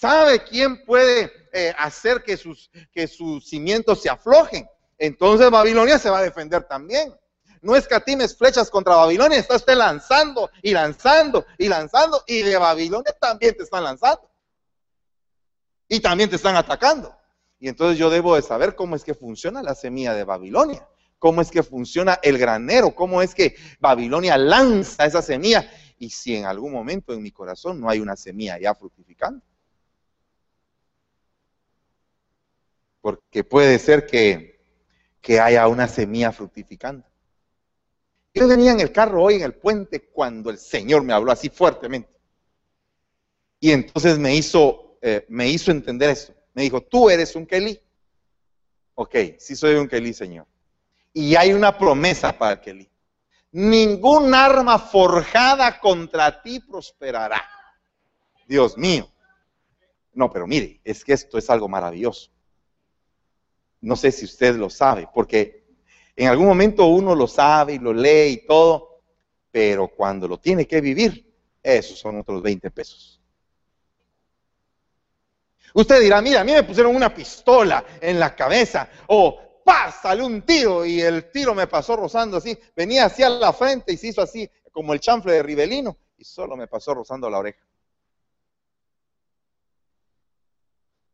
sabe 0.00 0.42
quién 0.44 0.82
puede 0.84 1.30
eh, 1.52 1.74
hacer 1.76 2.22
que 2.22 2.36
sus, 2.36 2.70
que 2.92 3.06
sus 3.06 3.46
cimientos 3.46 4.00
se 4.00 4.08
aflojen. 4.08 4.66
Entonces 4.96 5.50
Babilonia 5.50 5.98
se 5.98 6.08
va 6.08 6.18
a 6.18 6.22
defender 6.22 6.64
también. 6.64 7.14
No 7.60 7.76
escatimes 7.76 8.36
flechas 8.36 8.70
contra 8.70 8.96
Babilonia, 8.96 9.38
está 9.38 9.56
usted 9.56 9.74
lanzando 9.74 10.50
y 10.62 10.72
lanzando 10.72 11.44
y 11.58 11.68
lanzando 11.68 12.24
y 12.26 12.40
de 12.40 12.56
Babilonia 12.56 13.14
también 13.20 13.54
te 13.54 13.64
están 13.64 13.84
lanzando. 13.84 14.30
Y 15.86 16.00
también 16.00 16.30
te 16.30 16.36
están 16.36 16.56
atacando. 16.56 17.14
Y 17.58 17.68
entonces 17.68 17.98
yo 17.98 18.08
debo 18.08 18.36
de 18.36 18.42
saber 18.42 18.74
cómo 18.74 18.96
es 18.96 19.04
que 19.04 19.12
funciona 19.12 19.62
la 19.62 19.74
semilla 19.74 20.14
de 20.14 20.24
Babilonia, 20.24 20.88
cómo 21.18 21.42
es 21.42 21.50
que 21.50 21.62
funciona 21.62 22.18
el 22.22 22.38
granero, 22.38 22.94
cómo 22.94 23.20
es 23.20 23.34
que 23.34 23.54
Babilonia 23.80 24.38
lanza 24.38 25.04
esa 25.04 25.20
semilla 25.20 25.70
y 25.98 26.08
si 26.08 26.36
en 26.36 26.46
algún 26.46 26.72
momento 26.72 27.12
en 27.12 27.22
mi 27.22 27.32
corazón 27.32 27.78
no 27.78 27.90
hay 27.90 28.00
una 28.00 28.16
semilla 28.16 28.58
ya 28.58 28.74
fructificando. 28.74 29.42
Porque 33.00 33.44
puede 33.44 33.78
ser 33.78 34.06
que, 34.06 34.58
haya 35.40 35.68
una 35.68 35.86
semilla 35.86 36.32
fructificando. 36.32 37.06
Yo 38.34 38.48
venía 38.48 38.72
en 38.72 38.80
el 38.80 38.92
carro 38.92 39.22
hoy 39.22 39.34
en 39.34 39.42
el 39.42 39.54
puente 39.54 40.08
cuando 40.08 40.50
el 40.50 40.58
Señor 40.58 41.02
me 41.02 41.12
habló 41.12 41.32
así 41.32 41.48
fuertemente. 41.48 42.10
Y 43.60 43.72
entonces 43.72 44.18
me 44.18 44.34
hizo, 44.34 44.98
eh, 45.02 45.26
me 45.28 45.48
hizo 45.48 45.70
entender 45.70 46.10
eso. 46.10 46.34
Me 46.54 46.62
dijo, 46.62 46.80
tú 46.80 47.10
eres 47.10 47.34
un 47.36 47.46
Kelí. 47.46 47.80
Ok, 48.94 49.14
sí 49.38 49.54
soy 49.54 49.76
un 49.76 49.88
Kelí, 49.88 50.12
Señor. 50.12 50.46
Y 51.12 51.34
hay 51.36 51.52
una 51.52 51.76
promesa 51.76 52.36
para 52.36 52.52
el 52.52 52.60
Kelí. 52.60 52.90
Ningún 53.52 54.34
arma 54.34 54.78
forjada 54.78 55.80
contra 55.80 56.42
ti 56.42 56.60
prosperará. 56.60 57.42
Dios 58.46 58.76
mío. 58.76 59.08
No, 60.12 60.30
pero 60.30 60.46
mire, 60.46 60.80
es 60.84 61.04
que 61.04 61.12
esto 61.12 61.38
es 61.38 61.50
algo 61.50 61.68
maravilloso. 61.68 62.30
No 63.80 63.96
sé 63.96 64.12
si 64.12 64.24
usted 64.24 64.56
lo 64.56 64.68
sabe, 64.68 65.08
porque 65.12 65.64
en 66.16 66.28
algún 66.28 66.46
momento 66.46 66.86
uno 66.86 67.14
lo 67.14 67.26
sabe 67.26 67.74
y 67.74 67.78
lo 67.78 67.92
lee 67.92 68.32
y 68.32 68.46
todo, 68.46 69.00
pero 69.50 69.88
cuando 69.88 70.28
lo 70.28 70.38
tiene 70.38 70.66
que 70.66 70.80
vivir, 70.80 71.26
esos 71.62 71.98
son 71.98 72.20
otros 72.20 72.42
20 72.42 72.70
pesos. 72.70 73.20
Usted 75.72 76.00
dirá, 76.00 76.20
mira, 76.20 76.40
a 76.40 76.44
mí 76.44 76.52
me 76.52 76.62
pusieron 76.62 76.94
una 76.94 77.14
pistola 77.14 77.84
en 78.00 78.18
la 78.18 78.34
cabeza, 78.34 78.88
o 79.06 79.62
¡pah! 79.64 79.92
salió 79.92 80.26
un 80.26 80.42
tiro 80.42 80.84
y 80.84 81.00
el 81.00 81.30
tiro 81.30 81.54
me 81.54 81.66
pasó 81.66 81.96
rozando 81.96 82.36
así, 82.36 82.58
venía 82.74 83.06
hacia 83.06 83.28
la 83.28 83.52
frente 83.52 83.92
y 83.92 83.96
se 83.96 84.08
hizo 84.08 84.20
así, 84.20 84.50
como 84.72 84.92
el 84.92 85.00
chanfle 85.00 85.34
de 85.34 85.42
Rivelino, 85.42 85.96
y 86.18 86.24
solo 86.24 86.56
me 86.56 86.66
pasó 86.66 86.92
rozando 86.92 87.30
la 87.30 87.38
oreja. 87.38 87.64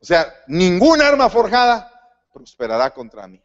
O 0.01 0.05
sea, 0.05 0.33
ningún 0.47 1.03
arma 1.03 1.29
forjada 1.29 1.96
prosperará 2.37 2.91
contra 2.91 3.27
mí. 3.27 3.41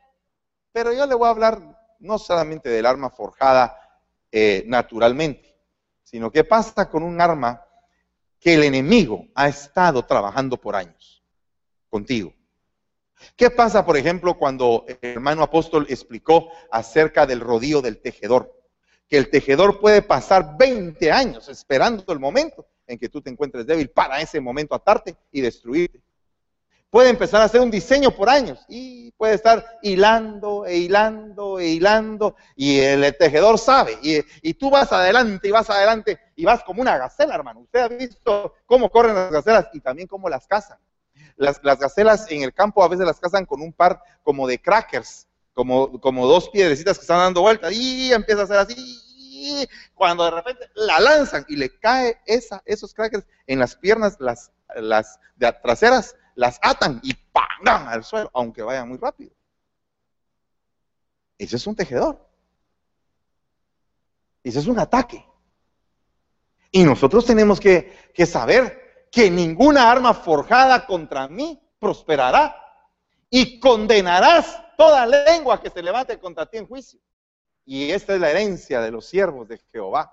Pero 0.74 0.92
yo 0.92 1.06
le 1.06 1.16
voy 1.16 1.28
a 1.28 1.32
hablar 1.32 1.96
no 2.00 2.20
solamente 2.20 2.68
del 2.68 2.86
arma 2.86 3.10
forjada 3.10 3.78
eh, 4.30 4.66
naturalmente, 4.68 5.56
sino 6.04 6.30
qué 6.30 6.44
pasa 6.44 6.89
con 6.89 7.04
un 7.04 7.22
arma 7.22 7.64
que 8.38 8.56
el 8.56 8.64
enemigo 8.64 9.28
ha 9.34 9.48
estado 9.48 10.04
trabajando 10.04 10.60
por 10.60 10.76
años 10.76 11.24
contigo. 11.89 12.34
¿Qué 13.38 13.50
pasa, 13.50 13.86
por 13.86 13.96
ejemplo, 13.96 14.38
cuando 14.38 14.84
el 14.88 14.98
hermano 15.02 15.44
apóstol 15.44 15.86
explicó 15.88 16.50
acerca 16.70 17.26
del 17.26 17.39
rodillo 17.39 17.82
del 17.82 18.02
tejedor? 18.02 18.52
Que 19.08 19.18
el 19.18 19.30
tejedor 19.30 19.80
puede 19.80 20.02
pasar 20.02 20.58
20 20.58 21.12
años 21.12 21.48
esperando 21.48 22.12
el 22.12 22.20
momento 22.20 22.68
en 22.88 22.98
que 22.98 23.08
tú 23.08 23.22
te 23.22 23.30
encuentres 23.30 23.66
débil 23.66 23.89
para 23.89 24.20
ese 24.20 24.42
momento 24.42 24.76
atarte 24.76 25.16
y 25.32 25.39
destruirte. 25.39 26.02
Puede 26.92 27.10
empezar 27.10 27.42
a 27.42 27.46
hacer 27.46 27.62
un 27.62 27.72
diseño 27.72 28.12
por 28.12 28.30
años 28.30 28.60
y 28.68 29.14
puede 29.14 29.36
estar 29.36 29.66
hilando 29.82 30.66
e 30.66 30.76
hilando 30.76 31.58
e 31.58 31.68
hilando 31.68 32.36
y 32.54 32.82
el, 32.82 33.16
tejedor 33.18 33.58
sabe 33.58 33.98
y, 34.02 34.54
tú 34.56 34.70
vas 34.70 34.92
adelante 34.92 35.48
y 35.48 35.52
vas 35.52 35.70
adelante 35.70 36.20
y 36.36 36.44
vas 36.44 36.66
como 36.66 36.82
una 36.82 36.98
gacela, 36.98 37.34
hermano. 37.34 37.62
Usted 37.62 37.80
ha 37.80 37.88
visto 37.88 38.56
cómo 38.66 38.92
corren 38.92 39.16
las 39.16 39.32
gacelas 39.32 39.70
y 39.72 39.80
también 39.80 40.06
cómo 40.06 40.28
las 40.28 40.46
cazan. 40.48 40.80
Las, 41.38 41.62
las 41.64 41.80
gacelas 41.80 42.30
en 42.30 42.44
el 42.44 42.54
campo 42.54 42.84
a 42.84 42.89
veces 42.89 43.06
las 43.06 43.22
cazan 43.22 43.46
con 43.46 43.62
un 43.62 43.72
par 43.72 44.04
como 44.22 44.46
de 44.46 44.62
crackers, 44.62 45.30
como, 45.54 46.28
dos 46.28 46.50
piedrecitas 46.50 46.98
que 46.98 47.04
están 47.04 47.20
dando 47.20 47.39
vueltas 47.39 47.72
y 47.72 48.12
empieza 48.12 48.42
a 48.42 48.44
hacer 48.44 48.58
así. 48.58 49.66
cuando 49.96 50.26
de 50.26 50.32
repente 50.32 50.70
la 50.76 51.00
lanzan 51.00 51.46
y 51.48 51.56
le 51.56 51.70
cae 51.80 52.20
esos 52.26 52.94
crackers 52.94 53.26
en 53.48 53.60
las 53.60 53.78
piernas, 53.78 54.18
las, 54.20 54.52
las 54.76 55.22
de 55.38 55.54
traseras, 55.54 56.18
las 56.42 56.58
atan 56.64 57.00
y 57.04 57.14
¡pam! 57.14 57.88
al 57.88 58.04
suelo, 58.04 58.32
aunque 58.34 58.64
vayan 58.64 58.89
muy 58.89 58.98
rápido. 58.98 59.32
Ese 61.38 61.56
es 61.56 61.68
un 61.68 61.76
tejedor. 61.76 62.28
Ese 64.44 64.58
es 64.58 64.66
un 64.66 64.80
ataque. 64.80 65.24
Y 66.72 66.84
nosotros 66.84 67.28
tenemos 67.28 67.60
que, 67.60 68.12
que 68.12 68.26
saber 68.26 69.08
que 69.12 69.30
ninguna 69.30 69.92
arma 69.92 70.16
forjada 70.16 70.88
contra 70.88 71.28
mí 71.28 71.62
prosperará 71.78 72.56
y 73.30 73.60
condenarás 73.60 74.60
toda 74.76 75.06
lengua 75.06 75.62
que 75.62 75.70
se 75.70 75.84
levante 75.84 76.18
contra 76.20 76.48
ti 76.48 76.58
en 76.58 76.68
juicio. 76.68 77.00
Y 77.66 77.92
esta 77.92 78.16
es 78.16 78.20
la 78.20 78.32
herencia 78.32 78.82
de 78.82 78.89
los 78.89 79.06
siervos 79.06 79.48
de 79.48 79.60
Jehová. 79.72 80.12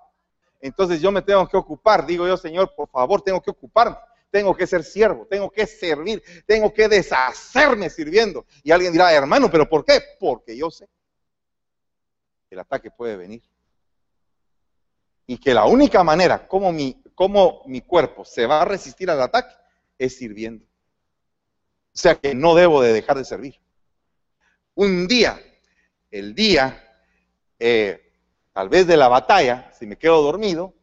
Entonces 0.61 1.01
yo 1.01 1.11
me 1.11 1.23
tengo 1.23 1.49
que 1.49 1.57
ocupar, 1.57 2.05
digo 2.05 2.27
yo, 2.27 2.37
Señor, 2.37 2.75
por 2.75 2.91
favor, 2.91 3.23
tengo 3.23 3.41
que 3.41 3.51
ocuparme, 3.51 3.97
tengo 4.31 4.57
que 4.57 4.67
ser 4.67 4.85
siervo, 4.85 5.27
tengo 5.27 5.51
que 5.51 5.67
servir, 5.67 6.23
tengo 6.47 6.73
que 6.73 6.89
deshacerme 6.89 7.91
sirviendo. 7.91 8.47
Y 8.63 8.71
alguien 8.71 8.93
dirá, 8.93 9.13
hermano, 9.13 9.51
¿pero 9.51 9.69
por 9.69 9.85
qué? 9.85 10.01
Porque 10.19 10.57
yo 10.57 10.71
sé 10.71 10.89
que 12.49 12.55
el 12.55 12.61
ataque 12.61 12.91
puede 12.91 13.17
venir. 13.17 13.43
Y 15.27 15.39
que 15.39 15.53
la 15.53 15.67
única 15.67 16.03
manera 16.03 16.49
como 16.49 16.73
mi 16.73 17.03
cómo 17.19 17.65
mi 17.67 17.81
cuerpo 17.81 18.25
se 18.25 18.47
va 18.47 18.63
a 18.63 18.65
resistir 18.65 19.11
al 19.11 19.21
ataque 19.21 19.53
es 19.99 20.17
sirviendo. 20.17 20.65
O 20.65 21.99
sea 21.99 22.15
que 22.15 22.33
no 22.33 22.55
debo 22.55 22.81
de 22.81 22.93
dejar 22.93 23.19
de 23.19 23.25
servir. 23.25 23.61
Un 24.77 25.09
día, 25.09 25.37
el 26.13 26.33
día, 26.33 26.81
eh, 27.59 28.13
tal 28.53 28.69
vez 28.69 28.87
de 28.87 28.97
la 28.97 29.09
batalla, 29.09 29.73
si 29.77 29.85
me 29.85 29.99
quedo 29.99 30.23
dormido, 30.23 30.75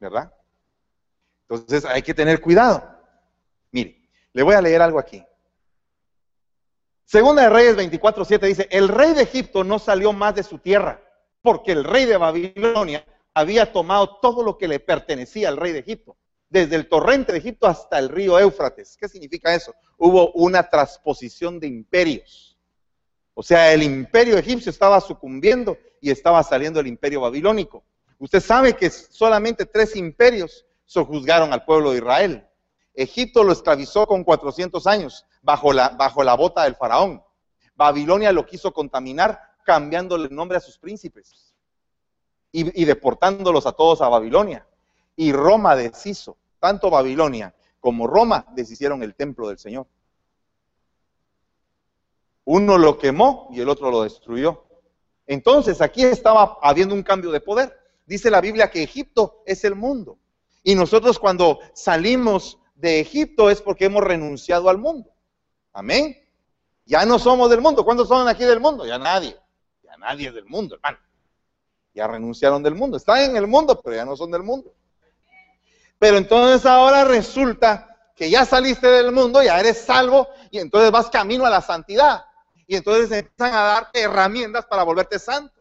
¿verdad? 0.00 0.32
Entonces 1.48 1.84
hay 1.84 2.02
que 2.02 2.14
tener 2.14 2.40
cuidado. 2.40 2.88
Mire, 3.70 4.08
le 4.32 4.42
voy 4.42 4.54
a 4.54 4.60
leer 4.60 4.82
algo 4.82 4.98
aquí. 4.98 5.24
Segunda 7.04 7.42
de 7.42 7.50
Reyes 7.50 7.76
24:7 7.76 8.40
dice, 8.40 8.68
el 8.70 8.88
rey 8.88 9.14
de 9.14 9.22
Egipto 9.22 9.62
no 9.62 9.78
salió 9.78 10.12
más 10.12 10.34
de 10.34 10.42
su 10.42 10.58
tierra 10.58 11.00
porque 11.46 11.70
el 11.70 11.84
rey 11.84 12.06
de 12.06 12.16
Babilonia 12.16 13.06
había 13.32 13.72
tomado 13.72 14.18
todo 14.20 14.42
lo 14.42 14.58
que 14.58 14.66
le 14.66 14.80
pertenecía 14.80 15.48
al 15.48 15.56
rey 15.56 15.70
de 15.70 15.78
Egipto, 15.78 16.16
desde 16.48 16.74
el 16.74 16.88
torrente 16.88 17.30
de 17.30 17.38
Egipto 17.38 17.68
hasta 17.68 18.00
el 18.00 18.08
río 18.08 18.36
Éufrates. 18.40 18.96
¿Qué 18.96 19.08
significa 19.08 19.54
eso? 19.54 19.72
Hubo 19.96 20.32
una 20.32 20.68
transposición 20.68 21.60
de 21.60 21.68
imperios. 21.68 22.58
O 23.34 23.44
sea, 23.44 23.72
el 23.72 23.84
imperio 23.84 24.36
egipcio 24.38 24.70
estaba 24.70 25.00
sucumbiendo 25.00 25.78
y 26.00 26.10
estaba 26.10 26.42
saliendo 26.42 26.80
el 26.80 26.88
imperio 26.88 27.20
babilónico. 27.20 27.84
Usted 28.18 28.40
sabe 28.40 28.76
que 28.76 28.90
solamente 28.90 29.66
tres 29.66 29.96
imperios 29.96 30.64
sojuzgaron 30.84 31.52
al 31.52 31.64
pueblo 31.64 31.90
de 31.90 31.98
Israel. 31.98 32.46
Egipto 32.94 33.44
lo 33.44 33.52
esclavizó 33.52 34.06
con 34.06 34.24
400 34.24 34.86
años 34.86 35.26
bajo 35.42 35.72
la, 35.72 35.90
bajo 35.90 36.24
la 36.24 36.34
bota 36.34 36.64
del 36.64 36.76
faraón. 36.76 37.22
Babilonia 37.74 38.32
lo 38.32 38.46
quiso 38.46 38.72
contaminar 38.72 39.38
cambiándole 39.64 40.28
el 40.28 40.34
nombre 40.34 40.56
a 40.56 40.60
sus 40.60 40.78
príncipes 40.78 41.54
y, 42.52 42.84
deportándolos 42.86 43.66
a 43.66 43.72
todos 43.72 44.00
a 44.00 44.08
Babilonia. 44.08 44.66
Y 45.14 45.32
Roma 45.32 45.76
deshizo, 45.76 46.38
tanto 46.58 46.88
Babilonia 46.88 47.54
como 47.80 48.06
Roma 48.06 48.46
deshicieron 48.54 49.02
el 49.02 49.14
templo 49.14 49.48
del 49.48 49.58
Señor. 49.58 49.86
Uno 52.44 52.78
lo 52.78 52.96
quemó 52.96 53.48
y 53.52 53.60
el 53.60 53.68
otro 53.68 53.90
lo 53.90 54.04
destruyó. 54.04 54.64
Entonces 55.26 55.80
aquí 55.80 56.02
estaba 56.02 56.58
habiendo 56.62 56.94
un 56.94 57.02
cambio 57.02 57.30
de 57.30 57.40
poder. 57.40 57.76
Dice 58.06 58.30
la 58.30 58.40
Biblia 58.40 58.70
que 58.70 58.82
Egipto 58.82 59.42
es 59.44 59.64
el 59.64 59.74
mundo. 59.74 60.18
Y 60.62 60.74
nosotros 60.74 61.18
cuando 61.18 61.60
salimos 61.74 62.58
de 62.74 63.00
Egipto 63.00 63.50
es 63.50 63.60
porque 63.60 63.84
hemos 63.84 64.02
renunciado 64.02 64.68
al 64.68 64.78
mundo. 64.78 65.10
Amén. 65.72 66.16
Ya 66.84 67.04
no 67.04 67.18
somos 67.18 67.50
del 67.50 67.60
mundo. 67.60 67.84
¿Cuántos 67.84 68.08
son 68.08 68.28
aquí 68.28 68.44
del 68.44 68.60
mundo? 68.60 68.86
Ya 68.86 68.98
nadie 68.98 69.36
nadie 69.96 70.28
es 70.28 70.34
del 70.34 70.46
mundo, 70.46 70.76
hermano. 70.76 70.98
Ya 71.94 72.06
renunciaron 72.06 72.62
del 72.62 72.74
mundo. 72.74 72.96
Están 72.96 73.18
en 73.18 73.36
el 73.36 73.46
mundo, 73.46 73.80
pero 73.82 73.96
ya 73.96 74.04
no 74.04 74.16
son 74.16 74.30
del 74.30 74.42
mundo. 74.42 74.72
Pero 75.98 76.18
entonces 76.18 76.66
ahora 76.66 77.04
resulta 77.04 77.96
que 78.14 78.30
ya 78.30 78.44
saliste 78.44 78.86
del 78.86 79.12
mundo, 79.12 79.42
ya 79.42 79.58
eres 79.58 79.78
salvo 79.78 80.28
y 80.50 80.58
entonces 80.58 80.90
vas 80.90 81.08
camino 81.08 81.46
a 81.46 81.50
la 81.50 81.60
santidad. 81.60 82.24
Y 82.66 82.76
entonces 82.76 83.10
empiezan 83.10 83.54
a 83.54 83.62
darte 83.62 84.02
herramientas 84.02 84.66
para 84.66 84.82
volverte 84.82 85.18
santo, 85.18 85.55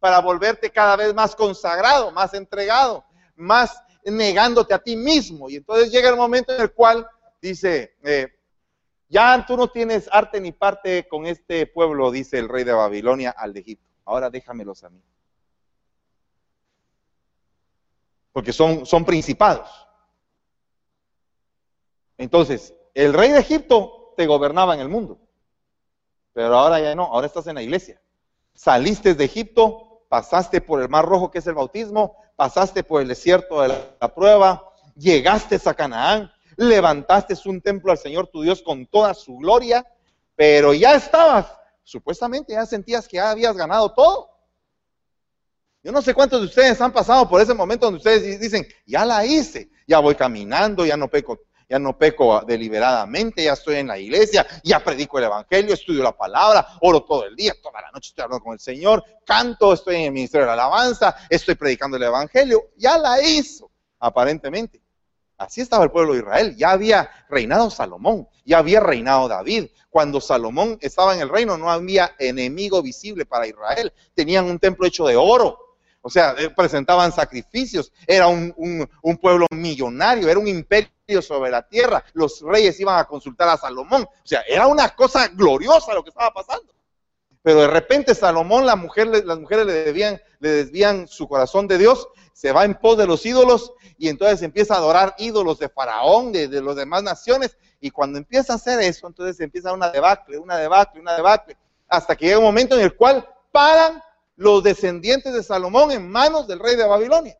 para 0.00 0.20
volverte 0.20 0.70
cada 0.70 0.96
vez 0.96 1.14
más 1.14 1.36
consagrado, 1.36 2.10
más 2.10 2.34
entregado, 2.34 3.04
más 3.36 3.82
negándote 4.04 4.74
a 4.74 4.78
ti 4.78 4.96
mismo. 4.96 5.48
Y 5.48 5.56
entonces 5.56 5.92
llega 5.92 6.08
el 6.08 6.16
momento 6.16 6.52
en 6.52 6.62
el 6.62 6.72
cual 6.72 7.06
dice, 7.40 7.96
eh, 8.02 8.28
ya 9.08 9.44
tú 9.46 9.56
no 9.56 9.68
tienes 9.68 10.08
arte 10.10 10.40
ni 10.40 10.52
parte 10.52 11.06
con 11.06 11.26
este 11.26 11.66
pueblo, 11.66 12.10
dice 12.10 12.38
el 12.38 12.48
rey 12.48 12.64
de 12.64 12.72
Babilonia 12.72 13.30
al 13.30 13.52
de 13.52 13.60
Egipto. 13.60 13.86
Ahora 14.04 14.30
déjamelos 14.30 14.82
a 14.84 14.90
mí. 14.90 15.02
Porque 18.32 18.52
son, 18.52 18.86
son 18.86 19.04
principados. 19.04 19.68
Entonces, 22.16 22.74
el 22.94 23.12
rey 23.12 23.30
de 23.30 23.40
Egipto 23.40 24.14
te 24.16 24.26
gobernaba 24.26 24.74
en 24.74 24.80
el 24.80 24.88
mundo. 24.88 25.18
Pero 26.32 26.56
ahora 26.56 26.80
ya 26.80 26.94
no, 26.94 27.04
ahora 27.04 27.26
estás 27.26 27.46
en 27.48 27.56
la 27.56 27.62
iglesia. 27.62 28.00
Saliste 28.54 29.14
de 29.14 29.24
Egipto, 29.24 29.89
pasaste 30.10 30.60
por 30.60 30.82
el 30.82 30.88
mar 30.88 31.06
rojo 31.06 31.30
que 31.30 31.38
es 31.38 31.46
el 31.46 31.54
bautismo, 31.54 32.16
pasaste 32.34 32.82
por 32.82 33.00
el 33.00 33.06
desierto 33.06 33.62
de 33.62 33.68
la 33.68 34.12
prueba, 34.12 34.72
llegaste 34.96 35.56
a 35.64 35.72
Canaán, 35.72 36.32
levantaste 36.56 37.36
un 37.48 37.60
templo 37.60 37.92
al 37.92 37.98
Señor 37.98 38.26
tu 38.26 38.42
Dios 38.42 38.60
con 38.60 38.86
toda 38.86 39.14
su 39.14 39.36
gloria, 39.36 39.86
pero 40.34 40.74
ya 40.74 40.96
estabas, 40.96 41.46
supuestamente 41.84 42.54
ya 42.54 42.66
sentías 42.66 43.06
que 43.06 43.18
ya 43.18 43.30
habías 43.30 43.56
ganado 43.56 43.92
todo. 43.92 44.30
Yo 45.84 45.92
no 45.92 46.02
sé 46.02 46.12
cuántos 46.12 46.40
de 46.40 46.46
ustedes 46.48 46.80
han 46.80 46.92
pasado 46.92 47.28
por 47.28 47.40
ese 47.40 47.54
momento 47.54 47.86
donde 47.86 47.98
ustedes 47.98 48.40
dicen, 48.40 48.66
ya 48.84 49.04
la 49.04 49.24
hice, 49.24 49.70
ya 49.86 50.00
voy 50.00 50.16
caminando, 50.16 50.84
ya 50.84 50.96
no 50.96 51.06
peco, 51.06 51.38
ya 51.70 51.78
no 51.78 51.96
peco 51.96 52.40
deliberadamente, 52.40 53.44
ya 53.44 53.52
estoy 53.52 53.76
en 53.76 53.86
la 53.86 53.96
iglesia, 53.96 54.44
ya 54.64 54.82
predico 54.82 55.18
el 55.18 55.24
evangelio, 55.24 55.72
estudio 55.72 56.02
la 56.02 56.16
palabra, 56.16 56.66
oro 56.80 57.04
todo 57.04 57.24
el 57.26 57.36
día, 57.36 57.54
toda 57.62 57.80
la 57.80 57.92
noche 57.92 58.08
estoy 58.08 58.24
hablando 58.24 58.42
con 58.42 58.54
el 58.54 58.58
Señor, 58.58 59.04
canto, 59.24 59.72
estoy 59.72 59.94
en 59.94 60.02
el 60.02 60.12
ministerio 60.12 60.42
de 60.42 60.48
la 60.48 60.64
alabanza, 60.64 61.14
estoy 61.28 61.54
predicando 61.54 61.96
el 61.96 62.02
evangelio, 62.02 62.70
ya 62.76 62.98
la 62.98 63.22
hizo, 63.22 63.70
aparentemente. 64.00 64.82
Así 65.38 65.60
estaba 65.60 65.84
el 65.84 65.90
pueblo 65.90 66.12
de 66.12 66.18
Israel. 66.18 66.54
Ya 66.56 66.72
había 66.72 67.08
reinado 67.30 67.70
Salomón, 67.70 68.28
ya 68.44 68.58
había 68.58 68.80
reinado 68.80 69.26
David. 69.26 69.68
Cuando 69.88 70.20
Salomón 70.20 70.76
estaba 70.82 71.14
en 71.14 71.22
el 71.22 71.30
reino 71.30 71.56
no 71.56 71.70
había 71.70 72.14
enemigo 72.18 72.82
visible 72.82 73.24
para 73.24 73.46
Israel. 73.46 73.90
Tenían 74.12 74.44
un 74.44 74.58
templo 74.58 74.86
hecho 74.86 75.06
de 75.06 75.16
oro. 75.16 75.69
O 76.02 76.08
sea, 76.08 76.34
eh, 76.38 76.50
presentaban 76.50 77.12
sacrificios. 77.12 77.92
Era 78.06 78.26
un, 78.26 78.88
pueblo 79.20 79.46
millonario, 79.50 80.28
era 80.28 80.38
un 80.38 80.48
imperio 80.48 81.20
sobre 81.20 81.50
la 81.50 81.66
tierra. 81.66 82.04
Los 82.14 82.40
reyes 82.40 82.78
iban 82.80 82.98
a 82.98 83.04
consultar 83.04 83.48
a 83.48 83.56
Salomón. 83.56 84.02
O 84.02 84.26
sea, 84.26 84.42
era 84.48 84.66
una 84.66 84.88
cosa 84.90 85.28
gloriosa 85.28 85.94
lo 85.94 86.02
que 86.02 86.10
estaba 86.10 86.32
pasando. 86.32 86.72
Pero 87.42 87.60
de 87.60 87.68
repente 87.68 88.14
Salomón, 88.14 88.66
la 88.66 88.76
mujer, 88.76 89.08
las 89.24 89.38
mujeres 89.38 89.66
le, 89.66 89.72
debían, 89.72 90.20
le 90.40 90.50
desvían 90.50 91.08
su 91.08 91.26
corazón 91.26 91.66
de 91.66 91.78
Dios, 91.78 92.08
se 92.34 92.52
va 92.52 92.64
en 92.64 92.74
pos 92.74 92.98
de 92.98 93.06
los 93.06 93.24
ídolos 93.24 93.72
y 93.96 94.08
entonces 94.08 94.42
empieza 94.42 94.74
a 94.74 94.78
adorar 94.78 95.14
ídolos 95.18 95.58
de 95.58 95.70
Faraón, 95.70 96.32
de, 96.32 96.48
de 96.48 96.62
las 96.62 96.76
demás 96.76 97.02
naciones. 97.02 97.56
Y 97.80 97.90
cuando 97.90 98.18
empieza 98.18 98.52
a 98.52 98.56
hacer 98.56 98.80
eso, 98.80 99.06
entonces 99.06 99.40
empieza 99.40 99.72
una 99.72 99.90
debacle, 99.90 100.38
una 100.38 100.56
debacle, 100.58 101.00
una 101.00 101.14
debacle, 101.14 101.56
hasta 101.88 102.14
que 102.14 102.26
llega 102.26 102.38
un 102.38 102.44
momento 102.44 102.76
en 102.76 102.82
el 102.82 102.94
cual 102.94 103.26
paran 103.50 104.02
los 104.40 104.62
descendientes 104.62 105.34
de 105.34 105.42
Salomón 105.42 105.90
en 105.90 106.10
manos 106.10 106.48
del 106.48 106.60
rey 106.60 106.74
de 106.74 106.86
Babilonia. 106.86 107.38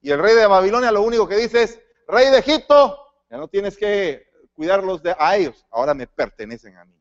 Y 0.00 0.12
el 0.12 0.20
rey 0.20 0.36
de 0.36 0.46
Babilonia 0.46 0.92
lo 0.92 1.02
único 1.02 1.26
que 1.26 1.34
dice 1.34 1.64
es, 1.64 1.80
rey 2.06 2.30
de 2.30 2.38
Egipto, 2.38 2.96
ya 3.28 3.38
no 3.38 3.48
tienes 3.48 3.76
que 3.76 4.30
cuidarlos 4.52 5.02
de, 5.02 5.16
a 5.18 5.36
ellos, 5.36 5.66
ahora 5.72 5.94
me 5.94 6.06
pertenecen 6.06 6.76
a 6.76 6.84
mí. 6.84 6.96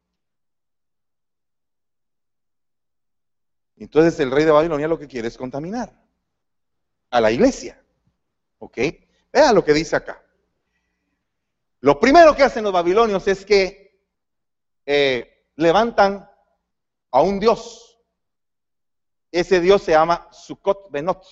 Entonces 3.78 4.20
el 4.20 4.32
rey 4.32 4.44
de 4.44 4.52
Babilonia 4.52 4.88
lo 4.88 4.98
que 4.98 5.08
quiere 5.08 5.28
es 5.28 5.38
contaminar 5.38 5.94
a 7.12 7.22
la 7.22 7.30
iglesia. 7.30 7.80
¿Ok? 8.58 8.78
Vean 9.32 9.54
lo 9.54 9.64
que 9.64 9.74
dice 9.74 9.96
acá. 9.96 10.20
Lo 11.82 12.00
primero 12.00 12.36
que 12.36 12.42
hacen 12.42 12.64
los 12.64 12.74
babilonios 12.74 13.28
es 13.28 13.46
que 13.46 14.04
eh, 14.88 15.46
levantan 15.58 16.28
a 17.12 17.22
un 17.22 17.40
dios. 17.40 17.91
Ese 19.32 19.60
dios 19.60 19.82
se 19.84 19.92
llama 19.92 20.28
Sukkot 20.32 20.92
Benot. 20.92 21.26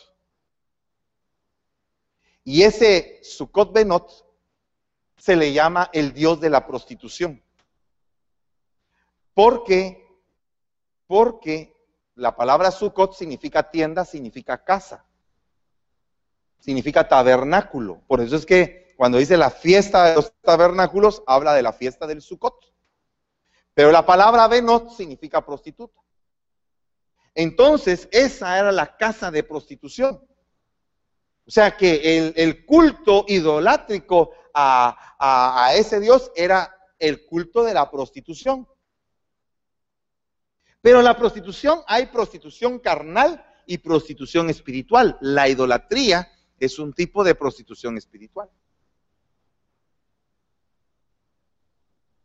Y 2.44 2.64
ese 2.64 3.20
Sukkot 3.24 3.74
Benot 3.74 4.26
se 5.18 5.36
le 5.36 5.52
llama 5.52 5.90
el 5.94 6.14
dios 6.14 6.40
de 6.40 6.50
la 6.50 6.66
prostitución. 6.66 7.44
Porque, 9.34 10.08
porque 11.08 11.76
la 12.16 12.36
palabra 12.36 12.72
Sukkot 12.72 13.14
significa 13.14 13.70
tienda, 13.70 14.06
significa 14.06 14.64
casa, 14.64 15.06
significa 16.60 17.08
tabernáculo. 17.08 18.02
Por 18.08 18.22
eso 18.22 18.36
es 18.36 18.46
que 18.46 18.94
cuando 18.98 19.18
dice 19.18 19.38
la 19.38 19.50
fiesta 19.50 20.10
de 20.10 20.16
los 20.16 20.34
tabernáculos, 20.42 21.24
habla 21.28 21.54
de 21.54 21.62
la 21.62 21.74
fiesta 21.74 22.08
del 22.08 22.22
Sukkot. 22.22 22.74
Pero 23.74 23.92
la 23.92 24.06
palabra 24.06 24.48
Benot 24.48 24.90
significa 24.92 25.46
prostituta. 25.46 26.02
Entonces, 27.36 28.08
esa 28.12 28.58
era 28.58 28.72
la 28.72 28.98
casa 28.98 29.32
de 29.32 29.44
prostitución. 29.44 30.22
O 31.46 31.52
sea 31.52 31.76
que 31.76 32.34
el, 32.36 32.66
culto 32.66 33.26
idolátrico 33.28 34.32
a, 34.54 35.16
a 35.18 35.74
ese 35.74 36.00
Dios 36.00 36.32
era 36.36 36.76
el 37.00 37.26
culto 37.26 37.64
de 37.64 37.74
la 37.74 37.90
prostitución. 37.90 38.68
Pero 40.82 41.02
la 41.02 41.18
prostitución 41.18 41.82
hay 41.88 42.06
prostitución 42.08 42.80
carnal 42.80 43.44
y 43.66 43.80
prostitución 43.80 44.50
espiritual. 44.50 45.18
La 45.22 45.50
idolatría 45.50 46.32
es 46.60 46.80
un 46.80 46.94
tipo 46.94 47.24
de 47.24 47.36
prostitución 47.36 47.98
espiritual. 47.98 48.50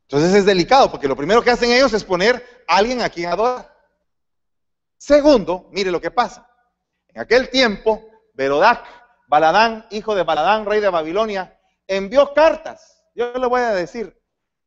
Entonces 0.03 0.35
es 0.35 0.45
delicado 0.45 0.91
porque 0.91 1.09
lo 1.09 1.17
primero 1.17 1.43
que 1.43 1.51
hacen 1.51 1.73
ellos 1.73 1.93
es 1.93 2.05
poner 2.05 2.65
a 2.69 2.77
alguien 2.77 3.01
a 3.01 3.09
quien 3.09 3.31
adorar. 3.31 3.74
Segundo, 5.05 5.69
mire 5.71 5.91
lo 5.91 6.01
que 6.01 6.11
pasa. 6.11 6.49
En 7.09 7.21
aquel 7.21 7.51
tiempo, 7.51 8.09
Berodac, 8.33 8.87
Baladán, 9.27 9.85
hijo 9.91 10.15
de 10.15 10.23
Baladán, 10.23 10.65
rey 10.65 10.81
de 10.81 10.89
Babilonia, 10.89 11.61
envió 11.87 12.33
cartas. 12.33 13.05
Yo 13.15 13.35
le 13.35 13.47
voy 13.47 13.61
a 13.61 13.75
decir, 13.75 14.19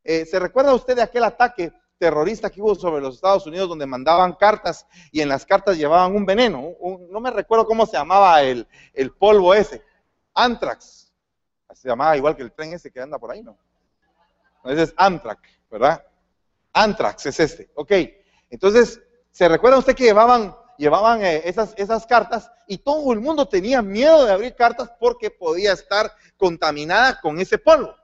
eh, 0.04 0.24
¿se 0.26 0.38
recuerda 0.38 0.76
usted 0.76 0.94
de 0.94 1.02
aquel 1.02 1.24
ataque 1.24 1.72
terrorista 1.98 2.50
que 2.50 2.62
hubo 2.62 2.76
sobre 2.76 3.02
los 3.02 3.16
Estados 3.16 3.48
Unidos 3.48 3.68
donde 3.68 3.84
mandaban 3.84 4.34
cartas 4.34 4.86
y 5.10 5.22
en 5.22 5.28
las 5.28 5.44
cartas 5.44 5.76
llevaban 5.76 6.14
un 6.14 6.24
veneno. 6.24 6.70
no 7.10 7.18
me 7.18 7.32
recuerdo 7.32 7.66
cómo 7.66 7.84
se 7.84 7.96
llamaba 7.96 8.40
el, 8.42 8.68
polvo 9.18 9.54
ese. 9.54 9.82
Antrax. 10.34 11.12
Se 11.74 11.88
llamaba 11.88 12.16
igual 12.16 12.36
que 12.36 12.44
el 12.44 12.52
tren 12.52 12.74
ese 12.74 12.92
que 12.92 13.00
anda 13.00 13.18
por 13.18 13.32
ahí, 13.32 13.42
¿no? 13.42 13.58
Ese 14.66 14.84
es 14.84 14.94
Amtrak, 14.96 15.40
¿verdad? 15.68 16.06
Antrax 16.74 17.26
es 17.26 17.40
este. 17.40 17.72
Ok. 17.74 17.90
Entonces, 18.50 19.02
¿se 19.38 19.46
recuerda 19.46 19.78
usted 19.78 19.94
que 19.94 20.02
llevaban, 20.02 20.52
llevaban 20.76 21.22
eh, 21.22 21.42
esas, 21.44 21.72
esas 21.76 22.04
cartas 22.06 22.50
y 22.66 22.78
todo 22.78 23.12
el 23.12 23.20
mundo 23.20 23.46
tenía 23.46 23.82
miedo 23.82 24.24
de 24.24 24.32
abrir 24.32 24.56
cartas 24.56 24.90
porque 24.98 25.30
podía 25.30 25.74
estar 25.74 26.10
contaminada 26.36 27.20
con 27.20 27.38
ese 27.38 27.56
polvo? 27.56 27.94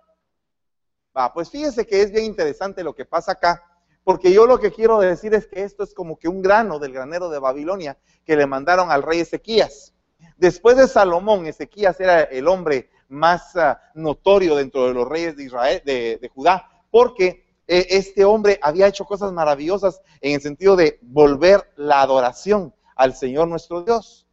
Va, 1.17 1.35
pues 1.35 1.51
fíjese 1.51 1.85
que 1.85 2.03
es 2.03 2.13
bien 2.13 2.27
interesante 2.27 2.85
lo 2.85 2.95
que 2.95 3.05
pasa 3.05 3.33
acá 3.33 3.61
porque 4.05 4.33
yo 4.33 4.47
lo 4.47 4.61
que 4.61 4.71
quiero 4.71 5.01
decir 5.01 5.35
es 5.35 5.49
que 5.49 5.65
esto 5.65 5.83
es 5.83 5.93
como 5.93 6.21
que 6.21 6.29
un 6.29 6.41
grano 6.41 6.79
del 6.79 6.93
granero 6.93 7.29
de 7.31 7.41
Babilonia 7.41 7.99
que 8.25 8.37
le 8.37 8.47
mandaron 8.47 8.93
al 8.93 9.03
rey 9.03 9.19
Ezequías. 9.19 9.93
Después 10.37 10.77
de 10.77 10.87
Salomón, 10.87 11.47
Ezequías 11.47 11.99
era 11.99 12.23
el 12.23 12.47
hombre 12.47 12.91
más 13.09 13.57
ah, 13.57 13.81
notorio 13.95 14.55
dentro 14.55 14.87
de 14.87 14.95
los 14.95 15.09
reyes 15.09 15.37
de 15.37 15.43
Israel, 15.43 15.83
de, 15.85 16.31
Judá, 16.33 16.69
porque 16.93 17.44
eh, 17.67 17.87
este 17.91 18.25
hombre 18.25 18.59
había 18.63 18.87
hecho 18.87 19.05
cosas 19.05 19.33
maravillosas 19.33 20.01
en 20.21 20.35
el 20.35 20.41
sentido 20.41 20.77
de 20.77 20.99
volver 21.03 21.73
la 21.77 22.03
adoración 22.03 22.75
al 22.97 23.15
Señor 23.15 23.49
nuestro 23.49 23.83
Dios. 23.83 24.27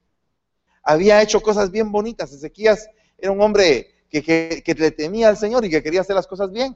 Había 0.84 1.22
hecho 1.22 1.42
cosas 1.42 1.72
bien 1.72 1.92
bonitas. 1.92 2.34
Ezequías 2.34 2.90
era 3.18 3.32
un 3.32 3.42
hombre 3.42 4.06
que, 4.10 4.24
que 4.66 4.74
le 4.74 4.92
temía 4.92 5.30
al 5.30 5.38
Señor 5.38 5.64
y 5.64 5.70
que 5.70 5.84
quería 5.84 6.02
hacer 6.02 6.16
las 6.16 6.28
cosas 6.28 6.52
bien. 6.52 6.76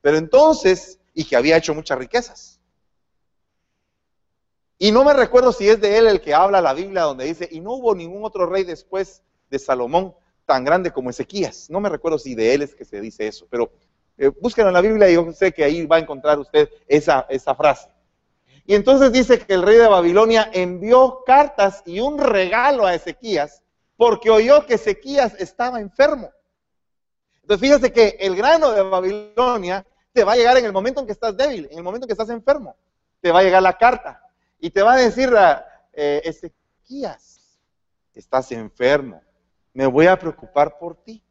Pero 0.00 0.18
entonces 0.18 0.98
y 1.14 1.24
que 1.24 1.36
había 1.36 1.56
hecho 1.56 1.74
muchas 1.74 1.98
riquezas. 1.98 2.60
Y 4.78 4.92
no 4.92 5.04
me 5.04 5.12
recuerdo 5.12 5.52
si 5.52 5.68
es 5.68 5.80
de 5.80 5.98
él 5.98 6.06
el 6.06 6.20
que 6.20 6.34
habla 6.34 6.60
la 6.60 6.72
Biblia 6.72 7.02
donde 7.02 7.24
dice, 7.24 7.48
y 7.50 7.60
no 7.60 7.72
hubo 7.72 7.94
ningún 7.94 8.24
otro 8.24 8.46
rey 8.46 8.62
después 8.62 9.22
de 9.50 9.58
Salomón 9.58 10.14
tan 10.46 10.64
grande 10.64 10.92
como 10.92 11.10
Ezequías. 11.10 11.68
No 11.68 11.80
me 11.80 11.88
recuerdo 11.88 12.18
si 12.18 12.34
de 12.34 12.54
él 12.54 12.62
es 12.62 12.74
que 12.74 12.84
se 12.84 13.00
dice 13.00 13.26
eso, 13.26 13.48
pero 13.50 13.72
eh, 14.18 14.28
búsquenlo 14.40 14.68
en 14.70 14.74
la 14.74 14.80
Biblia 14.80 15.08
y 15.08 15.14
yo 15.14 15.32
sé 15.32 15.52
que 15.52 15.64
ahí 15.64 15.86
va 15.86 15.96
a 15.96 16.00
encontrar 16.00 16.38
usted 16.38 16.68
esa, 16.86 17.24
esa 17.28 17.54
frase. 17.54 17.88
Y 18.66 18.74
entonces 18.74 19.12
dice 19.12 19.38
que 19.38 19.54
el 19.54 19.62
rey 19.62 19.78
de 19.78 19.86
Babilonia 19.86 20.50
envió 20.52 21.22
cartas 21.24 21.82
y 21.86 22.00
un 22.00 22.18
regalo 22.18 22.84
a 22.84 22.94
Ezequías 22.94 23.62
porque 23.96 24.30
oyó 24.30 24.66
que 24.66 24.74
Ezequías 24.74 25.34
estaba 25.38 25.80
enfermo. 25.80 26.30
Entonces 27.40 27.66
fíjese 27.66 27.92
que 27.92 28.16
el 28.20 28.36
grano 28.36 28.72
de 28.72 28.82
Babilonia 28.82 29.86
te 30.12 30.22
va 30.22 30.32
a 30.32 30.36
llegar 30.36 30.56
en 30.58 30.66
el 30.66 30.72
momento 30.72 31.00
en 31.00 31.06
que 31.06 31.12
estás 31.12 31.36
débil, 31.36 31.66
en 31.70 31.78
el 31.78 31.82
momento 31.82 32.04
en 32.04 32.08
que 32.08 32.12
estás 32.12 32.28
enfermo. 32.28 32.76
Te 33.20 33.32
va 33.32 33.38
a 33.38 33.42
llegar 33.42 33.62
la 33.62 33.78
carta 33.78 34.22
y 34.60 34.70
te 34.70 34.82
va 34.82 34.92
a 34.92 34.96
decir, 34.96 35.32
eh, 35.92 36.20
Ezequías, 36.24 37.58
estás 38.14 38.52
enfermo, 38.52 39.22
me 39.72 39.86
voy 39.86 40.08
a 40.08 40.18
preocupar 40.18 40.78
por 40.78 40.96
ti. 40.96 41.22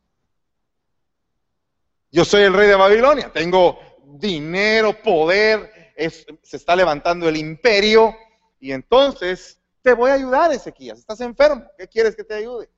Yo 2.12 2.24
soy 2.24 2.43
el 2.43 2.53
rey 2.53 2.68
de 2.68 2.76
Babilonia, 2.76 3.32
tengo 3.34 3.80
dinero, 4.05 5.01
poder, 5.01 5.93
se 6.41 6.58
está 6.58 6.76
levantando 6.76 7.28
el 7.28 7.38
imperio 7.38 8.16
y 8.60 8.72
entonces 8.72 9.60
te 9.82 9.93
voy 9.93 10.12
a 10.12 10.16
ayudar, 10.16 10.51
Ezequías. 10.51 10.99
Estás 10.99 11.22
enfermo, 11.22 11.66
¿qué 11.78 11.88
quieres 11.88 12.16
que 12.16 12.24
te 12.24 12.34
ayude? 12.34 12.70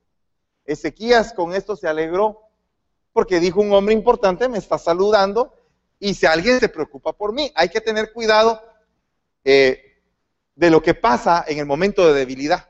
Ezequías 0.64 1.32
con 1.32 1.54
esto 1.54 1.76
se 1.76 1.88
alegró 1.88 2.40
porque 3.12 3.40
dijo 3.40 3.60
un 3.60 3.72
hombre 3.72 3.94
importante, 3.94 4.48
me 4.48 4.58
está 4.58 4.78
saludando 4.78 5.54
y 5.98 6.14
si 6.14 6.26
alguien 6.26 6.58
se 6.58 6.68
preocupa 6.68 7.12
por 7.12 7.32
mí, 7.32 7.52
hay 7.54 7.68
que 7.68 7.80
tener 7.80 8.12
cuidado 8.12 8.62
eh, 9.44 10.02
de 10.54 10.70
lo 10.70 10.82
que 10.82 10.94
pasa 10.94 11.44
en 11.46 11.58
el 11.58 11.66
momento 11.66 12.06
de 12.06 12.18
debilidad. 12.18 12.68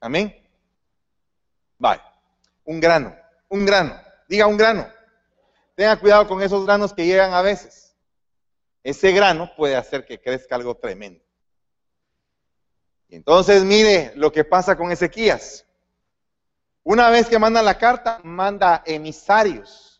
Amén. 0.00 0.34
Vale. 1.78 2.02
Un 2.64 2.80
grano, 2.80 3.14
un 3.48 3.64
grano. 3.64 4.05
Diga 4.28 4.46
un 4.46 4.56
grano. 4.56 4.86
Tenga 5.74 5.98
cuidado 5.98 6.26
con 6.26 6.42
esos 6.42 6.64
granos 6.64 6.92
que 6.92 7.06
llegan 7.06 7.32
a 7.32 7.42
veces. 7.42 7.96
Ese 8.82 9.12
grano 9.12 9.50
puede 9.56 9.76
hacer 9.76 10.06
que 10.06 10.20
crezca 10.20 10.54
algo 10.54 10.76
tremendo. 10.76 11.22
Y 13.08 13.16
entonces 13.16 13.64
mire 13.64 14.12
lo 14.16 14.32
que 14.32 14.44
pasa 14.44 14.76
con 14.76 14.90
Ezequías. 14.90 15.66
Una 16.82 17.10
vez 17.10 17.26
que 17.26 17.38
manda 17.38 17.62
la 17.62 17.78
carta, 17.78 18.20
manda 18.22 18.82
emisarios 18.86 19.96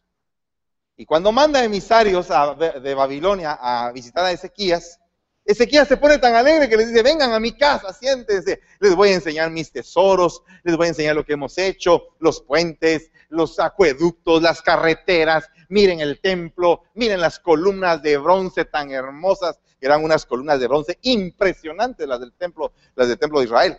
y 0.96 1.04
cuando 1.04 1.30
manda 1.30 1.62
emisarios 1.62 2.28
de 2.28 2.94
Babilonia 2.94 3.58
a 3.60 3.92
visitar 3.92 4.24
a 4.24 4.32
Ezequías, 4.32 4.98
Ezequías 5.44 5.86
se 5.86 5.98
pone 5.98 6.18
tan 6.18 6.34
alegre 6.34 6.68
que 6.68 6.76
les 6.76 6.88
dice, 6.88 7.02
vengan 7.02 7.32
a 7.32 7.38
mi 7.38 7.52
casa, 7.52 7.92
siéntense, 7.92 8.60
les 8.80 8.96
voy 8.96 9.10
a 9.10 9.14
enseñar 9.14 9.50
mis 9.50 9.70
tesoros, 9.70 10.42
les 10.64 10.76
voy 10.76 10.86
a 10.86 10.88
enseñar 10.88 11.14
lo 11.14 11.24
que 11.24 11.34
hemos 11.34 11.56
hecho, 11.58 12.16
los 12.18 12.40
puentes, 12.40 13.10
los 13.28 13.58
acueductos, 13.58 14.42
las 14.42 14.62
carreteras, 14.62 15.48
miren 15.68 16.00
el 16.00 16.20
templo, 16.20 16.82
miren 16.94 17.20
las 17.20 17.38
columnas 17.38 18.02
de 18.02 18.16
bronce 18.18 18.64
tan 18.64 18.90
hermosas, 18.90 19.60
eran 19.80 20.04
unas 20.04 20.26
columnas 20.26 20.60
de 20.60 20.68
bronce 20.68 20.98
impresionantes 21.02 22.06
las 22.06 22.20
del 22.20 22.32
templo, 22.32 22.72
las 22.94 23.08
del 23.08 23.18
templo 23.18 23.40
de 23.40 23.46
Israel. 23.46 23.76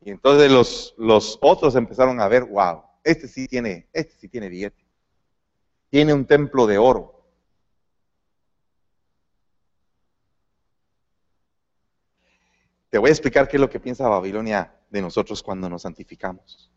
Y 0.00 0.10
entonces 0.10 0.50
los, 0.50 0.94
los 0.98 1.38
otros 1.40 1.74
empezaron 1.76 2.20
a 2.20 2.28
ver, 2.28 2.44
wow, 2.44 2.82
este 3.02 3.26
sí 3.26 3.46
tiene, 3.46 3.88
este 3.92 4.14
sí 4.14 4.28
tiene 4.28 4.48
billete 4.48 4.84
tiene 5.94 6.12
un 6.12 6.26
templo 6.26 6.66
de 6.66 6.76
oro. 6.76 7.24
Te 12.90 12.98
voy 12.98 13.10
a 13.10 13.12
explicar 13.12 13.46
qué 13.46 13.58
es 13.58 13.60
lo 13.60 13.70
que 13.70 13.78
piensa 13.78 14.08
Babilonia 14.08 14.74
de 14.90 15.00
nosotros 15.00 15.40
cuando 15.40 15.70
nos 15.70 15.82
santificamos. 15.82 16.72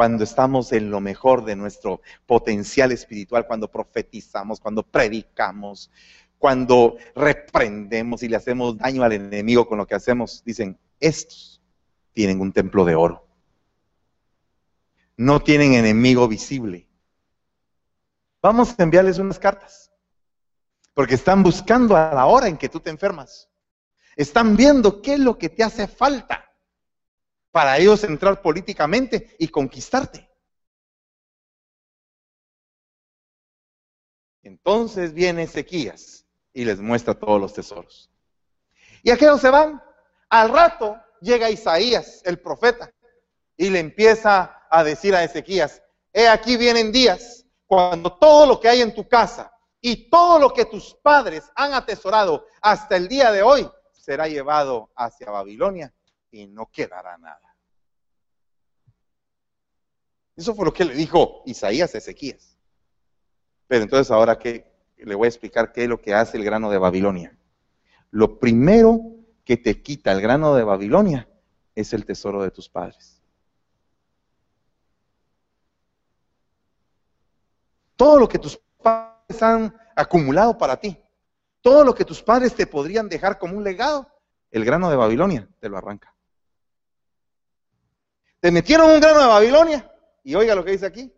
Cuando 0.00 0.24
estamos 0.24 0.72
en 0.72 0.90
lo 0.90 0.98
mejor 0.98 1.44
de 1.44 1.54
nuestro 1.54 2.00
potencial 2.24 2.90
espiritual, 2.90 3.46
cuando 3.46 3.70
profetizamos, 3.70 4.58
cuando 4.58 4.82
predicamos, 4.82 5.90
cuando 6.38 6.96
reprendemos 7.14 8.22
y 8.22 8.28
le 8.28 8.36
hacemos 8.36 8.78
daño 8.78 9.02
al 9.02 9.12
enemigo 9.12 9.68
con 9.68 9.76
lo 9.76 9.86
que 9.86 9.94
hacemos, 9.94 10.42
dicen, 10.42 10.78
estos 11.00 11.60
tienen 12.14 12.40
un 12.40 12.50
templo 12.50 12.86
de 12.86 12.94
oro. 12.94 13.28
No 15.18 15.40
tienen 15.40 15.74
enemigo 15.74 16.26
visible. 16.26 16.88
Vamos 18.40 18.74
a 18.78 18.82
enviarles 18.82 19.18
unas 19.18 19.38
cartas. 19.38 19.92
Porque 20.94 21.16
están 21.16 21.42
buscando 21.42 21.94
a 21.94 22.14
la 22.14 22.24
hora 22.24 22.48
en 22.48 22.56
que 22.56 22.70
tú 22.70 22.80
te 22.80 22.88
enfermas. 22.88 23.50
Están 24.16 24.56
viendo 24.56 25.02
qué 25.02 25.12
es 25.12 25.20
lo 25.20 25.36
que 25.36 25.50
te 25.50 25.62
hace 25.62 25.86
falta 25.86 26.49
para 27.50 27.78
ellos 27.78 28.04
entrar 28.04 28.40
políticamente 28.42 29.34
y 29.38 29.48
conquistarte. 29.48 30.28
Entonces 34.42 35.12
viene 35.12 35.44
Ezequías 35.44 36.26
y 36.52 36.64
les 36.64 36.80
muestra 36.80 37.14
todos 37.14 37.40
los 37.40 37.52
tesoros. 37.52 38.10
Y 39.02 39.10
aquellos 39.10 39.40
se 39.40 39.50
van. 39.50 39.82
Al 40.28 40.50
rato 40.50 40.96
llega 41.20 41.50
Isaías, 41.50 42.22
el 42.24 42.40
profeta, 42.40 42.92
y 43.56 43.68
le 43.68 43.80
empieza 43.80 44.64
a 44.70 44.84
decir 44.84 45.14
a 45.14 45.24
Ezequías, 45.24 45.82
he 46.12 46.28
aquí 46.28 46.56
vienen 46.56 46.92
días 46.92 47.44
cuando 47.66 48.16
todo 48.16 48.46
lo 48.46 48.60
que 48.60 48.68
hay 48.68 48.80
en 48.80 48.94
tu 48.94 49.06
casa 49.08 49.52
y 49.80 50.08
todo 50.08 50.38
lo 50.38 50.52
que 50.52 50.64
tus 50.64 50.94
padres 51.02 51.44
han 51.54 51.74
atesorado 51.74 52.46
hasta 52.62 52.96
el 52.96 53.08
día 53.08 53.32
de 53.32 53.42
hoy 53.42 53.70
será 53.92 54.28
llevado 54.28 54.90
hacia 54.96 55.30
Babilonia 55.30 55.92
y 56.30 56.46
no 56.46 56.70
quedará 56.70 57.18
nada. 57.18 57.54
Eso 60.36 60.54
fue 60.54 60.64
lo 60.64 60.72
que 60.72 60.84
le 60.84 60.94
dijo 60.94 61.42
Isaías 61.44 61.94
a 61.94 61.98
Ezequías. 61.98 62.56
Pero 63.66 63.82
entonces 63.82 64.10
ahora 64.10 64.38
que 64.38 64.70
le 64.96 65.14
voy 65.14 65.26
a 65.26 65.28
explicar 65.28 65.72
qué 65.72 65.84
es 65.84 65.88
lo 65.88 66.00
que 66.00 66.14
hace 66.14 66.36
el 66.36 66.44
grano 66.44 66.70
de 66.70 66.78
Babilonia. 66.78 67.36
Lo 68.10 68.38
primero 68.38 69.00
que 69.44 69.56
te 69.56 69.82
quita 69.82 70.12
el 70.12 70.20
grano 70.20 70.54
de 70.54 70.64
Babilonia 70.64 71.28
es 71.74 71.92
el 71.92 72.04
tesoro 72.04 72.42
de 72.42 72.50
tus 72.50 72.68
padres. 72.68 73.22
Todo 77.96 78.18
lo 78.18 78.28
que 78.28 78.38
tus 78.38 78.58
padres 78.82 79.42
han 79.42 79.74
acumulado 79.94 80.56
para 80.56 80.78
ti, 80.78 80.98
todo 81.60 81.84
lo 81.84 81.94
que 81.94 82.04
tus 82.04 82.22
padres 82.22 82.54
te 82.54 82.66
podrían 82.66 83.08
dejar 83.08 83.38
como 83.38 83.58
un 83.58 83.64
legado, 83.64 84.08
el 84.50 84.64
grano 84.64 84.88
de 84.90 84.96
Babilonia 84.96 85.48
te 85.60 85.68
lo 85.68 85.76
arranca. 85.76 86.14
Te 88.40 88.50
metieron 88.50 88.90
un 88.90 89.00
grano 89.00 89.20
de 89.20 89.26
Babilonia 89.26 89.92
y 90.24 90.34
oiga 90.34 90.54
lo 90.54 90.64
que 90.64 90.72
dice 90.72 90.86
aquí. 90.86 91.12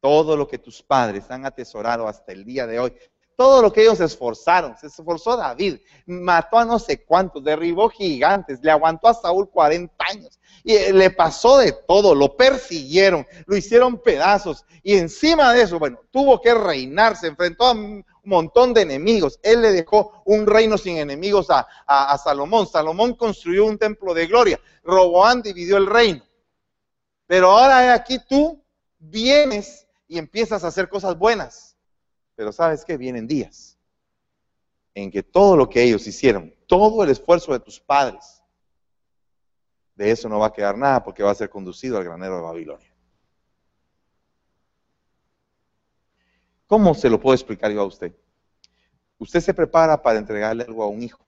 Todo 0.00 0.36
lo 0.36 0.48
que 0.48 0.58
tus 0.58 0.82
padres 0.82 1.30
han 1.30 1.44
atesorado 1.44 2.08
hasta 2.08 2.32
el 2.32 2.44
día 2.44 2.66
de 2.66 2.78
hoy, 2.78 2.94
todo 3.36 3.60
lo 3.60 3.72
que 3.72 3.82
ellos 3.82 3.98
se 3.98 4.04
esforzaron, 4.04 4.76
se 4.78 4.86
esforzó 4.86 5.36
David, 5.36 5.78
mató 6.06 6.58
a 6.58 6.64
no 6.64 6.78
sé 6.78 7.04
cuántos, 7.04 7.44
derribó 7.44 7.88
gigantes, 7.88 8.60
le 8.62 8.70
aguantó 8.70 9.08
a 9.08 9.14
Saúl 9.14 9.50
40 9.50 9.94
años 10.10 10.40
y 10.64 10.74
eh, 10.74 10.92
le 10.92 11.10
pasó 11.10 11.58
de 11.58 11.72
todo, 11.72 12.14
lo 12.14 12.36
persiguieron, 12.36 13.26
lo 13.46 13.56
hicieron 13.56 13.98
pedazos 13.98 14.64
y 14.82 14.96
encima 14.96 15.52
de 15.52 15.62
eso, 15.62 15.78
bueno, 15.78 16.00
tuvo 16.10 16.40
que 16.40 16.54
reinar, 16.54 17.16
se 17.16 17.26
enfrentó 17.26 17.66
a 17.66 17.72
un 17.72 18.04
montón 18.24 18.72
de 18.72 18.82
enemigos. 18.82 19.38
Él 19.42 19.62
le 19.62 19.72
dejó 19.72 20.22
un 20.24 20.46
reino 20.46 20.78
sin 20.78 20.96
enemigos 20.96 21.50
a, 21.50 21.66
a 21.86 22.16
Salomón. 22.16 22.66
Salomón 22.66 23.14
construyó 23.14 23.66
un 23.66 23.78
templo 23.78 24.14
de 24.14 24.26
gloria. 24.26 24.60
Roboán 24.82 25.42
dividió 25.42 25.76
el 25.76 25.86
reino. 25.86 26.22
Pero 27.28 27.50
ahora 27.50 27.92
aquí 27.92 28.18
tú 28.18 28.64
vienes 28.98 29.86
y 30.08 30.18
empiezas 30.18 30.64
a 30.64 30.68
hacer 30.68 30.88
cosas 30.88 31.16
buenas. 31.16 31.76
Pero 32.34 32.52
sabes 32.52 32.84
que 32.86 32.96
vienen 32.96 33.28
días 33.28 33.78
en 34.94 35.10
que 35.10 35.22
todo 35.22 35.54
lo 35.54 35.68
que 35.68 35.82
ellos 35.82 36.06
hicieron, 36.06 36.52
todo 36.66 37.04
el 37.04 37.10
esfuerzo 37.10 37.52
de 37.52 37.60
tus 37.60 37.78
padres, 37.78 38.42
de 39.94 40.10
eso 40.10 40.28
no 40.28 40.38
va 40.38 40.46
a 40.46 40.52
quedar 40.52 40.78
nada 40.78 41.04
porque 41.04 41.22
va 41.22 41.30
a 41.30 41.34
ser 41.34 41.50
conducido 41.50 41.98
al 41.98 42.04
granero 42.04 42.36
de 42.36 42.42
Babilonia. 42.42 42.94
¿Cómo 46.66 46.94
se 46.94 47.10
lo 47.10 47.20
puedo 47.20 47.34
explicar 47.34 47.70
yo 47.70 47.82
a 47.82 47.86
usted? 47.86 48.14
Usted 49.18 49.40
se 49.40 49.52
prepara 49.52 50.00
para 50.02 50.18
entregarle 50.18 50.64
algo 50.64 50.82
a 50.82 50.88
un 50.88 51.02
hijo. 51.02 51.20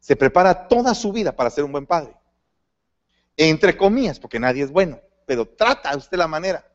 Se 0.00 0.16
prepara 0.16 0.66
toda 0.66 0.92
su 0.94 1.12
vida 1.12 1.30
para 1.36 1.50
ser 1.50 1.62
un 1.62 1.70
buen 1.70 1.86
padre 1.86 2.17
entre 3.38 3.76
comillas, 3.76 4.18
porque 4.18 4.40
nadie 4.40 4.64
es 4.64 4.70
bueno, 4.70 5.00
pero 5.24 5.46
trata 5.46 5.96
usted 5.96 6.18
la 6.18 6.26
manera. 6.26 6.66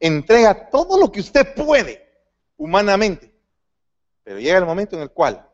Entrega 0.00 0.68
todo 0.68 1.00
lo 1.00 1.10
que 1.10 1.20
usted 1.20 1.54
puede 1.54 2.06
humanamente. 2.56 3.32
Pero 4.24 4.40
llega 4.40 4.58
el 4.58 4.66
momento 4.66 4.96
en 4.96 5.02
el 5.02 5.10
cual, 5.10 5.48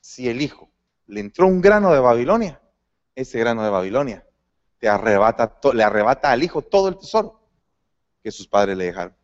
si 0.00 0.28
el 0.28 0.42
hijo 0.42 0.68
le 1.06 1.20
entró 1.20 1.46
un 1.46 1.60
grano 1.60 1.92
de 1.92 2.00
Babilonia, 2.00 2.60
ese 3.14 3.38
grano 3.38 3.62
de 3.62 3.70
Babilonia 3.70 4.26
te 4.78 4.88
arrebata, 4.88 5.58
le 5.72 5.82
arrebata 5.82 6.32
al 6.32 6.42
hijo 6.42 6.62
todo 6.62 6.88
el 6.88 6.98
tesoro 6.98 7.40
que 8.22 8.30
sus 8.32 8.48
padres 8.48 8.76
le 8.76 8.86
dejaron. 8.86 9.16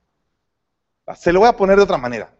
Se 1.16 1.32
lo 1.32 1.40
voy 1.40 1.48
a 1.48 1.56
poner 1.56 1.76
de 1.76 1.82
otra 1.82 1.98
manera. 1.98 2.32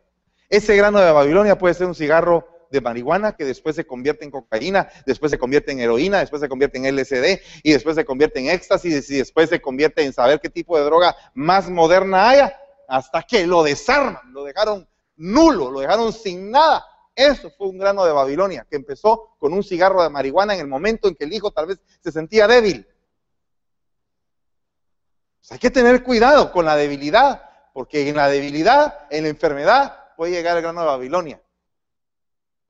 Ese 0.49 0.77
grano 0.77 1.01
de 1.01 1.11
Babilonia 1.11 1.59
puede 1.59 1.75
ser 1.75 1.89
un 1.89 1.95
cigarro 1.95 2.52
de 2.73 2.81
marihuana 2.81 3.37
que 3.37 3.45
después 3.45 3.77
se 3.77 3.87
convierte 3.87 4.25
en 4.25 4.31
cocaína, 4.31 4.89
después 5.07 5.31
se 5.31 5.39
convierte 5.39 5.71
en 5.71 5.81
heroína, 5.81 6.19
después 6.19 6.41
se 6.41 6.49
convierte 6.49 6.79
en 6.79 6.97
LSD 6.97 7.41
y 7.63 7.73
después 7.73 7.95
se 7.95 8.05
convierte 8.05 8.41
en 8.41 8.49
éxtasis 8.49 9.09
y 9.11 9.19
después 9.19 9.51
se 9.51 9.61
convierte 9.61 10.03
en 10.03 10.13
saber 10.13 10.41
qué 10.41 10.49
tipo 10.49 10.77
de 10.77 10.85
droga 10.85 11.15
más 11.35 11.69
moderna 11.69 12.31
haya, 12.31 12.59
hasta 12.89 13.23
que 13.23 13.47
lo 13.47 13.63
desarman, 13.63 14.33
lo 14.33 14.45
dejaron 14.45 14.89
nulo, 15.17 15.71
lo 15.71 15.81
dejaron 15.81 16.13
sin 16.13 16.51
nada. 16.51 16.85
Eso 17.15 17.51
fue 17.51 17.69
un 17.69 17.79
grano 17.79 18.05
de 18.07 18.13
Babilonia 18.13 18.67
que 18.69 18.77
empezó 18.77 19.37
con 19.39 19.53
un 19.53 19.63
cigarro 19.63 20.03
de 20.03 20.09
marihuana 20.09 20.55
en 20.55 20.61
el 20.61 20.67
momento 20.67 21.09
en 21.09 21.15
que 21.15 21.25
el 21.25 21.33
hijo 21.33 21.51
tal 21.51 21.67
vez 21.67 21.79
se 22.01 22.11
sentía 22.11 22.49
débil. 22.49 22.89
hay 25.51 25.59
que 25.59 25.71
tener 25.71 26.03
cuidado 26.03 26.51
con 26.51 26.65
la 26.65 26.77
debilidad, 26.77 27.51
porque 27.75 28.09
en 28.09 28.17
la 28.17 28.29
debilidad, 28.29 29.07
en 29.11 29.25
la 29.25 29.29
enfermedad, 29.29 30.15
puede 30.17 30.33
llegar 30.33 30.57
el 30.57 30.63
grano 30.63 30.81
de 30.81 30.87
Babilonia. 30.87 31.43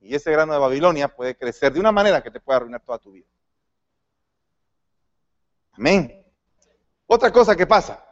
Y 0.03 0.15
ese 0.15 0.31
grano 0.31 0.51
de 0.51 0.59
Babilonia 0.59 1.07
puede 1.07 1.37
crecer 1.37 1.71
de 1.71 1.79
una 1.79 1.93
manera 1.93 2.21
que 2.21 2.29
te 2.29 2.41
puede 2.41 2.57
arruinar 2.57 2.81
toda 2.81 2.99
tu 2.99 3.13
vida. 3.13 3.25
Amén. 5.71 6.25
Otra 7.07 7.31
cosa 7.31 7.55
que 7.55 7.65
pasa. 7.65 8.05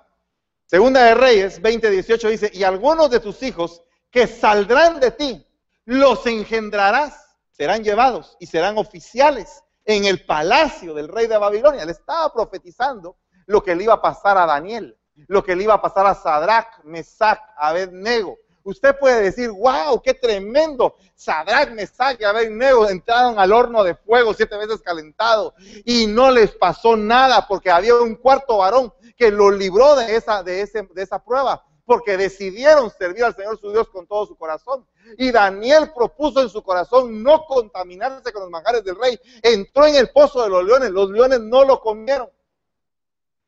Segunda 0.66 1.04
de 1.04 1.16
Reyes 1.16 1.62
20:18 1.62 2.30
dice, 2.30 2.50
y 2.54 2.64
algunos 2.64 3.10
de 3.10 3.20
tus 3.20 3.44
hijos 3.44 3.84
que 4.10 4.26
saldrán 4.26 5.02
de 5.02 5.12
ti, 5.12 5.46
los 5.84 6.26
engendrarás, 6.26 7.36
serán 7.52 7.84
llevados 7.84 8.38
y 8.40 8.46
serán 8.46 8.78
oficiales 8.78 9.62
en 9.84 10.06
el 10.06 10.26
palacio 10.26 10.94
del 10.94 11.10
rey 11.10 11.28
de 11.28 11.38
Babilonia. 11.38 11.84
Le 11.84 11.92
estaba 11.92 12.32
profetizando 12.32 13.18
lo 13.48 13.62
que 13.62 13.76
le 13.76 13.84
iba 13.84 13.96
a 13.96 14.02
pasar 14.02 14.38
a 14.38 14.46
Daniel, 14.46 14.98
lo 15.28 15.44
que 15.44 15.58
le 15.58 15.64
iba 15.64 15.74
a 15.74 15.82
pasar 15.82 16.06
a 16.06 16.16
Sadrach, 16.16 16.84
Mesach, 16.86 17.42
Abednego, 17.58 18.38
Usted 18.64 18.98
puede 19.00 19.24
decir, 19.24 19.50
wow, 19.50 20.02
qué 20.02 20.14
tremendo. 20.14 20.96
Sadrach, 21.16 21.72
Mesach 21.72 22.20
y 22.20 22.24
Abednego 22.24 22.90
entraron 22.90 23.40
al 23.40 23.52
horno 23.52 23.84
de 23.84 23.96
fuego 23.96 24.34
siete 24.34 24.58
veces 24.58 24.82
calentado 24.82 25.54
y 25.86 26.08
no 26.08 26.32
les 26.32 26.52
pasó 26.52 26.96
nada 26.96 27.48
porque 27.48 27.72
había 27.72 27.96
un 27.96 28.16
cuarto 28.16 28.58
varón 28.58 28.94
que 29.18 29.32
lo 29.32 29.52
libró 29.52 29.96
de 29.96 30.16
esa, 30.16 30.44
de, 30.44 30.62
ese, 30.62 30.84
de 30.84 31.02
esa 31.02 31.24
prueba 31.24 31.66
porque 31.86 32.16
decidieron 32.16 32.90
servir 32.90 33.26
al 33.26 33.36
Señor 33.36 33.60
su 33.60 33.72
Dios 33.72 33.90
con 33.90 34.08
todo 34.08 34.26
su 34.26 34.38
corazón. 34.38 34.88
Y 35.18 35.32
Daniel 35.32 35.92
propuso 35.94 36.42
en 36.42 36.50
su 36.50 36.64
corazón 36.64 37.22
no 37.22 37.46
contaminarse 37.46 38.32
con 38.32 38.44
los 38.44 38.50
manjares 38.50 38.84
del 38.84 38.96
rey. 38.96 39.20
Entró 39.42 39.86
en 39.86 39.96
el 39.96 40.10
pozo 40.12 40.44
de 40.44 40.50
los 40.50 40.64
leones, 40.64 40.92
los 40.92 41.10
leones 41.10 41.42
no 41.42 41.66
lo 41.66 41.82
comieron. 41.82 42.30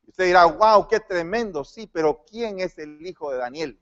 Usted 0.06 0.26
dirá, 0.26 0.44
wow, 0.44 0.86
qué 0.86 1.00
tremendo, 1.00 1.64
sí, 1.64 1.86
pero 1.86 2.22
¿quién 2.30 2.60
es 2.60 2.78
el 2.78 3.04
hijo 3.06 3.30
de 3.32 3.38
Daniel? 3.38 3.80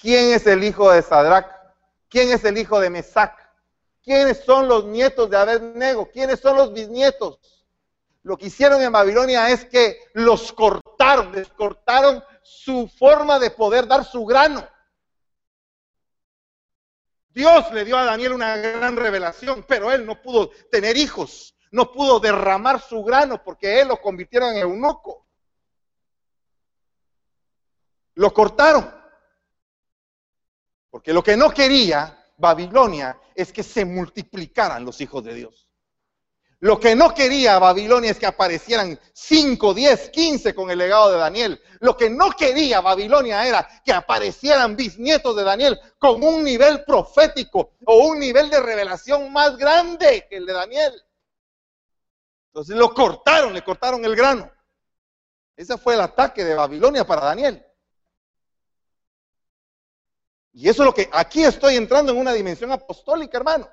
¿Quién 0.00 0.32
es 0.32 0.46
el 0.46 0.64
hijo 0.64 0.90
de 0.90 1.02
Sadrach? 1.02 1.46
¿Quién 2.08 2.30
es 2.30 2.42
el 2.44 2.56
hijo 2.56 2.80
de 2.80 2.88
Mesac? 2.88 3.36
¿Quiénes 4.02 4.42
son 4.42 4.66
los 4.66 4.86
nietos 4.86 5.28
de 5.28 5.36
Abednego? 5.36 6.10
¿Quiénes 6.10 6.40
son 6.40 6.56
los 6.56 6.72
bisnietos? 6.72 7.38
Lo 8.22 8.38
que 8.38 8.46
hicieron 8.46 8.80
en 8.80 8.92
Babilonia 8.92 9.50
es 9.50 9.66
que 9.66 9.98
los 10.14 10.52
cortaron, 10.54 11.32
les 11.32 11.48
cortaron 11.48 12.24
su 12.42 12.88
forma 12.88 13.38
de 13.38 13.50
poder 13.50 13.86
dar 13.86 14.04
su 14.04 14.24
grano. 14.24 14.66
Dios 17.28 17.70
le 17.72 17.84
dio 17.84 17.96
a 17.96 18.04
Daniel 18.06 18.32
una 18.32 18.56
gran 18.56 18.96
revelación, 18.96 19.64
pero 19.68 19.92
él 19.92 20.06
no 20.06 20.20
pudo 20.20 20.50
tener 20.70 20.96
hijos, 20.96 21.54
no 21.70 21.92
pudo 21.92 22.20
derramar 22.20 22.80
su 22.80 23.04
grano 23.04 23.42
porque 23.42 23.80
él 23.80 23.88
lo 23.88 24.00
convirtieron 24.00 24.54
en 24.54 24.62
eunuco. 24.62 25.26
Lo 28.14 28.32
cortaron. 28.32 28.99
Porque 30.90 31.12
lo 31.12 31.22
que 31.22 31.36
no 31.36 31.50
quería 31.50 32.24
Babilonia 32.36 33.18
es 33.34 33.52
que 33.52 33.62
se 33.62 33.84
multiplicaran 33.84 34.84
los 34.84 35.00
hijos 35.00 35.22
de 35.24 35.34
Dios. 35.34 35.70
Lo 36.62 36.78
que 36.78 36.94
no 36.94 37.14
quería 37.14 37.58
Babilonia 37.58 38.10
es 38.10 38.18
que 38.18 38.26
aparecieran 38.26 38.98
5, 39.14 39.72
10, 39.72 40.10
15 40.10 40.54
con 40.54 40.70
el 40.70 40.78
legado 40.78 41.10
de 41.10 41.18
Daniel. 41.18 41.62
Lo 41.80 41.96
que 41.96 42.10
no 42.10 42.30
quería 42.32 42.82
Babilonia 42.82 43.46
era 43.46 43.66
que 43.82 43.92
aparecieran 43.92 44.76
bisnietos 44.76 45.34
de 45.36 45.44
Daniel 45.44 45.80
con 45.98 46.22
un 46.22 46.44
nivel 46.44 46.84
profético 46.84 47.72
o 47.86 48.08
un 48.08 48.18
nivel 48.18 48.50
de 48.50 48.60
revelación 48.60 49.32
más 49.32 49.56
grande 49.56 50.26
que 50.28 50.36
el 50.36 50.44
de 50.44 50.52
Daniel. 50.52 51.02
Entonces 52.48 52.76
lo 52.76 52.92
cortaron, 52.92 53.54
le 53.54 53.64
cortaron 53.64 54.04
el 54.04 54.14
grano. 54.14 54.50
Ese 55.56 55.78
fue 55.78 55.94
el 55.94 56.02
ataque 56.02 56.44
de 56.44 56.54
Babilonia 56.54 57.06
para 57.06 57.24
Daniel. 57.24 57.64
Y 60.52 60.68
eso 60.68 60.82
es 60.82 60.86
lo 60.86 60.94
que 60.94 61.08
aquí 61.12 61.44
estoy 61.44 61.76
entrando 61.76 62.12
en 62.12 62.18
una 62.18 62.32
dimensión 62.32 62.72
apostólica, 62.72 63.38
hermano. 63.38 63.68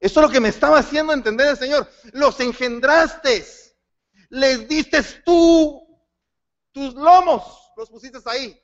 Eso 0.00 0.20
es 0.20 0.26
lo 0.26 0.32
que 0.32 0.40
me 0.40 0.48
estaba 0.48 0.78
haciendo 0.78 1.12
entender 1.12 1.48
el 1.48 1.56
Señor. 1.56 1.88
Los 2.12 2.38
engendraste, 2.40 3.44
les 4.30 4.68
diste 4.68 5.02
tú 5.24 5.84
tus 6.72 6.94
lomos, 6.94 7.72
los 7.76 7.88
pusiste 7.88 8.18
ahí. 8.26 8.60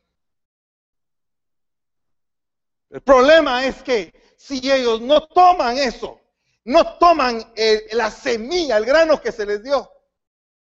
El 2.91 3.03
problema 3.03 3.67
es 3.67 3.83
que 3.83 4.35
si 4.37 4.71
ellos 4.71 5.01
no 5.01 5.27
toman 5.27 5.79
eso, 5.79 6.21
no 6.65 6.97
toman 6.99 7.53
la 7.93 8.11
semilla, 8.11 8.77
el 8.77 8.85
grano 8.85 9.21
que 9.21 9.33
se 9.33 9.45
les 9.45 9.63
dio, 9.63 9.91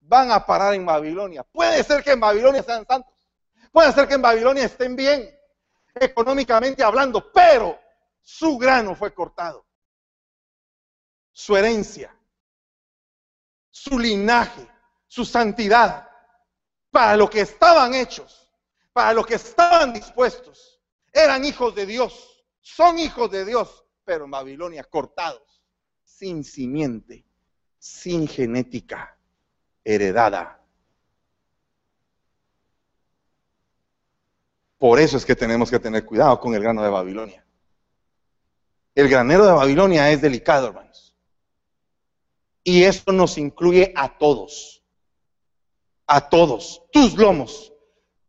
van 0.01 0.31
a 0.31 0.45
parar 0.45 0.75
en 0.75 0.85
Babilonia. 0.85 1.43
Puede 1.43 1.83
ser 1.83 2.03
que 2.03 2.11
en 2.11 2.19
Babilonia 2.19 2.61
sean 2.61 2.85
santos, 2.85 3.13
puede 3.71 3.91
ser 3.93 4.07
que 4.07 4.15
en 4.15 4.21
Babilonia 4.21 4.65
estén 4.65 4.95
bien, 4.95 5.29
económicamente 5.95 6.83
hablando, 6.83 7.31
pero 7.31 7.79
su 8.21 8.57
grano 8.57 8.95
fue 8.95 9.13
cortado 9.13 9.65
su 11.39 11.55
herencia, 11.55 12.13
su 13.69 13.97
linaje, 13.97 14.67
su 15.07 15.23
santidad, 15.23 16.09
para 16.91 17.15
lo 17.15 17.29
que 17.29 17.39
estaban 17.39 17.93
hechos, 17.93 18.51
para 18.91 19.13
lo 19.13 19.23
que 19.23 19.35
estaban 19.35 19.93
dispuestos. 19.93 20.81
Eran 21.13 21.45
hijos 21.45 21.73
de 21.75 21.85
Dios, 21.85 22.45
son 22.59 22.99
hijos 22.99 23.31
de 23.31 23.45
Dios, 23.45 23.85
pero 24.03 24.25
en 24.25 24.31
Babilonia 24.31 24.83
cortados, 24.83 25.63
sin 26.03 26.43
simiente, 26.43 27.25
sin 27.77 28.27
genética 28.27 29.17
heredada. 29.85 30.58
Por 34.79 34.99
eso 34.99 35.17
es 35.17 35.25
que 35.25 35.35
tenemos 35.35 35.69
que 35.69 35.79
tener 35.79 36.05
cuidado 36.05 36.39
con 36.39 36.55
el 36.55 36.63
grano 36.63 36.81
de 36.81 36.89
Babilonia. 36.89 37.45
El 38.95 39.09
granero 39.09 39.45
de 39.45 39.51
Babilonia 39.51 40.09
es 40.09 40.21
delicado, 40.21 40.67
hermanos. 40.67 41.15
Y 42.63 42.83
esto 42.83 43.11
nos 43.11 43.37
incluye 43.37 43.93
a 43.95 44.17
todos. 44.17 44.83
A 46.07 46.29
todos. 46.29 46.81
Tus 46.91 47.15
lomos. 47.15 47.73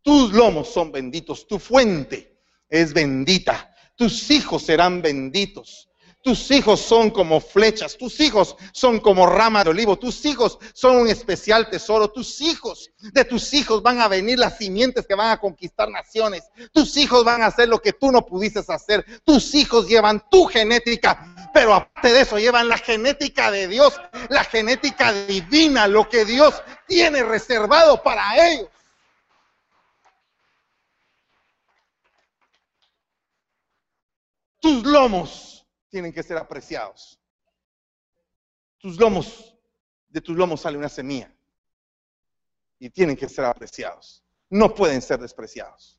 Tus 0.02 0.32
lomos 0.32 0.68
son 0.68 0.90
benditos. 0.90 1.46
Tu 1.46 1.58
fuente 1.58 2.40
es 2.68 2.92
bendita. 2.92 3.74
Tus 3.94 4.30
hijos 4.30 4.62
serán 4.62 5.02
benditos. 5.02 5.89
Tus 6.22 6.50
hijos 6.50 6.80
son 6.80 7.08
como 7.10 7.40
flechas, 7.40 7.96
tus 7.96 8.20
hijos 8.20 8.54
son 8.72 9.00
como 9.00 9.26
rama 9.26 9.64
de 9.64 9.70
olivo, 9.70 9.98
tus 9.98 10.22
hijos 10.26 10.58
son 10.74 10.96
un 10.96 11.08
especial 11.08 11.70
tesoro, 11.70 12.08
tus 12.08 12.42
hijos, 12.42 12.90
de 12.98 13.24
tus 13.24 13.54
hijos 13.54 13.82
van 13.82 14.02
a 14.02 14.08
venir 14.08 14.38
las 14.38 14.58
simientes 14.58 15.06
que 15.06 15.14
van 15.14 15.30
a 15.30 15.40
conquistar 15.40 15.88
naciones, 15.88 16.42
tus 16.72 16.98
hijos 16.98 17.24
van 17.24 17.40
a 17.40 17.46
hacer 17.46 17.68
lo 17.68 17.80
que 17.80 17.94
tú 17.94 18.12
no 18.12 18.26
pudiste 18.26 18.60
hacer, 18.68 19.22
tus 19.24 19.54
hijos 19.54 19.88
llevan 19.88 20.22
tu 20.30 20.44
genética, 20.44 21.50
pero 21.54 21.72
aparte 21.72 22.12
de 22.12 22.20
eso 22.20 22.38
llevan 22.38 22.68
la 22.68 22.76
genética 22.76 23.50
de 23.50 23.66
Dios, 23.66 23.98
la 24.28 24.44
genética 24.44 25.14
divina, 25.24 25.86
lo 25.86 26.06
que 26.06 26.26
Dios 26.26 26.62
tiene 26.86 27.22
reservado 27.22 28.02
para 28.02 28.46
ellos. 28.50 28.68
Tus 34.60 34.84
lomos 34.84 35.59
tienen 35.90 36.12
que 36.12 36.22
ser 36.22 36.38
apreciados. 36.38 37.20
Tus 38.78 38.98
lomos, 38.98 39.54
de 40.08 40.20
tus 40.20 40.36
lomos 40.36 40.62
sale 40.62 40.78
una 40.78 40.88
semilla 40.88 41.30
y 42.78 42.88
tienen 42.88 43.16
que 43.16 43.28
ser 43.28 43.44
apreciados. 43.44 44.24
No 44.48 44.74
pueden 44.74 45.02
ser 45.02 45.20
despreciados. 45.20 45.98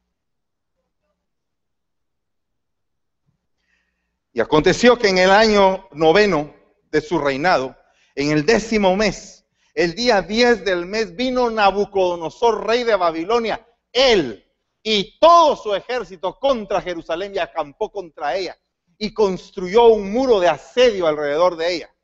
Y 4.34 4.39
aconteció 4.39 4.98
que 4.98 5.10
en 5.10 5.18
el 5.20 5.30
año 5.30 5.88
noveno 5.92 6.56
de 6.89 7.02
su 7.02 7.20
reinado, 7.20 7.76
en 8.16 8.32
el 8.32 8.46
décimo 8.46 8.96
mes, 8.96 9.46
el 9.74 9.94
día 9.94 10.22
10 10.22 10.66
del 10.66 10.86
mes, 10.86 11.16
vino 11.16 11.50
Nabucodonosor, 11.50 12.66
rey 12.66 12.84
de 12.84 12.96
Babilonia, 12.96 13.66
él 13.92 14.46
y 14.82 15.20
todo 15.20 15.56
su 15.56 15.76
ejército 15.76 16.39
contra 16.39 16.82
Jerusalén 16.82 17.36
y 17.36 17.39
acampó 17.39 17.92
contra 17.92 18.36
ella 18.36 18.58
y 19.02 19.16
construyó 19.16 19.88
un 19.88 20.12
muro 20.12 20.39
de 20.39 20.47
asedio 20.47 21.08
alrededor 21.08 21.58
de 21.58 21.74
ella. 21.74 21.95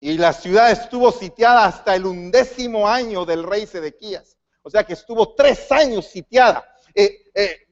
Y 0.00 0.16
la 0.16 0.32
ciudad 0.32 0.70
estuvo 0.70 1.12
sitiada 1.12 1.66
hasta 1.66 1.94
el 1.94 2.06
undécimo 2.06 2.88
año 2.88 3.26
del 3.26 3.42
rey 3.42 3.66
Sedequías. 3.66 4.38
O 4.62 4.70
sea 4.70 4.82
que 4.84 4.94
estuvo 4.94 5.34
tres 5.34 5.70
años 5.70 6.06
sitiada. 6.06 6.64
Eh, 6.94 7.30
eh, 7.34 7.66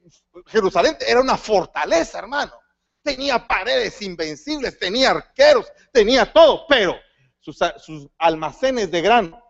Jerusalén 0.45 0.95
era 0.99 1.19
una 1.19 1.35
fortaleza, 1.35 2.19
hermano. 2.19 2.53
Tenía 3.01 3.47
paredes 3.47 3.99
invencibles, 4.03 4.77
tenía 4.77 5.09
arqueros, 5.09 5.65
tenía 5.91 6.31
todo, 6.31 6.67
pero 6.67 6.95
sus, 7.39 7.57
sus 7.77 8.07
almacenes 8.19 8.91
de 8.91 9.01
grano, 9.01 9.43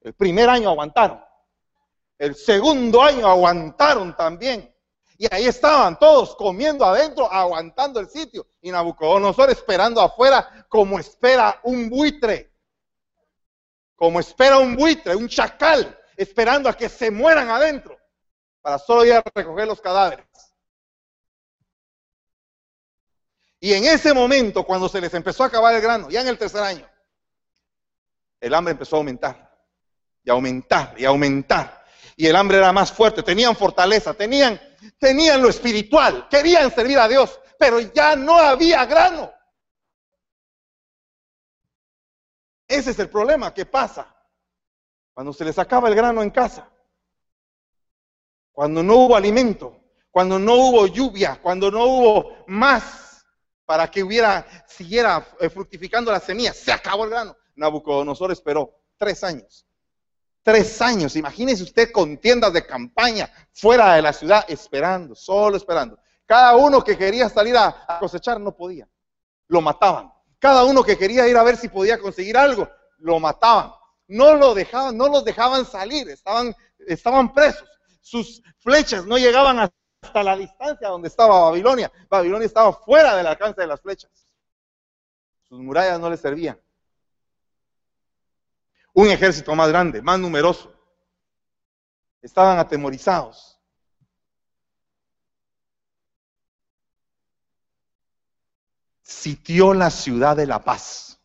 el 0.00 0.14
primer 0.14 0.48
año 0.48 0.70
aguantaron. 0.70 1.24
El 2.18 2.34
segundo 2.34 3.02
año 3.02 3.28
aguantaron 3.28 4.16
también. 4.16 4.71
Y 5.22 5.28
ahí 5.32 5.46
estaban 5.46 6.00
todos 6.00 6.34
comiendo 6.34 6.84
adentro, 6.84 7.32
aguantando 7.32 8.00
el 8.00 8.08
sitio. 8.08 8.44
Y 8.60 8.72
Nabucodonosor 8.72 9.50
esperando 9.50 10.00
afuera 10.00 10.66
como 10.68 10.98
espera 10.98 11.60
un 11.62 11.88
buitre. 11.88 12.52
Como 13.94 14.18
espera 14.18 14.58
un 14.58 14.74
buitre, 14.74 15.14
un 15.14 15.28
chacal, 15.28 15.96
esperando 16.16 16.68
a 16.68 16.76
que 16.76 16.88
se 16.88 17.08
mueran 17.12 17.50
adentro. 17.50 17.96
Para 18.60 18.80
solo 18.80 19.04
ir 19.04 19.12
a 19.12 19.22
recoger 19.32 19.68
los 19.68 19.80
cadáveres. 19.80 20.26
Y 23.60 23.74
en 23.74 23.84
ese 23.84 24.12
momento, 24.12 24.64
cuando 24.64 24.88
se 24.88 25.00
les 25.00 25.14
empezó 25.14 25.44
a 25.44 25.46
acabar 25.46 25.72
el 25.72 25.82
grano, 25.82 26.10
ya 26.10 26.22
en 26.22 26.26
el 26.26 26.36
tercer 26.36 26.64
año, 26.64 26.90
el 28.40 28.52
hambre 28.54 28.72
empezó 28.72 28.96
a 28.96 28.98
aumentar. 28.98 29.56
Y 30.24 30.30
aumentar, 30.30 30.96
y 30.98 31.04
aumentar. 31.04 31.84
Y 32.16 32.26
el 32.26 32.34
hambre 32.34 32.58
era 32.58 32.72
más 32.72 32.90
fuerte. 32.90 33.22
Tenían 33.22 33.54
fortaleza, 33.54 34.14
tenían 34.14 34.60
tenían 34.98 35.42
lo 35.42 35.48
espiritual, 35.48 36.28
querían 36.28 36.72
servir 36.74 36.98
a 36.98 37.08
Dios, 37.08 37.40
pero 37.58 37.80
ya 37.80 38.16
no 38.16 38.36
había 38.36 38.84
grano. 38.86 39.32
Ese 42.66 42.90
es 42.90 42.98
el 42.98 43.10
problema 43.10 43.52
que 43.52 43.66
pasa 43.66 44.14
cuando 45.12 45.32
se 45.32 45.44
les 45.44 45.58
acaba 45.58 45.88
el 45.88 45.94
grano 45.94 46.22
en 46.22 46.30
casa, 46.30 46.70
cuando 48.50 48.82
no 48.82 48.96
hubo 48.96 49.16
alimento, 49.16 49.78
cuando 50.10 50.38
no 50.38 50.54
hubo 50.54 50.86
lluvia, 50.86 51.38
cuando 51.42 51.70
no 51.70 51.84
hubo 51.84 52.44
más 52.46 53.24
para 53.64 53.90
que 53.90 54.02
hubiera, 54.02 54.46
siguiera 54.66 55.26
eh, 55.40 55.50
fructificando 55.50 56.10
la 56.10 56.20
semilla, 56.20 56.52
se 56.52 56.72
acabó 56.72 57.04
el 57.04 57.10
grano. 57.10 57.36
Nabucodonosor 57.54 58.32
esperó 58.32 58.82
tres 58.96 59.22
años 59.24 59.66
Tres 60.42 60.82
años, 60.82 61.14
imagínese 61.14 61.62
usted 61.62 61.92
con 61.92 62.18
tiendas 62.18 62.52
de 62.52 62.66
campaña 62.66 63.30
fuera 63.52 63.94
de 63.94 64.02
la 64.02 64.12
ciudad, 64.12 64.44
esperando, 64.48 65.14
solo 65.14 65.56
esperando. 65.56 65.98
Cada 66.26 66.56
uno 66.56 66.82
que 66.82 66.98
quería 66.98 67.28
salir 67.28 67.56
a, 67.56 67.98
cosechar 68.00 68.40
no 68.40 68.56
podía, 68.56 68.88
lo 69.46 69.60
mataban. 69.60 70.12
Cada 70.40 70.64
uno 70.64 70.82
que 70.82 70.98
quería 70.98 71.28
ir 71.28 71.36
a 71.36 71.44
ver 71.44 71.56
si 71.56 71.68
podía 71.68 72.00
conseguir 72.00 72.36
algo, 72.36 72.68
lo 72.98 73.20
mataban. 73.20 73.72
No 74.08 74.34
lo 74.34 74.52
dejaban, 74.52 74.96
no 74.96 75.06
los 75.06 75.24
dejaban 75.24 75.64
salir, 75.64 76.08
estaban, 76.10 76.54
estaban 76.88 77.32
presos. 77.32 77.68
Sus 78.00 78.42
flechas 78.58 79.06
no 79.06 79.18
llegaban 79.18 79.60
hasta 79.60 80.22
la 80.24 80.36
distancia 80.36 80.88
donde 80.88 81.06
estaba 81.06 81.42
Babilonia. 81.42 81.92
Babilonia 82.10 82.46
estaba 82.46 82.72
fuera 82.72 83.14
del 83.14 83.28
alcance 83.28 83.60
de 83.60 83.68
las 83.68 83.80
flechas. 83.80 84.10
Sus 85.44 85.60
murallas 85.60 86.00
no 86.00 86.10
les 86.10 86.20
servían 86.20 86.58
un 88.92 89.08
ejército 89.08 89.54
más 89.54 89.68
grande, 89.68 90.02
más 90.02 90.18
numeroso. 90.18 90.72
Estaban 92.20 92.58
atemorizados. 92.58 93.60
Sitió 99.02 99.74
la 99.74 99.90
ciudad 99.90 100.36
de 100.36 100.46
la 100.46 100.62
paz. 100.62 101.20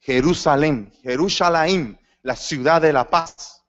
Jerusalén, 0.00 0.92
Jerusalén, 1.02 2.00
la 2.22 2.36
ciudad 2.36 2.80
de 2.80 2.92
la 2.92 3.08
paz. 3.08 3.64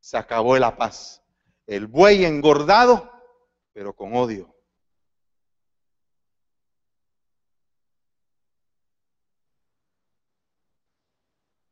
Se 0.00 0.16
acabó 0.16 0.56
la 0.58 0.76
paz. 0.76 1.22
El 1.66 1.86
buey 1.86 2.24
engordado, 2.24 3.12
pero 3.72 3.94
con 3.94 4.14
odio. 4.14 4.54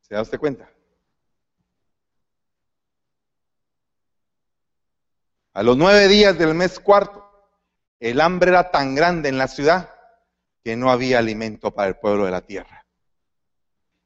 ¿Se 0.01 0.15
da 0.15 0.21
usted 0.21 0.39
cuenta? 0.39 0.78
A 5.59 5.63
los 5.63 5.75
nueve 5.75 6.07
días 6.07 6.37
del 6.37 6.55
mes 6.55 6.79
cuarto, 6.79 7.29
el 7.99 8.21
hambre 8.21 8.51
era 8.51 8.71
tan 8.71 8.95
grande 8.95 9.27
en 9.27 9.37
la 9.37 9.49
ciudad 9.49 9.93
que 10.63 10.77
no 10.77 10.89
había 10.89 11.19
alimento 11.19 11.73
para 11.73 11.89
el 11.89 11.97
pueblo 11.97 12.23
de 12.23 12.31
la 12.31 12.39
tierra. 12.39 12.85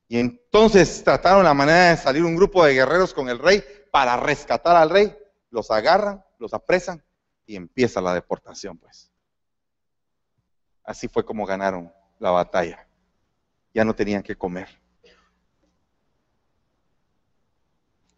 Y 0.08 0.18
entonces 0.18 1.04
trataron 1.04 1.44
la 1.44 1.54
manera 1.54 1.92
de 1.92 1.98
salir 1.98 2.24
un 2.24 2.36
grupo 2.36 2.66
de 2.66 2.74
guerreros 2.74 3.14
con 3.14 3.30
el 3.30 3.38
rey 3.38 3.64
para 3.92 4.18
rescatar 4.18 4.76
al 4.76 4.90
rey. 4.90 5.16
Los 5.52 5.70
agarran, 5.70 6.26
los 6.40 6.56
apresan 6.56 7.04
y 7.46 7.56
empieza 7.56 8.02
la 8.02 8.16
deportación, 8.16 8.80
pues. 8.80 9.12
Así 10.84 11.08
fue 11.08 11.24
como 11.24 11.46
ganaron 11.46 11.94
la 12.18 12.32
batalla. 12.32 12.88
Ya 13.76 13.86
no 13.86 13.94
tenían 13.94 14.24
que 14.24 14.36
comer. 14.36 14.70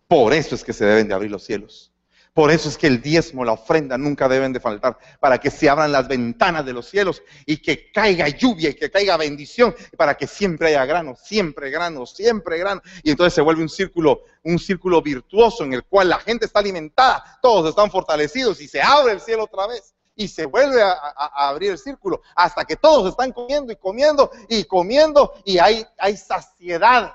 Por 0.08 0.32
eso 0.32 0.56
es 0.56 0.64
que 0.64 0.72
se 0.72 0.86
deben 0.86 1.10
de 1.10 1.14
abrir 1.14 1.32
los 1.32 1.44
cielos. 1.44 1.92
Por 2.36 2.52
eso 2.52 2.68
es 2.68 2.78
que 2.78 2.88
el 2.88 3.02
diezmo, 3.02 3.46
la 3.46 3.54
ofrenda 3.54 3.98
nunca 3.98 4.28
deben 4.28 4.52
de 4.52 4.60
faltar, 4.60 5.00
para 5.22 5.38
que 5.38 5.50
se 5.50 5.70
abran 5.70 5.94
las 5.94 6.10
ventanas 6.10 6.66
de 6.66 6.74
los 6.74 6.86
cielos 6.86 7.24
y 7.46 7.62
que 7.62 7.90
caiga 7.94 8.28
lluvia 8.28 8.72
y 8.72 8.74
que 8.74 8.92
caiga 8.92 9.16
bendición, 9.16 9.74
para 9.96 10.18
que 10.18 10.28
siempre 10.28 10.68
haya 10.68 10.86
grano, 10.86 11.16
siempre 11.16 11.70
grano, 11.70 12.06
siempre 12.06 12.58
grano. 12.58 12.82
Y 13.04 13.12
entonces 13.12 13.36
se 13.36 13.42
vuelve 13.42 13.62
un 13.62 13.70
círculo, 13.70 14.26
un 14.44 14.60
círculo 14.60 15.02
virtuoso 15.02 15.64
en 15.64 15.72
el 15.72 15.86
cual 15.86 16.10
la 16.10 16.20
gente 16.20 16.46
está 16.46 16.60
alimentada, 16.60 17.40
todos 17.42 17.70
están 17.70 17.90
fortalecidos 17.90 18.60
y 18.60 18.68
se 18.68 18.82
abre 18.82 19.14
el 19.14 19.22
cielo 19.22 19.46
otra 19.46 19.68
vez. 19.68 19.96
Y 20.14 20.28
se 20.28 20.46
vuelve 20.46 20.84
a, 20.84 20.92
abrir 21.36 21.72
el 21.72 21.78
círculo 21.78 22.22
hasta 22.36 22.66
que 22.66 22.76
todos 22.76 23.12
están 23.12 23.32
comiendo 23.32 23.72
y 23.72 23.78
comiendo 23.78 24.30
y 24.50 24.66
comiendo 24.66 25.36
y 25.46 25.58
hay, 25.58 25.86
hay 25.98 26.18
saciedad. 26.18 27.14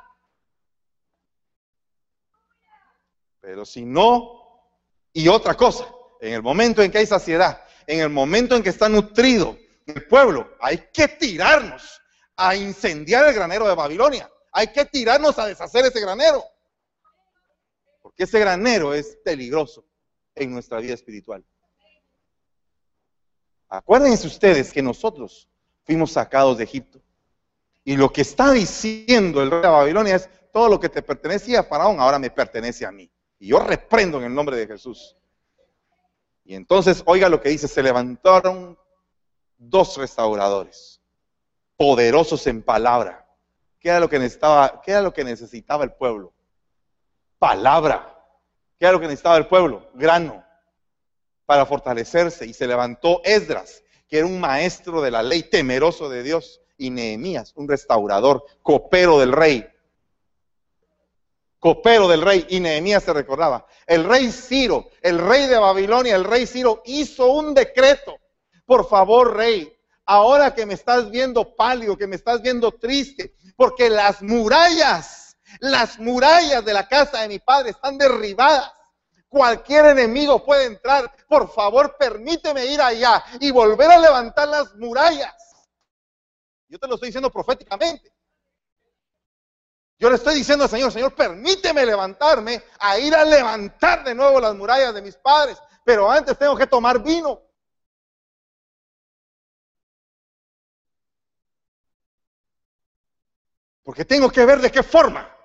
Pero 3.42 3.66
si 3.66 3.84
no 3.84 4.39
y 5.12 5.28
otra 5.28 5.54
cosa, 5.54 5.86
en 6.20 6.34
el 6.34 6.42
momento 6.42 6.82
en 6.82 6.90
que 6.90 6.98
hay 6.98 7.06
saciedad, 7.06 7.64
en 7.86 8.00
el 8.00 8.10
momento 8.10 8.54
en 8.54 8.62
que 8.62 8.68
está 8.68 8.88
nutrido 8.88 9.58
el 9.86 10.06
pueblo, 10.06 10.56
hay 10.60 10.88
que 10.92 11.08
tirarnos 11.08 12.00
a 12.36 12.54
incendiar 12.54 13.26
el 13.26 13.34
granero 13.34 13.66
de 13.66 13.74
Babilonia. 13.74 14.30
Hay 14.52 14.68
que 14.68 14.84
tirarnos 14.84 15.38
a 15.38 15.46
deshacer 15.46 15.84
ese 15.84 16.00
granero. 16.00 16.44
Porque 18.00 18.24
ese 18.24 18.38
granero 18.38 18.94
es 18.94 19.18
peligroso 19.24 19.84
en 20.34 20.52
nuestra 20.52 20.78
vida 20.78 20.94
espiritual. 20.94 21.44
Acuérdense 23.68 24.26
ustedes 24.26 24.72
que 24.72 24.82
nosotros 24.82 25.48
fuimos 25.84 26.12
sacados 26.12 26.58
de 26.58 26.64
Egipto. 26.64 27.00
Y 27.84 27.96
lo 27.96 28.12
que 28.12 28.22
está 28.22 28.52
diciendo 28.52 29.42
el 29.42 29.50
rey 29.50 29.62
de 29.62 29.68
Babilonia 29.68 30.16
es, 30.16 30.28
todo 30.52 30.68
lo 30.68 30.80
que 30.80 30.88
te 30.88 31.02
pertenecía 31.02 31.60
a 31.60 31.64
Faraón 31.64 32.00
ahora 32.00 32.18
me 32.18 32.30
pertenece 32.30 32.84
a 32.84 32.90
mí. 32.90 33.10
Y 33.40 33.48
yo 33.48 33.58
reprendo 33.58 34.18
en 34.18 34.24
el 34.24 34.34
nombre 34.34 34.56
de 34.56 34.66
Jesús. 34.66 35.16
Y 36.44 36.54
entonces, 36.54 37.02
oiga 37.06 37.28
lo 37.28 37.40
que 37.40 37.48
dice, 37.48 37.66
se 37.66 37.82
levantaron 37.82 38.78
dos 39.56 39.96
restauradores, 39.96 41.00
poderosos 41.76 42.46
en 42.46 42.62
palabra. 42.62 43.26
¿Qué 43.80 43.88
era 43.88 43.98
lo 43.98 44.10
que 44.10 44.18
necesitaba, 44.18 44.82
qué 44.82 44.90
era 44.90 45.00
lo 45.00 45.14
que 45.14 45.24
necesitaba 45.24 45.84
el 45.84 45.92
pueblo? 45.92 46.34
Palabra. 47.38 48.14
¿Qué 48.78 48.84
era 48.84 48.92
lo 48.92 49.00
que 49.00 49.06
necesitaba 49.06 49.38
el 49.38 49.46
pueblo? 49.46 49.90
Grano 49.94 50.44
para 51.46 51.64
fortalecerse. 51.64 52.46
Y 52.46 52.52
se 52.52 52.66
levantó 52.66 53.22
Esdras, 53.24 53.82
que 54.06 54.18
era 54.18 54.26
un 54.26 54.38
maestro 54.38 55.00
de 55.00 55.10
la 55.10 55.22
ley, 55.22 55.44
temeroso 55.44 56.10
de 56.10 56.22
Dios, 56.22 56.60
y 56.76 56.90
Nehemías, 56.90 57.54
un 57.56 57.68
restaurador, 57.68 58.44
copero 58.62 59.18
del 59.18 59.32
rey 59.32 59.66
copero 61.60 62.08
del 62.08 62.22
rey, 62.22 62.46
y 62.48 62.58
Nehemías 62.58 63.04
se 63.04 63.12
recordaba. 63.12 63.66
El 63.86 64.04
rey 64.04 64.32
Ciro, 64.32 64.88
el 65.02 65.18
rey 65.18 65.46
de 65.46 65.58
Babilonia, 65.58 66.16
el 66.16 66.24
rey 66.24 66.46
Ciro 66.46 66.82
hizo 66.86 67.26
un 67.26 67.54
decreto. 67.54 68.16
Por 68.64 68.88
favor, 68.88 69.36
rey, 69.36 69.72
ahora 70.06 70.54
que 70.54 70.66
me 70.66 70.74
estás 70.74 71.10
viendo 71.10 71.54
pálido, 71.54 71.96
que 71.96 72.06
me 72.06 72.16
estás 72.16 72.40
viendo 72.40 72.72
triste, 72.72 73.34
porque 73.56 73.90
las 73.90 74.22
murallas, 74.22 75.36
las 75.60 75.98
murallas 75.98 76.64
de 76.64 76.72
la 76.72 76.88
casa 76.88 77.20
de 77.20 77.28
mi 77.28 77.38
padre 77.38 77.70
están 77.70 77.98
derribadas. 77.98 78.72
Cualquier 79.28 79.86
enemigo 79.86 80.44
puede 80.44 80.64
entrar. 80.64 81.14
Por 81.28 81.52
favor, 81.52 81.96
permíteme 81.98 82.66
ir 82.66 82.80
allá 82.80 83.22
y 83.38 83.50
volver 83.50 83.90
a 83.90 83.98
levantar 83.98 84.48
las 84.48 84.74
murallas. 84.76 85.34
Yo 86.68 86.78
te 86.78 86.88
lo 86.88 86.94
estoy 86.94 87.08
diciendo 87.08 87.30
proféticamente. 87.30 88.12
Yo 90.00 90.08
le 90.08 90.16
estoy 90.16 90.34
diciendo 90.34 90.64
al 90.64 90.70
Señor, 90.70 90.90
Señor, 90.90 91.14
permíteme 91.14 91.84
levantarme 91.84 92.62
a 92.78 92.98
ir 92.98 93.14
a 93.14 93.22
levantar 93.22 94.02
de 94.02 94.14
nuevo 94.14 94.40
las 94.40 94.54
murallas 94.54 94.94
de 94.94 95.02
mis 95.02 95.14
padres, 95.16 95.58
pero 95.84 96.10
antes 96.10 96.38
tengo 96.38 96.56
que 96.56 96.66
tomar 96.66 97.02
vino. 97.02 97.42
Porque 103.82 104.06
tengo 104.06 104.30
que 104.30 104.46
ver 104.46 104.60
de 104.60 104.70
qué 104.70 104.82
forma 104.82 105.36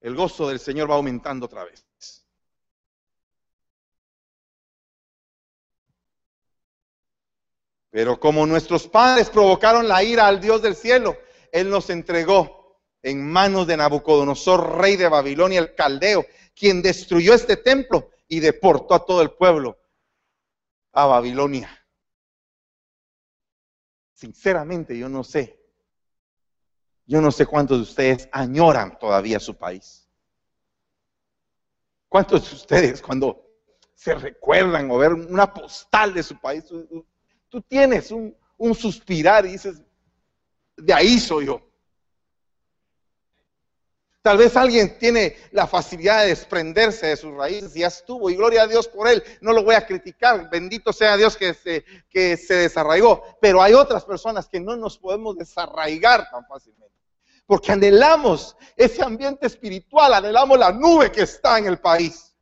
el 0.00 0.14
gozo 0.14 0.46
del 0.48 0.60
Señor 0.60 0.90
va 0.90 0.96
aumentando 0.96 1.46
otra 1.46 1.64
vez. 1.64 1.86
Pero 7.88 8.20
como 8.20 8.44
nuestros 8.44 8.86
padres 8.88 9.30
provocaron 9.30 9.88
la 9.88 10.02
ira 10.02 10.26
al 10.26 10.38
Dios 10.38 10.60
del 10.60 10.76
cielo, 10.76 11.16
Él 11.50 11.70
nos 11.70 11.88
entregó 11.88 12.55
en 13.06 13.24
manos 13.24 13.68
de 13.68 13.76
Nabucodonosor, 13.76 14.78
rey 14.78 14.96
de 14.96 15.08
Babilonia, 15.08 15.60
el 15.60 15.76
caldeo, 15.76 16.26
quien 16.56 16.82
destruyó 16.82 17.34
este 17.34 17.56
templo 17.56 18.10
y 18.26 18.40
deportó 18.40 18.94
a 18.94 19.04
todo 19.04 19.22
el 19.22 19.30
pueblo 19.30 19.78
a 20.90 21.06
Babilonia. 21.06 21.70
Sinceramente, 24.12 24.98
yo 24.98 25.08
no 25.08 25.22
sé. 25.22 25.56
Yo 27.06 27.20
no 27.20 27.30
sé 27.30 27.46
cuántos 27.46 27.76
de 27.76 27.82
ustedes 27.84 28.28
añoran 28.32 28.98
todavía 28.98 29.38
su 29.38 29.54
país. 29.54 30.08
¿Cuántos 32.08 32.50
de 32.50 32.56
ustedes 32.56 33.00
cuando 33.00 33.40
se 33.94 34.16
recuerdan 34.16 34.90
o 34.90 34.98
ver 34.98 35.12
una 35.12 35.54
postal 35.54 36.12
de 36.12 36.24
su 36.24 36.40
país, 36.40 36.64
tú, 36.66 37.62
tienes 37.68 38.10
un, 38.10 38.36
un 38.56 38.74
suspirar 38.74 39.46
y 39.46 39.52
dices, 39.52 39.80
de 40.76 40.92
ahí 40.92 41.20
soy 41.20 41.46
yo. 41.46 41.62
Tal 44.26 44.38
vez 44.38 44.56
alguien 44.56 44.98
tiene 44.98 45.36
la 45.52 45.68
facilidad 45.68 46.22
de 46.22 46.30
desprenderse 46.30 47.06
de 47.06 47.16
sus 47.16 47.32
raíces 47.32 47.76
y 47.76 47.78
ya 47.82 47.86
estuvo, 47.86 48.28
y 48.28 48.34
gloria 48.34 48.62
a 48.62 48.66
Dios 48.66 48.88
por 48.88 49.06
él. 49.06 49.22
No 49.40 49.52
lo 49.52 49.62
voy 49.62 49.76
a 49.76 49.86
criticar, 49.86 50.50
bendito 50.50 50.92
sea 50.92 51.16
Dios 51.16 51.36
que 51.36 51.54
se, 51.54 51.84
que 52.10 52.36
se 52.36 52.54
desarraigó. 52.54 53.22
Pero 53.40 53.62
hay 53.62 53.74
otras 53.74 54.04
personas 54.04 54.48
que 54.48 54.58
no 54.58 54.74
nos 54.74 54.98
podemos 54.98 55.36
desarraigar 55.36 56.28
tan 56.28 56.44
fácilmente. 56.44 56.92
Porque 57.46 57.70
anhelamos 57.70 58.56
ese 58.76 59.00
ambiente 59.00 59.46
espiritual, 59.46 60.12
anhelamos 60.12 60.58
la 60.58 60.72
nube 60.72 61.12
que 61.12 61.22
está 61.22 61.58
en 61.58 61.66
el 61.66 61.78
país. 61.78 62.34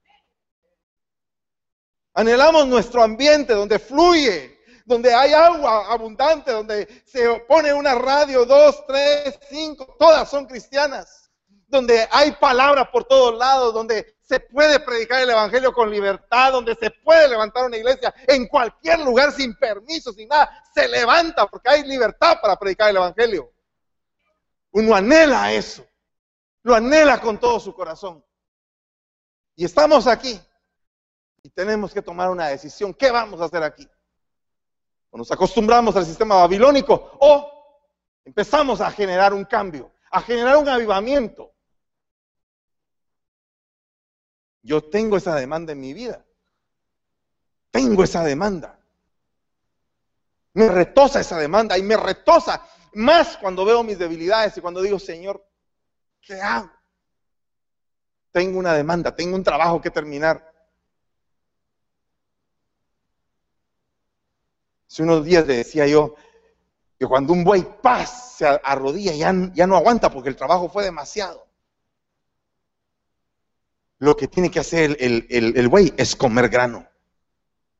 Anhelamos 2.14 2.66
nuestro 2.66 3.02
ambiente 3.02 3.52
donde 3.52 3.78
fluye, 3.78 4.58
donde 4.86 5.12
hay 5.12 5.34
agua 5.34 5.92
abundante, 5.92 6.50
donde 6.50 7.02
se 7.04 7.28
pone 7.40 7.74
una 7.74 7.94
radio, 7.94 8.46
dos, 8.46 8.86
tres, 8.86 9.38
cinco, 9.50 9.96
todas 9.98 10.30
son 10.30 10.46
cristianas 10.46 11.23
donde 11.68 12.08
hay 12.10 12.32
palabra 12.32 12.90
por 12.90 13.04
todos 13.04 13.36
lados, 13.36 13.74
donde 13.74 14.16
se 14.22 14.40
puede 14.40 14.80
predicar 14.80 15.22
el 15.22 15.30
Evangelio 15.30 15.72
con 15.72 15.90
libertad, 15.90 16.52
donde 16.52 16.74
se 16.74 16.90
puede 16.90 17.28
levantar 17.28 17.66
una 17.66 17.76
iglesia 17.76 18.14
en 18.26 18.46
cualquier 18.46 19.00
lugar 19.00 19.32
sin 19.32 19.54
permiso, 19.56 20.12
sin 20.12 20.28
nada, 20.28 20.62
se 20.74 20.88
levanta 20.88 21.46
porque 21.46 21.68
hay 21.68 21.84
libertad 21.84 22.38
para 22.40 22.56
predicar 22.56 22.90
el 22.90 22.96
Evangelio. 22.96 23.52
Uno 24.72 24.94
anhela 24.94 25.52
eso, 25.52 25.86
lo 26.62 26.74
anhela 26.74 27.20
con 27.20 27.38
todo 27.38 27.60
su 27.60 27.74
corazón. 27.74 28.24
Y 29.56 29.64
estamos 29.64 30.06
aquí 30.06 30.40
y 31.42 31.50
tenemos 31.50 31.92
que 31.92 32.02
tomar 32.02 32.30
una 32.30 32.48
decisión. 32.48 32.94
¿Qué 32.94 33.10
vamos 33.10 33.40
a 33.40 33.44
hacer 33.44 33.62
aquí? 33.62 33.88
O 35.10 35.18
nos 35.18 35.30
acostumbramos 35.30 35.94
al 35.94 36.06
sistema 36.06 36.36
babilónico 36.36 37.16
o 37.20 37.54
empezamos 38.24 38.80
a 38.80 38.90
generar 38.90 39.32
un 39.32 39.44
cambio, 39.44 39.92
a 40.10 40.20
generar 40.22 40.56
un 40.56 40.68
avivamiento. 40.68 41.53
Yo 44.64 44.82
tengo 44.82 45.18
esa 45.18 45.36
demanda 45.36 45.72
en 45.72 45.80
mi 45.80 45.92
vida. 45.92 46.24
Tengo 47.70 48.02
esa 48.02 48.24
demanda. 48.24 48.80
Me 50.54 50.68
retosa 50.68 51.20
esa 51.20 51.38
demanda 51.38 51.76
y 51.76 51.82
me 51.82 51.96
retosa 51.96 52.66
más 52.94 53.36
cuando 53.36 53.64
veo 53.64 53.82
mis 53.82 53.98
debilidades 53.98 54.56
y 54.56 54.60
cuando 54.62 54.80
digo, 54.80 54.98
Señor, 54.98 55.46
¿qué 56.22 56.40
hago? 56.40 56.70
Tengo 58.32 58.58
una 58.58 58.72
demanda, 58.72 59.14
tengo 59.14 59.36
un 59.36 59.44
trabajo 59.44 59.80
que 59.82 59.90
terminar. 59.90 60.50
Hace 64.88 65.02
unos 65.02 65.24
días 65.24 65.46
le 65.46 65.56
decía 65.58 65.86
yo 65.86 66.14
que 66.98 67.06
cuando 67.06 67.32
un 67.34 67.44
buey 67.44 67.62
paz 67.82 68.36
se 68.38 68.46
arrodilla 68.46 69.12
ya, 69.12 69.34
ya 69.52 69.66
no 69.66 69.76
aguanta 69.76 70.10
porque 70.10 70.30
el 70.30 70.36
trabajo 70.36 70.70
fue 70.70 70.84
demasiado. 70.84 71.43
Lo 73.98 74.16
que 74.16 74.28
tiene 74.28 74.50
que 74.50 74.60
hacer 74.60 74.96
el, 75.00 75.26
el, 75.30 75.56
el 75.56 75.68
buey 75.68 75.92
es 75.96 76.16
comer 76.16 76.48
grano. 76.48 76.86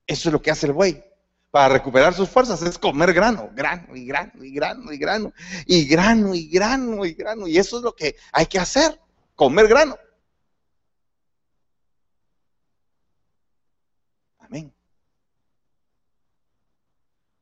Eso 0.07 0.29
es 0.29 0.33
lo 0.33 0.43
que 0.43 0.51
hace 0.51 0.67
el 0.67 0.73
buey. 0.73 1.05
Para 1.51 1.73
recuperar 1.73 2.15
sus 2.15 2.29
fuerzas 2.29 2.63
es 2.63 2.79
comer 2.79 3.13
grano, 3.13 3.51
grano 3.55 3.95
y 3.95 4.07
grano 4.07 4.43
y 4.43 4.53
grano 4.53 4.93
y 4.93 4.99
grano 4.99 5.33
y 5.67 5.87
grano 5.87 6.35
y 6.35 6.49
grano 6.49 7.05
y 7.05 7.15
grano. 7.15 7.47
Y 7.47 7.59
eso 7.59 7.79
es 7.79 7.85
lo 7.85 7.95
que 7.95 8.17
hay 8.33 8.47
que 8.47 8.59
hacer, 8.59 9.01
comer 9.37 9.69
grano. 9.69 9.97
Amén. 14.39 14.75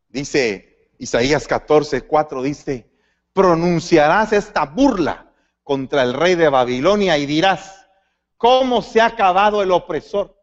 Dice 0.09 0.91
Isaías 0.99 1.49
14, 1.49 2.03
4, 2.03 2.43
dice, 2.43 2.91
pronunciarás 3.33 4.33
esta 4.35 4.67
burla 4.67 5.33
contra 5.65 6.03
el 6.03 6.13
rey 6.13 6.35
de 6.35 6.49
Babilonia 6.51 7.17
y 7.17 7.25
dirás, 7.25 7.82
¿cómo 8.43 8.83
se 8.83 9.01
ha 9.01 9.07
acabado 9.07 9.63
el 9.63 9.71
opresor? 9.71 10.37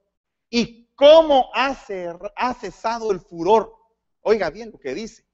¿Y 0.50 0.86
cómo 0.96 1.52
ha, 1.54 1.76
cesado 1.76 3.12
el 3.12 3.20
furor? 3.20 3.76
Oiga 4.22 4.50
bien 4.50 4.72
lo 4.72 4.80
que 4.80 4.94
dice. 4.94 5.26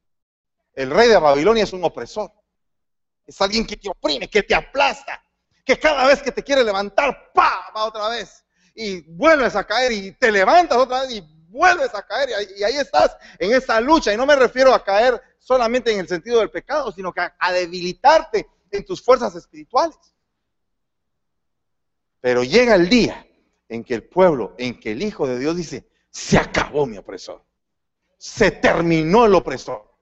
El 0.73 0.89
rey 0.89 1.07
de 1.07 1.19
Babilonia 1.19 1.63
es 1.63 1.73
un 1.73 1.83
opresor. 1.83 2.31
Es 3.27 3.39
alguien 3.39 3.67
que 3.67 3.77
te 3.77 3.87
oprime, 3.87 4.27
que 4.27 4.41
te 4.41 4.55
aplasta, 4.55 5.23
que 5.63 5.77
cada 5.77 6.07
vez 6.07 6.23
que 6.23 6.31
te 6.31 6.43
quiere 6.43 6.63
levantar, 6.63 7.31
¡pa! 7.35 7.71
va 7.75 7.85
otra 7.85 8.09
vez. 8.09 8.43
Y 8.73 9.01
vuelves 9.13 9.55
a 9.55 9.63
caer 9.63 9.91
y 9.91 10.11
te 10.13 10.31
levantas 10.31 10.79
otra 10.79 11.01
vez 11.01 11.11
y 11.11 11.21
vuelves 11.49 11.93
a 11.93 12.01
caer. 12.01 12.29
Y 12.57 12.63
ahí 12.63 12.77
estás 12.77 13.15
en 13.37 13.53
esa 13.53 13.79
lucha. 13.79 14.11
Y 14.11 14.17
no 14.17 14.25
me 14.25 14.35
refiero 14.35 14.73
a 14.73 14.83
caer 14.83 15.21
solamente 15.37 15.93
en 15.93 15.99
el 15.99 16.07
sentido 16.07 16.39
del 16.39 16.49
pecado, 16.49 16.91
sino 16.91 17.13
que 17.13 17.21
a, 17.21 17.51
debilitarte 17.51 18.49
en 18.71 18.83
tus 18.83 19.03
fuerzas 19.03 19.35
espirituales. 19.35 20.14
Pero 22.25 22.43
llega 22.43 22.73
el 22.73 22.89
día 22.89 23.23
en 23.69 23.83
que 23.83 23.93
el 23.93 24.09
pueblo, 24.09 24.55
en 24.57 24.79
que 24.79 24.93
el 24.93 25.03
Hijo 25.03 25.27
de 25.27 25.37
Dios 25.37 25.55
dice, 25.55 25.87
se 26.09 26.39
acabó 26.39 26.87
mi 26.87 26.97
opresor. 26.97 27.45
Se 28.17 28.49
terminó 28.49 29.25
el 29.25 29.35
opresor. 29.35 29.95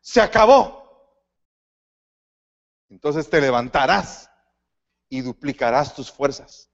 Se 0.00 0.22
acabó. 0.22 0.82
Entonces 2.88 3.28
te 3.28 3.38
levantarás 3.38 4.30
y 5.10 5.20
duplicarás 5.20 5.94
tus 5.94 6.10
fuerzas. 6.10 6.70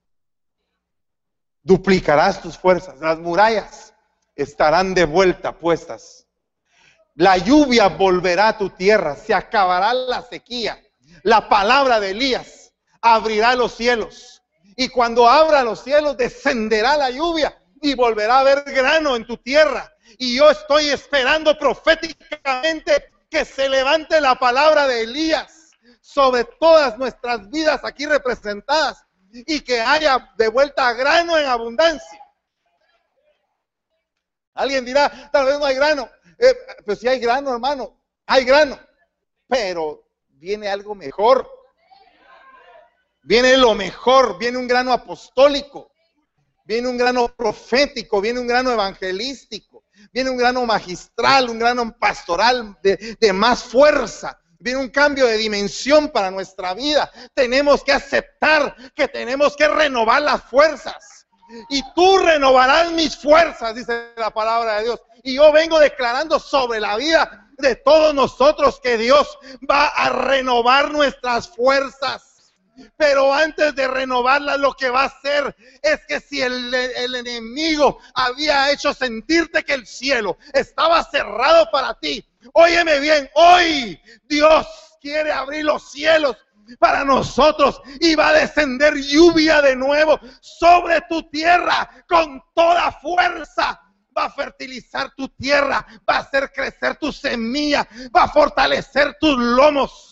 Duplicarás 1.60 2.40
tus 2.40 2.56
fuerzas. 2.56 3.00
Las 3.00 3.18
murallas 3.18 3.92
estarán 4.36 4.94
de 4.94 5.06
vuelta 5.06 5.58
puestas 5.58 6.28
la 7.16 7.36
lluvia 7.36 7.88
volverá 7.88 8.48
a 8.48 8.58
tu 8.58 8.70
tierra, 8.70 9.16
se 9.16 9.34
acabará 9.34 9.92
la 9.92 10.22
sequía. 10.22 10.82
La 11.24 11.48
palabra 11.48 12.00
de 12.00 12.12
Elías 12.12 12.61
abrirá 13.02 13.54
los 13.54 13.74
cielos. 13.74 14.42
Y 14.76 14.88
cuando 14.88 15.28
abra 15.28 15.62
los 15.62 15.82
cielos, 15.82 16.16
descenderá 16.16 16.96
la 16.96 17.10
lluvia 17.10 17.58
y 17.82 17.94
volverá 17.94 18.36
a 18.36 18.40
haber 18.40 18.62
grano 18.64 19.16
en 19.16 19.26
tu 19.26 19.36
tierra. 19.36 19.92
Y 20.18 20.36
yo 20.36 20.50
estoy 20.50 20.88
esperando 20.88 21.58
proféticamente 21.58 23.12
que 23.28 23.44
se 23.44 23.68
levante 23.68 24.20
la 24.20 24.36
palabra 24.36 24.86
de 24.86 25.02
Elías 25.02 25.70
sobre 26.00 26.44
todas 26.44 26.96
nuestras 26.98 27.48
vidas 27.50 27.80
aquí 27.84 28.06
representadas 28.06 29.04
y 29.32 29.60
que 29.60 29.80
haya 29.80 30.32
de 30.36 30.48
vuelta 30.48 30.92
grano 30.92 31.38
en 31.38 31.46
abundancia. 31.46 32.20
Alguien 34.54 34.84
dirá, 34.84 35.30
tal 35.32 35.46
vez 35.46 35.58
no 35.58 35.64
hay 35.64 35.74
grano. 35.74 36.08
Eh, 36.38 36.54
pues 36.84 36.98
si 36.98 37.08
hay 37.08 37.18
grano, 37.18 37.52
hermano, 37.52 37.98
hay 38.26 38.44
grano. 38.44 38.78
Pero 39.48 40.04
viene 40.28 40.68
algo 40.68 40.94
mejor. 40.94 41.48
Viene 43.24 43.56
lo 43.56 43.74
mejor, 43.74 44.36
viene 44.38 44.58
un 44.58 44.66
grano 44.66 44.92
apostólico, 44.92 45.92
viene 46.64 46.88
un 46.88 46.96
grano 46.96 47.28
profético, 47.28 48.20
viene 48.20 48.40
un 48.40 48.46
grano 48.48 48.72
evangelístico, 48.72 49.84
viene 50.12 50.30
un 50.30 50.36
grano 50.36 50.66
magistral, 50.66 51.48
un 51.48 51.58
grano 51.58 51.96
pastoral 51.98 52.76
de, 52.82 53.32
más 53.32 53.62
fuerza, 53.62 54.40
viene 54.58 54.80
un 54.80 54.88
cambio 54.88 55.26
de 55.26 55.36
dimensión 55.36 56.08
para 56.08 56.30
nuestra 56.32 56.74
vida. 56.74 57.10
Tenemos 57.34 57.84
que 57.84 57.92
aceptar 57.92 58.74
que 58.94 59.06
tenemos 59.06 59.56
que 59.56 59.68
renovar 59.68 60.22
las 60.22 60.42
fuerzas. 60.42 61.26
Y 61.68 61.82
tú 61.94 62.18
renovarás 62.18 62.90
mis 62.92 63.16
fuerzas, 63.16 63.74
dice 63.74 64.12
la 64.16 64.30
palabra 64.30 64.78
de 64.78 64.84
Dios. 64.84 65.00
Y 65.22 65.34
yo 65.34 65.52
vengo 65.52 65.78
declarando 65.78 66.40
sobre 66.40 66.80
la 66.80 66.96
vida 66.96 67.48
de 67.58 67.76
todos 67.76 68.14
nosotros 68.14 68.80
que 68.82 68.96
Dios 68.96 69.38
va 69.70 69.86
a 69.88 70.08
renovar 70.08 70.90
nuestras 70.90 71.48
fuerzas. 71.48 72.31
Pero 72.96 73.32
antes 73.32 73.74
de 73.74 73.88
renovarlas, 73.88 74.58
lo 74.58 74.72
que 74.74 74.90
va 74.90 75.02
a 75.02 75.06
hacer 75.06 75.54
es 75.82 76.00
que 76.06 76.20
si 76.20 76.40
el, 76.40 76.72
el, 76.74 77.14
enemigo 77.14 77.98
había 78.14 78.70
hecho 78.70 78.94
sentirte 78.94 79.62
que 79.62 79.74
el 79.74 79.86
cielo 79.86 80.38
estaba 80.52 81.02
cerrado 81.04 81.68
para 81.70 81.94
ti, 81.94 82.24
óyeme 82.54 83.00
bien, 83.00 83.30
hoy 83.34 84.00
Dios 84.24 84.66
quiere 85.00 85.32
abrir 85.32 85.64
los 85.64 85.90
cielos 85.90 86.36
para 86.78 87.04
nosotros 87.04 87.80
y 88.00 88.14
va 88.14 88.28
a 88.28 88.34
descender 88.34 88.94
lluvia 88.94 89.60
de 89.60 89.76
nuevo 89.76 90.18
sobre 90.40 91.00
tu 91.02 91.28
tierra 91.28 92.04
con 92.08 92.42
toda 92.54 92.92
fuerza 92.92 93.80
va 94.16 94.26
a 94.26 94.30
fertilizar 94.30 95.12
tu 95.14 95.28
tierra, 95.28 95.84
va 96.08 96.16
a 96.16 96.20
hacer 96.20 96.52
crecer 96.52 96.96
tu 96.96 97.12
semilla, 97.12 97.86
va 98.14 98.24
a 98.24 98.28
fortalecer 98.28 99.16
tus 99.18 99.38
lomos. 99.38 100.11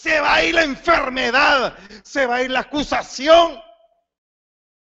Se 0.00 0.20
va 0.20 0.34
a 0.34 0.44
ir 0.44 0.54
la 0.54 0.62
enfermedad, 0.62 1.76
se 2.04 2.26
va 2.26 2.36
a 2.36 2.42
ir 2.42 2.50
la 2.50 2.60
acusación. 2.60 3.60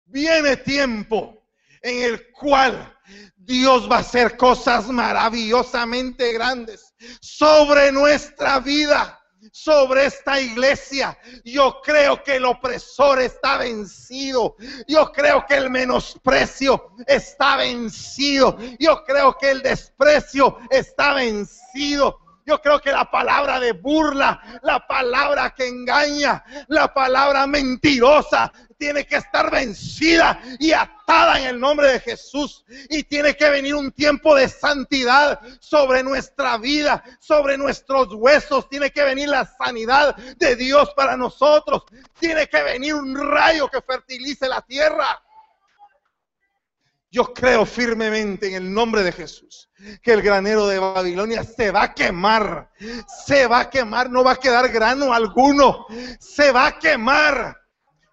Viene 0.05 0.57
tiempo 0.57 1.47
en 1.81 2.03
el 2.03 2.31
cual 2.31 2.97
Dios 3.35 3.89
va 3.89 3.97
a 3.97 3.99
hacer 3.99 4.35
cosas 4.35 4.87
maravillosamente 4.87 6.33
grandes 6.33 6.93
sobre 7.21 7.91
nuestra 7.91 8.59
vida 8.59 9.17
sobre 9.51 10.05
esta 10.05 10.39
iglesia. 10.39 11.17
Yo 11.43 11.79
creo 11.81 12.23
que 12.23 12.35
el 12.35 12.45
opresor 12.45 13.21
está 13.21 13.57
vencido. 13.57 14.55
Yo 14.87 15.11
creo 15.11 15.45
que 15.47 15.55
el 15.55 15.69
menosprecio 15.69 16.91
está 17.05 17.57
vencido. 17.57 18.57
Yo 18.79 19.03
creo 19.05 19.37
que 19.37 19.51
el 19.51 19.61
desprecio 19.61 20.57
está 20.69 21.13
vencido. 21.13 22.19
Yo 22.47 22.61
creo 22.61 22.79
que 22.79 22.93
la 22.93 23.11
palabra 23.11 23.59
de 23.59 23.73
burla, 23.73 24.41
la 24.63 24.87
palabra 24.87 25.53
que 25.53 25.67
engaña, 25.67 26.45
la 26.69 26.93
palabra 26.93 27.45
mentirosa, 27.45 28.53
tiene 28.77 29.05
que 29.05 29.17
estar 29.17 29.51
vencida 29.51 30.39
y 30.57 30.71
atada 30.71 31.41
en 31.41 31.47
el 31.47 31.59
nombre 31.59 31.91
de 31.91 31.99
Jesús. 31.99 32.63
Y 32.89 33.03
tiene 33.03 33.35
que 33.35 33.49
venir 33.49 33.75
un 33.75 33.91
tiempo 33.91 34.33
de 34.33 34.47
santidad 34.47 35.41
sobre 35.59 36.03
nuestra 36.03 36.57
vida, 36.57 37.03
sobre 37.19 37.57
nuestros 37.57 38.13
huesos. 38.13 38.69
Tiene 38.69 38.91
que 38.91 39.03
venir 39.03 39.27
la 39.27 39.45
sanidad 39.45 40.15
de 40.15 40.55
Dios 40.55 40.93
para 40.95 41.17
nosotros. 41.17 41.83
Tiene 42.17 42.47
que 42.47 42.63
venir 42.63 42.95
un 42.95 43.13
rayo 43.13 43.67
que 43.67 43.81
fertilice 43.81 44.47
la 44.47 44.61
tierra. 44.61 45.21
Yo 47.11 47.33
creo 47.33 47.65
firmemente 47.65 48.47
en 48.47 48.53
el 48.53 48.73
nombre 48.73 49.03
de 49.03 49.11
Jesús 49.11 49.66
que 50.01 50.13
el 50.13 50.21
granero 50.21 50.67
de 50.67 50.79
Babilonia 50.79 51.43
se 51.43 51.71
va 51.71 51.83
a 51.83 51.93
quemar, 51.93 52.71
se 53.25 53.47
va 53.47 53.61
a 53.61 53.69
quemar, 53.69 54.09
no 54.09 54.23
va 54.23 54.33
a 54.33 54.39
quedar 54.39 54.69
grano 54.69 55.13
alguno, 55.13 55.85
se 56.19 56.51
va 56.51 56.67
a 56.67 56.79
quemar 56.79 57.55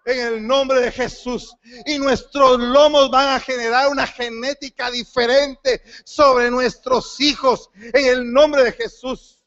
en 0.05 0.19
el 0.19 0.47
nombre 0.47 0.79
de 0.79 0.91
Jesús. 0.91 1.55
Y 1.85 1.97
nuestros 1.97 2.59
lomos 2.59 3.09
van 3.09 3.29
a 3.29 3.39
generar 3.39 3.89
una 3.89 4.05
genética 4.05 4.91
diferente 4.91 5.81
sobre 6.03 6.51
nuestros 6.51 7.19
hijos 7.19 7.69
en 7.75 8.05
el 8.05 8.31
nombre 8.31 8.63
de 8.63 8.71
Jesús. 8.71 9.43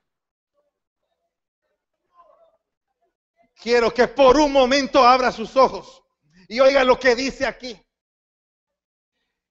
Quiero 3.61 3.93
que 3.93 4.07
por 4.07 4.37
un 4.37 4.53
momento 4.53 5.07
abra 5.07 5.33
sus 5.33 5.57
ojos 5.57 6.03
y 6.49 6.61
oiga 6.61 6.85
lo 6.85 6.99
que 6.99 7.15
dice 7.15 7.47
aquí. 7.47 7.81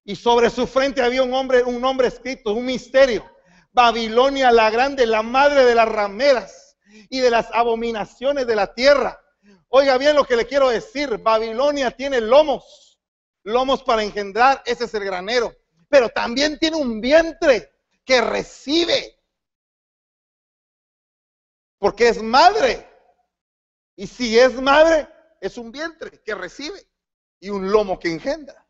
Y 0.08 0.16
sobre 0.16 0.50
su 0.50 0.66
frente 0.66 1.02
había 1.02 1.22
un 1.22 1.34
hombre, 1.34 1.64
un 1.64 1.82
nombre 1.82 2.08
escrito, 2.08 2.54
un 2.54 2.66
misterio. 2.66 3.30
Babilonia 3.74 4.54
la 4.54 4.70
grande, 4.70 5.06
la 5.06 5.22
madre 5.22 5.66
de 5.66 5.76
las 5.76 5.86
rameras 5.86 6.78
y 7.10 7.20
de 7.20 7.30
las 7.30 7.50
abominaciones 7.52 8.48
de 8.48 8.56
la 8.56 8.74
tierra. 8.74 9.20
Oiga 9.68 9.98
bien 9.98 10.16
lo 10.16 10.24
que 10.24 10.38
le 10.38 10.48
quiero 10.48 10.70
decir. 10.70 11.18
Babilonia 11.18 11.92
tiene 11.92 12.22
lomos, 12.22 13.02
lomos 13.44 13.84
para 13.84 14.02
engendrar, 14.02 14.64
ese 14.66 14.86
es 14.86 14.94
el 14.94 15.04
granero. 15.04 15.54
Pero 15.90 16.08
también 16.08 16.58
tiene 16.58 16.78
un 16.78 17.02
vientre 17.02 17.70
que 18.06 18.22
recibe. 18.22 19.20
Porque 21.80 22.08
es 22.08 22.24
madre. 22.24 22.90
Y 23.98 24.08
si 24.08 24.40
es 24.40 24.54
madre, 24.54 25.10
es 25.42 25.58
un 25.58 25.70
vientre 25.70 26.22
que 26.24 26.34
recibe 26.34 26.82
y 27.42 27.50
un 27.50 27.70
lomo 27.70 28.00
que 28.00 28.10
engendra. 28.10 28.67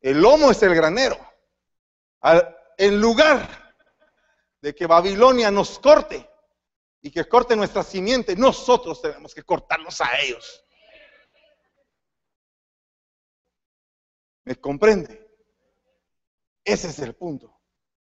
El 0.00 0.20
lomo 0.20 0.50
es 0.50 0.62
el 0.62 0.74
granero. 0.74 1.18
en 2.78 3.00
lugar 3.00 3.74
de 4.60 4.74
que 4.74 4.86
Babilonia 4.86 5.50
nos 5.50 5.78
corte, 5.78 6.30
y 7.02 7.10
que 7.10 7.26
corte 7.26 7.56
nuestra 7.56 7.82
simiente, 7.82 8.36
nosotros 8.36 9.00
tenemos 9.00 9.34
que 9.34 9.42
cortarlos 9.42 10.00
a 10.00 10.18
ellos. 10.20 10.64
¿Me 14.44 14.56
comprende? 14.56 15.28
Ese 16.64 16.88
es 16.88 16.98
el 16.98 17.14
punto. 17.14 17.58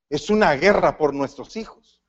Es 0.10 0.30
una 0.30 0.54
guerra 0.54 0.98
por 0.98 1.14
nuestros 1.14 1.56
hijos. 1.56 2.02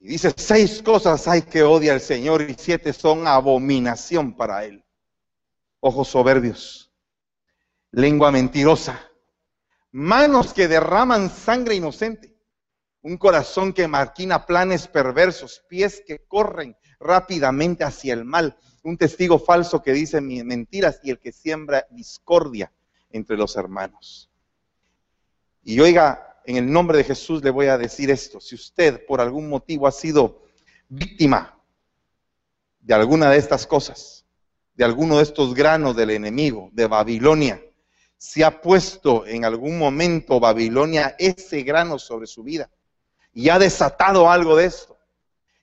Y 0.00 0.08
dice, 0.08 0.34
seis 0.36 0.82
cosas 0.82 1.28
hay 1.28 1.42
que 1.42 1.62
odia 1.62 1.92
al 1.92 2.00
Señor 2.00 2.42
y 2.42 2.54
siete 2.54 2.92
son 2.92 3.28
abominación 3.28 4.36
para 4.36 4.64
Él. 4.64 4.84
Ojos 5.78 6.08
soberbios, 6.08 6.91
lengua 7.92 8.30
mentirosa, 8.30 9.10
manos 9.90 10.54
que 10.54 10.66
derraman 10.66 11.30
sangre 11.30 11.74
inocente, 11.74 12.34
un 13.02 13.18
corazón 13.18 13.74
que 13.74 13.86
maquina 13.86 14.46
planes 14.46 14.88
perversos, 14.88 15.62
pies 15.68 16.02
que 16.06 16.24
corren 16.26 16.74
rápidamente 16.98 17.84
hacia 17.84 18.14
el 18.14 18.24
mal, 18.24 18.56
un 18.82 18.96
testigo 18.96 19.38
falso 19.38 19.82
que 19.82 19.92
dice 19.92 20.20
mentiras 20.20 21.00
y 21.02 21.10
el 21.10 21.18
que 21.18 21.32
siembra 21.32 21.86
discordia 21.90 22.72
entre 23.10 23.36
los 23.36 23.56
hermanos. 23.56 24.30
Y 25.62 25.78
oiga, 25.78 26.40
en 26.46 26.56
el 26.56 26.72
nombre 26.72 26.96
de 26.96 27.04
Jesús 27.04 27.44
le 27.44 27.50
voy 27.50 27.66
a 27.66 27.76
decir 27.76 28.10
esto, 28.10 28.40
si 28.40 28.54
usted 28.54 29.04
por 29.06 29.20
algún 29.20 29.48
motivo 29.48 29.86
ha 29.86 29.92
sido 29.92 30.42
víctima 30.88 31.58
de 32.80 32.94
alguna 32.94 33.30
de 33.30 33.36
estas 33.36 33.66
cosas, 33.66 34.24
de 34.74 34.84
alguno 34.84 35.18
de 35.18 35.24
estos 35.24 35.54
granos 35.54 35.94
del 35.94 36.10
enemigo, 36.10 36.70
de 36.72 36.86
Babilonia, 36.86 37.62
si 38.22 38.44
ha 38.44 38.60
puesto 38.60 39.26
en 39.26 39.44
algún 39.44 39.76
momento 39.76 40.38
Babilonia 40.38 41.16
ese 41.18 41.64
grano 41.64 41.98
sobre 41.98 42.28
su 42.28 42.44
vida 42.44 42.70
y 43.34 43.48
ha 43.48 43.58
desatado 43.58 44.30
algo 44.30 44.54
de 44.54 44.66
esto, 44.66 44.96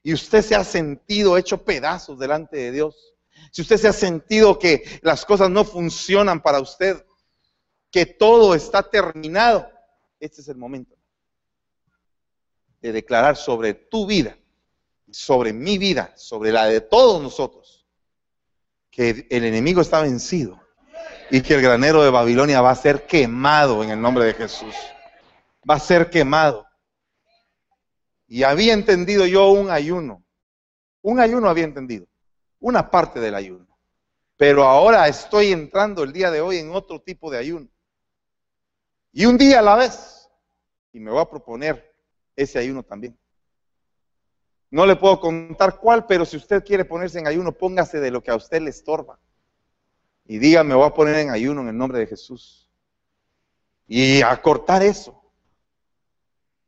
y 0.04 0.14
usted 0.14 0.42
se 0.42 0.56
ha 0.56 0.66
sentido 0.66 1.38
hecho 1.38 1.64
pedazos 1.64 2.20
delante 2.20 2.58
de 2.58 2.72
Dios, 2.74 3.16
si 3.50 3.62
usted 3.62 3.78
se 3.78 3.88
ha 3.88 3.94
sentido 3.94 4.60
que 4.60 5.00
las 5.04 5.24
cosas 5.24 5.50
no 5.50 5.64
funcionan 5.64 6.42
para 6.42 6.60
usted, 6.60 7.02
que 7.90 8.06
todo 8.06 8.54
está 8.54 8.84
terminado, 8.84 9.72
este 10.20 10.42
es 10.42 10.50
el 10.50 10.58
momento 10.58 10.98
de 12.82 12.92
declarar 12.92 13.38
sobre 13.38 13.74
tu 13.74 14.06
vida, 14.06 14.38
sobre 15.10 15.54
mi 15.54 15.78
vida, 15.78 16.14
sobre 16.18 16.52
la 16.52 16.66
de 16.66 16.82
todos 16.82 17.22
nosotros, 17.22 17.88
que 18.92 19.28
el 19.30 19.46
enemigo 19.46 19.80
está 19.80 20.02
vencido 20.02 20.59
y 21.32 21.42
que 21.42 21.56
el 21.56 21.62
granero 21.62 22.04
de 22.04 22.10
Babilonia 22.10 22.62
va 22.62 22.72
a 22.72 22.76
ser 22.76 23.06
quemado 23.06 23.84
en 23.84 23.92
el 23.92 24.02
nombre 24.02 24.26
de 24.26 24.34
Jesús. 24.34 24.76
Va 25.70 25.76
a 25.76 25.80
ser 25.80 26.10
quemado. 26.10 26.66
Y 28.28 28.44
había 28.44 28.74
entendido 28.74 29.26
yo 29.26 29.50
un 29.52 29.70
ayuno. 29.70 30.24
Un 31.02 31.20
ayuno 31.20 31.50
había 31.50 31.64
entendido. 31.64 32.08
Una 32.60 32.90
parte 32.90 33.20
del 33.20 33.36
ayuno. 33.36 33.68
Pero 34.38 34.64
ahora 34.64 35.08
estoy 35.08 35.52
entrando 35.52 36.04
el 36.04 36.14
día 36.14 36.32
de 36.32 36.42
hoy 36.42 36.58
en 36.58 36.72
otro 36.72 37.02
tipo 37.02 37.30
de 37.30 37.38
ayuno. 37.38 37.68
Y 39.12 39.26
un 39.26 39.38
día 39.38 39.60
a 39.60 39.64
la 39.64 39.76
vez. 39.76 40.30
Y 40.94 41.00
me 41.00 41.12
voy 41.12 41.22
a 41.22 41.30
proponer 41.30 41.94
ese 42.36 42.60
ayuno 42.60 42.84
también. 42.84 43.18
No 44.72 44.86
le 44.86 44.96
puedo 44.96 45.20
contar 45.20 45.78
cuál, 45.80 46.06
pero 46.06 46.26
si 46.26 46.38
usted 46.38 46.64
quiere 46.64 46.86
ponerse 46.86 47.20
en 47.20 47.28
ayuno, 47.28 47.52
póngase 47.52 48.00
de 48.00 48.12
lo 48.12 48.22
que 48.22 48.32
a 48.32 48.36
usted 48.36 48.62
le 48.62 48.70
estorba. 48.70 49.20
Y 50.30 50.38
diga, 50.38 50.64
me 50.64 50.76
voy 50.76 50.86
a 50.86 50.94
poner 50.94 51.16
en 51.16 51.32
ayuno 51.32 51.62
en 51.62 51.70
el 51.70 51.78
nombre 51.78 51.98
de 51.98 52.06
Jesús. 52.06 52.70
Y 53.88 54.22
a 54.22 54.40
cortar 54.44 54.84
eso. 54.84 55.20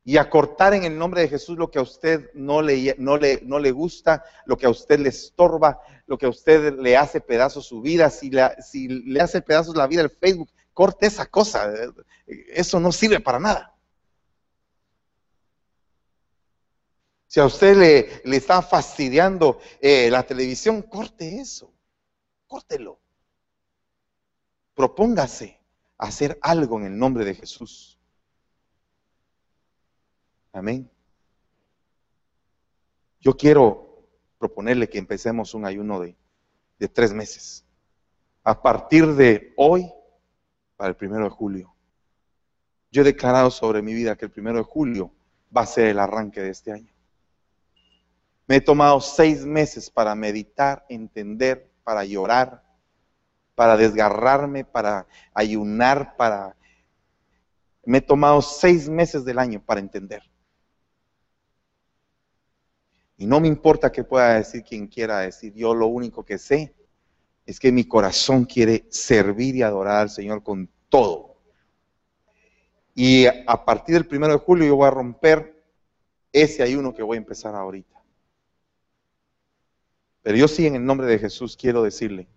Y 0.03 0.17
a 0.17 0.31
cortar 0.31 0.73
en 0.73 0.83
el 0.83 0.97
nombre 0.97 1.21
de 1.21 1.27
Jesús 1.27 1.59
lo 1.59 1.69
que 1.69 1.77
a 1.77 1.83
usted 1.83 2.31
no 2.33 2.63
le, 2.63 2.95
no 2.97 3.17
le, 3.17 3.39
no 3.43 3.59
le 3.59 3.69
gusta, 3.69 4.25
lo 4.47 4.57
que 4.57 4.65
a 4.65 4.71
usted 4.71 4.99
le 4.99 5.09
estorba, 5.09 5.79
lo 6.07 6.17
que 6.17 6.25
a 6.25 6.29
usted 6.29 6.73
le 6.79 6.97
hace 6.97 7.21
pedazos 7.21 7.67
su 7.67 7.81
vida. 7.81 8.09
Si, 8.09 8.31
si 8.67 8.87
le 8.87 9.21
hace 9.21 9.43
pedazos 9.43 9.75
la 9.75 9.85
vida 9.85 10.01
el 10.01 10.09
Facebook, 10.09 10.49
corte 10.73 11.05
esa 11.05 11.27
cosa. 11.27 11.71
Eso 12.25 12.79
no 12.79 12.91
sirve 12.91 13.19
para 13.19 13.37
nada. 13.39 13.75
Si 17.27 17.39
a 17.39 17.45
usted 17.45 17.77
le, 17.77 18.21
le 18.25 18.37
está 18.37 18.63
fastidiando 18.63 19.59
eh, 19.79 20.09
la 20.09 20.23
televisión, 20.23 20.81
corte 20.81 21.39
eso. 21.39 21.71
Córtelo. 22.47 23.01
Propóngase 24.81 25.59
hacer 25.99 26.39
algo 26.41 26.79
en 26.79 26.85
el 26.85 26.97
nombre 26.97 27.23
de 27.23 27.35
Jesús. 27.35 27.99
Amén. 30.51 30.89
Yo 33.19 33.37
quiero 33.37 34.07
proponerle 34.39 34.89
que 34.89 34.97
empecemos 34.97 35.53
un 35.53 35.67
ayuno 35.67 35.99
de, 35.99 36.17
de 36.79 36.87
tres 36.87 37.13
meses. 37.13 37.63
A 38.43 38.59
partir 38.59 39.05
de 39.13 39.53
hoy 39.55 39.87
para 40.75 40.89
el 40.89 40.95
primero 40.95 41.25
de 41.25 41.29
julio. 41.29 41.75
Yo 42.91 43.03
he 43.03 43.05
declarado 43.05 43.51
sobre 43.51 43.83
mi 43.83 43.93
vida 43.93 44.15
que 44.15 44.25
el 44.25 44.31
primero 44.31 44.57
de 44.57 44.63
julio 44.63 45.11
va 45.55 45.61
a 45.61 45.67
ser 45.67 45.89
el 45.89 45.99
arranque 45.99 46.41
de 46.41 46.49
este 46.49 46.71
año. 46.71 46.91
Me 48.47 48.55
he 48.55 48.61
tomado 48.61 48.99
seis 48.99 49.45
meses 49.45 49.91
para 49.91 50.15
meditar, 50.15 50.87
entender, 50.89 51.71
para 51.83 52.03
llorar, 52.03 52.70
para 53.61 53.77
desgarrarme, 53.77 54.65
para 54.65 55.05
ayunar, 55.35 56.17
para... 56.17 56.57
Me 57.85 57.99
he 57.99 58.01
tomado 58.01 58.41
seis 58.41 58.89
meses 58.89 59.23
del 59.23 59.37
año 59.37 59.63
para 59.63 59.79
entender. 59.79 60.23
Y 63.17 63.27
no 63.27 63.39
me 63.39 63.47
importa 63.47 63.91
qué 63.91 64.03
pueda 64.03 64.33
decir 64.33 64.63
quien 64.63 64.87
quiera 64.87 65.19
decir, 65.19 65.53
yo 65.53 65.75
lo 65.75 65.85
único 65.85 66.25
que 66.25 66.39
sé 66.39 66.73
es 67.45 67.59
que 67.59 67.71
mi 67.71 67.83
corazón 67.83 68.45
quiere 68.45 68.87
servir 68.89 69.55
y 69.55 69.61
adorar 69.61 69.97
al 69.97 70.09
Señor 70.09 70.41
con 70.41 70.67
todo. 70.89 71.35
Y 72.95 73.27
a 73.27 73.63
partir 73.63 73.93
del 73.93 74.07
primero 74.07 74.33
de 74.33 74.39
julio 74.39 74.65
yo 74.65 74.75
voy 74.75 74.87
a 74.87 74.89
romper 74.89 75.63
ese 76.33 76.63
ayuno 76.63 76.95
que 76.95 77.03
voy 77.03 77.17
a 77.17 77.19
empezar 77.19 77.53
ahorita. 77.53 78.01
Pero 80.23 80.35
yo 80.35 80.47
sí 80.47 80.65
en 80.65 80.73
el 80.73 80.83
nombre 80.83 81.05
de 81.05 81.19
Jesús 81.19 81.55
quiero 81.55 81.83
decirle 81.83 82.27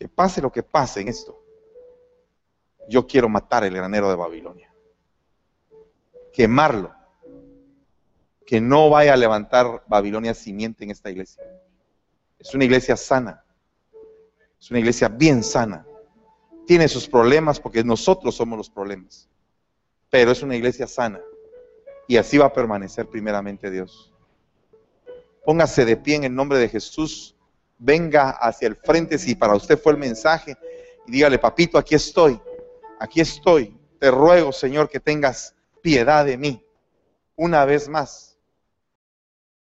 que 0.00 0.08
pase 0.08 0.40
lo 0.40 0.50
que 0.50 0.62
pase 0.62 1.02
en 1.02 1.08
esto, 1.08 1.44
yo 2.88 3.06
quiero 3.06 3.28
matar 3.28 3.64
el 3.64 3.74
granero 3.74 4.08
de 4.08 4.16
Babilonia. 4.16 4.72
Quemarlo. 6.32 6.94
Que 8.46 8.62
no 8.62 8.88
vaya 8.88 9.12
a 9.12 9.18
levantar 9.18 9.84
Babilonia 9.86 10.32
simiente 10.32 10.84
en 10.84 10.90
esta 10.90 11.10
iglesia. 11.10 11.44
Es 12.38 12.54
una 12.54 12.64
iglesia 12.64 12.96
sana. 12.96 13.44
Es 14.58 14.70
una 14.70 14.80
iglesia 14.80 15.08
bien 15.08 15.44
sana. 15.44 15.86
Tiene 16.66 16.88
sus 16.88 17.06
problemas 17.06 17.60
porque 17.60 17.84
nosotros 17.84 18.34
somos 18.34 18.56
los 18.56 18.70
problemas. 18.70 19.28
Pero 20.08 20.30
es 20.30 20.42
una 20.42 20.56
iglesia 20.56 20.86
sana. 20.86 21.20
Y 22.08 22.16
así 22.16 22.38
va 22.38 22.46
a 22.46 22.52
permanecer 22.54 23.06
primeramente 23.06 23.70
Dios. 23.70 24.14
Póngase 25.44 25.84
de 25.84 25.98
pie 25.98 26.16
en 26.16 26.24
el 26.24 26.34
nombre 26.34 26.58
de 26.58 26.70
Jesús. 26.70 27.36
Venga 27.82 28.30
hacia 28.30 28.68
el 28.68 28.76
frente 28.76 29.18
si 29.18 29.34
para 29.34 29.54
usted 29.54 29.78
fue 29.78 29.92
el 29.92 29.98
mensaje. 29.98 30.56
Y 31.06 31.12
dígale, 31.12 31.38
papito, 31.38 31.78
aquí 31.78 31.94
estoy. 31.94 32.40
Aquí 33.00 33.20
estoy. 33.20 33.76
Te 33.98 34.10
ruego, 34.10 34.52
Señor, 34.52 34.88
que 34.88 35.00
tengas 35.00 35.54
piedad 35.82 36.24
de 36.24 36.36
mí. 36.36 36.64
Una 37.36 37.64
vez 37.64 37.88
más 37.88 38.29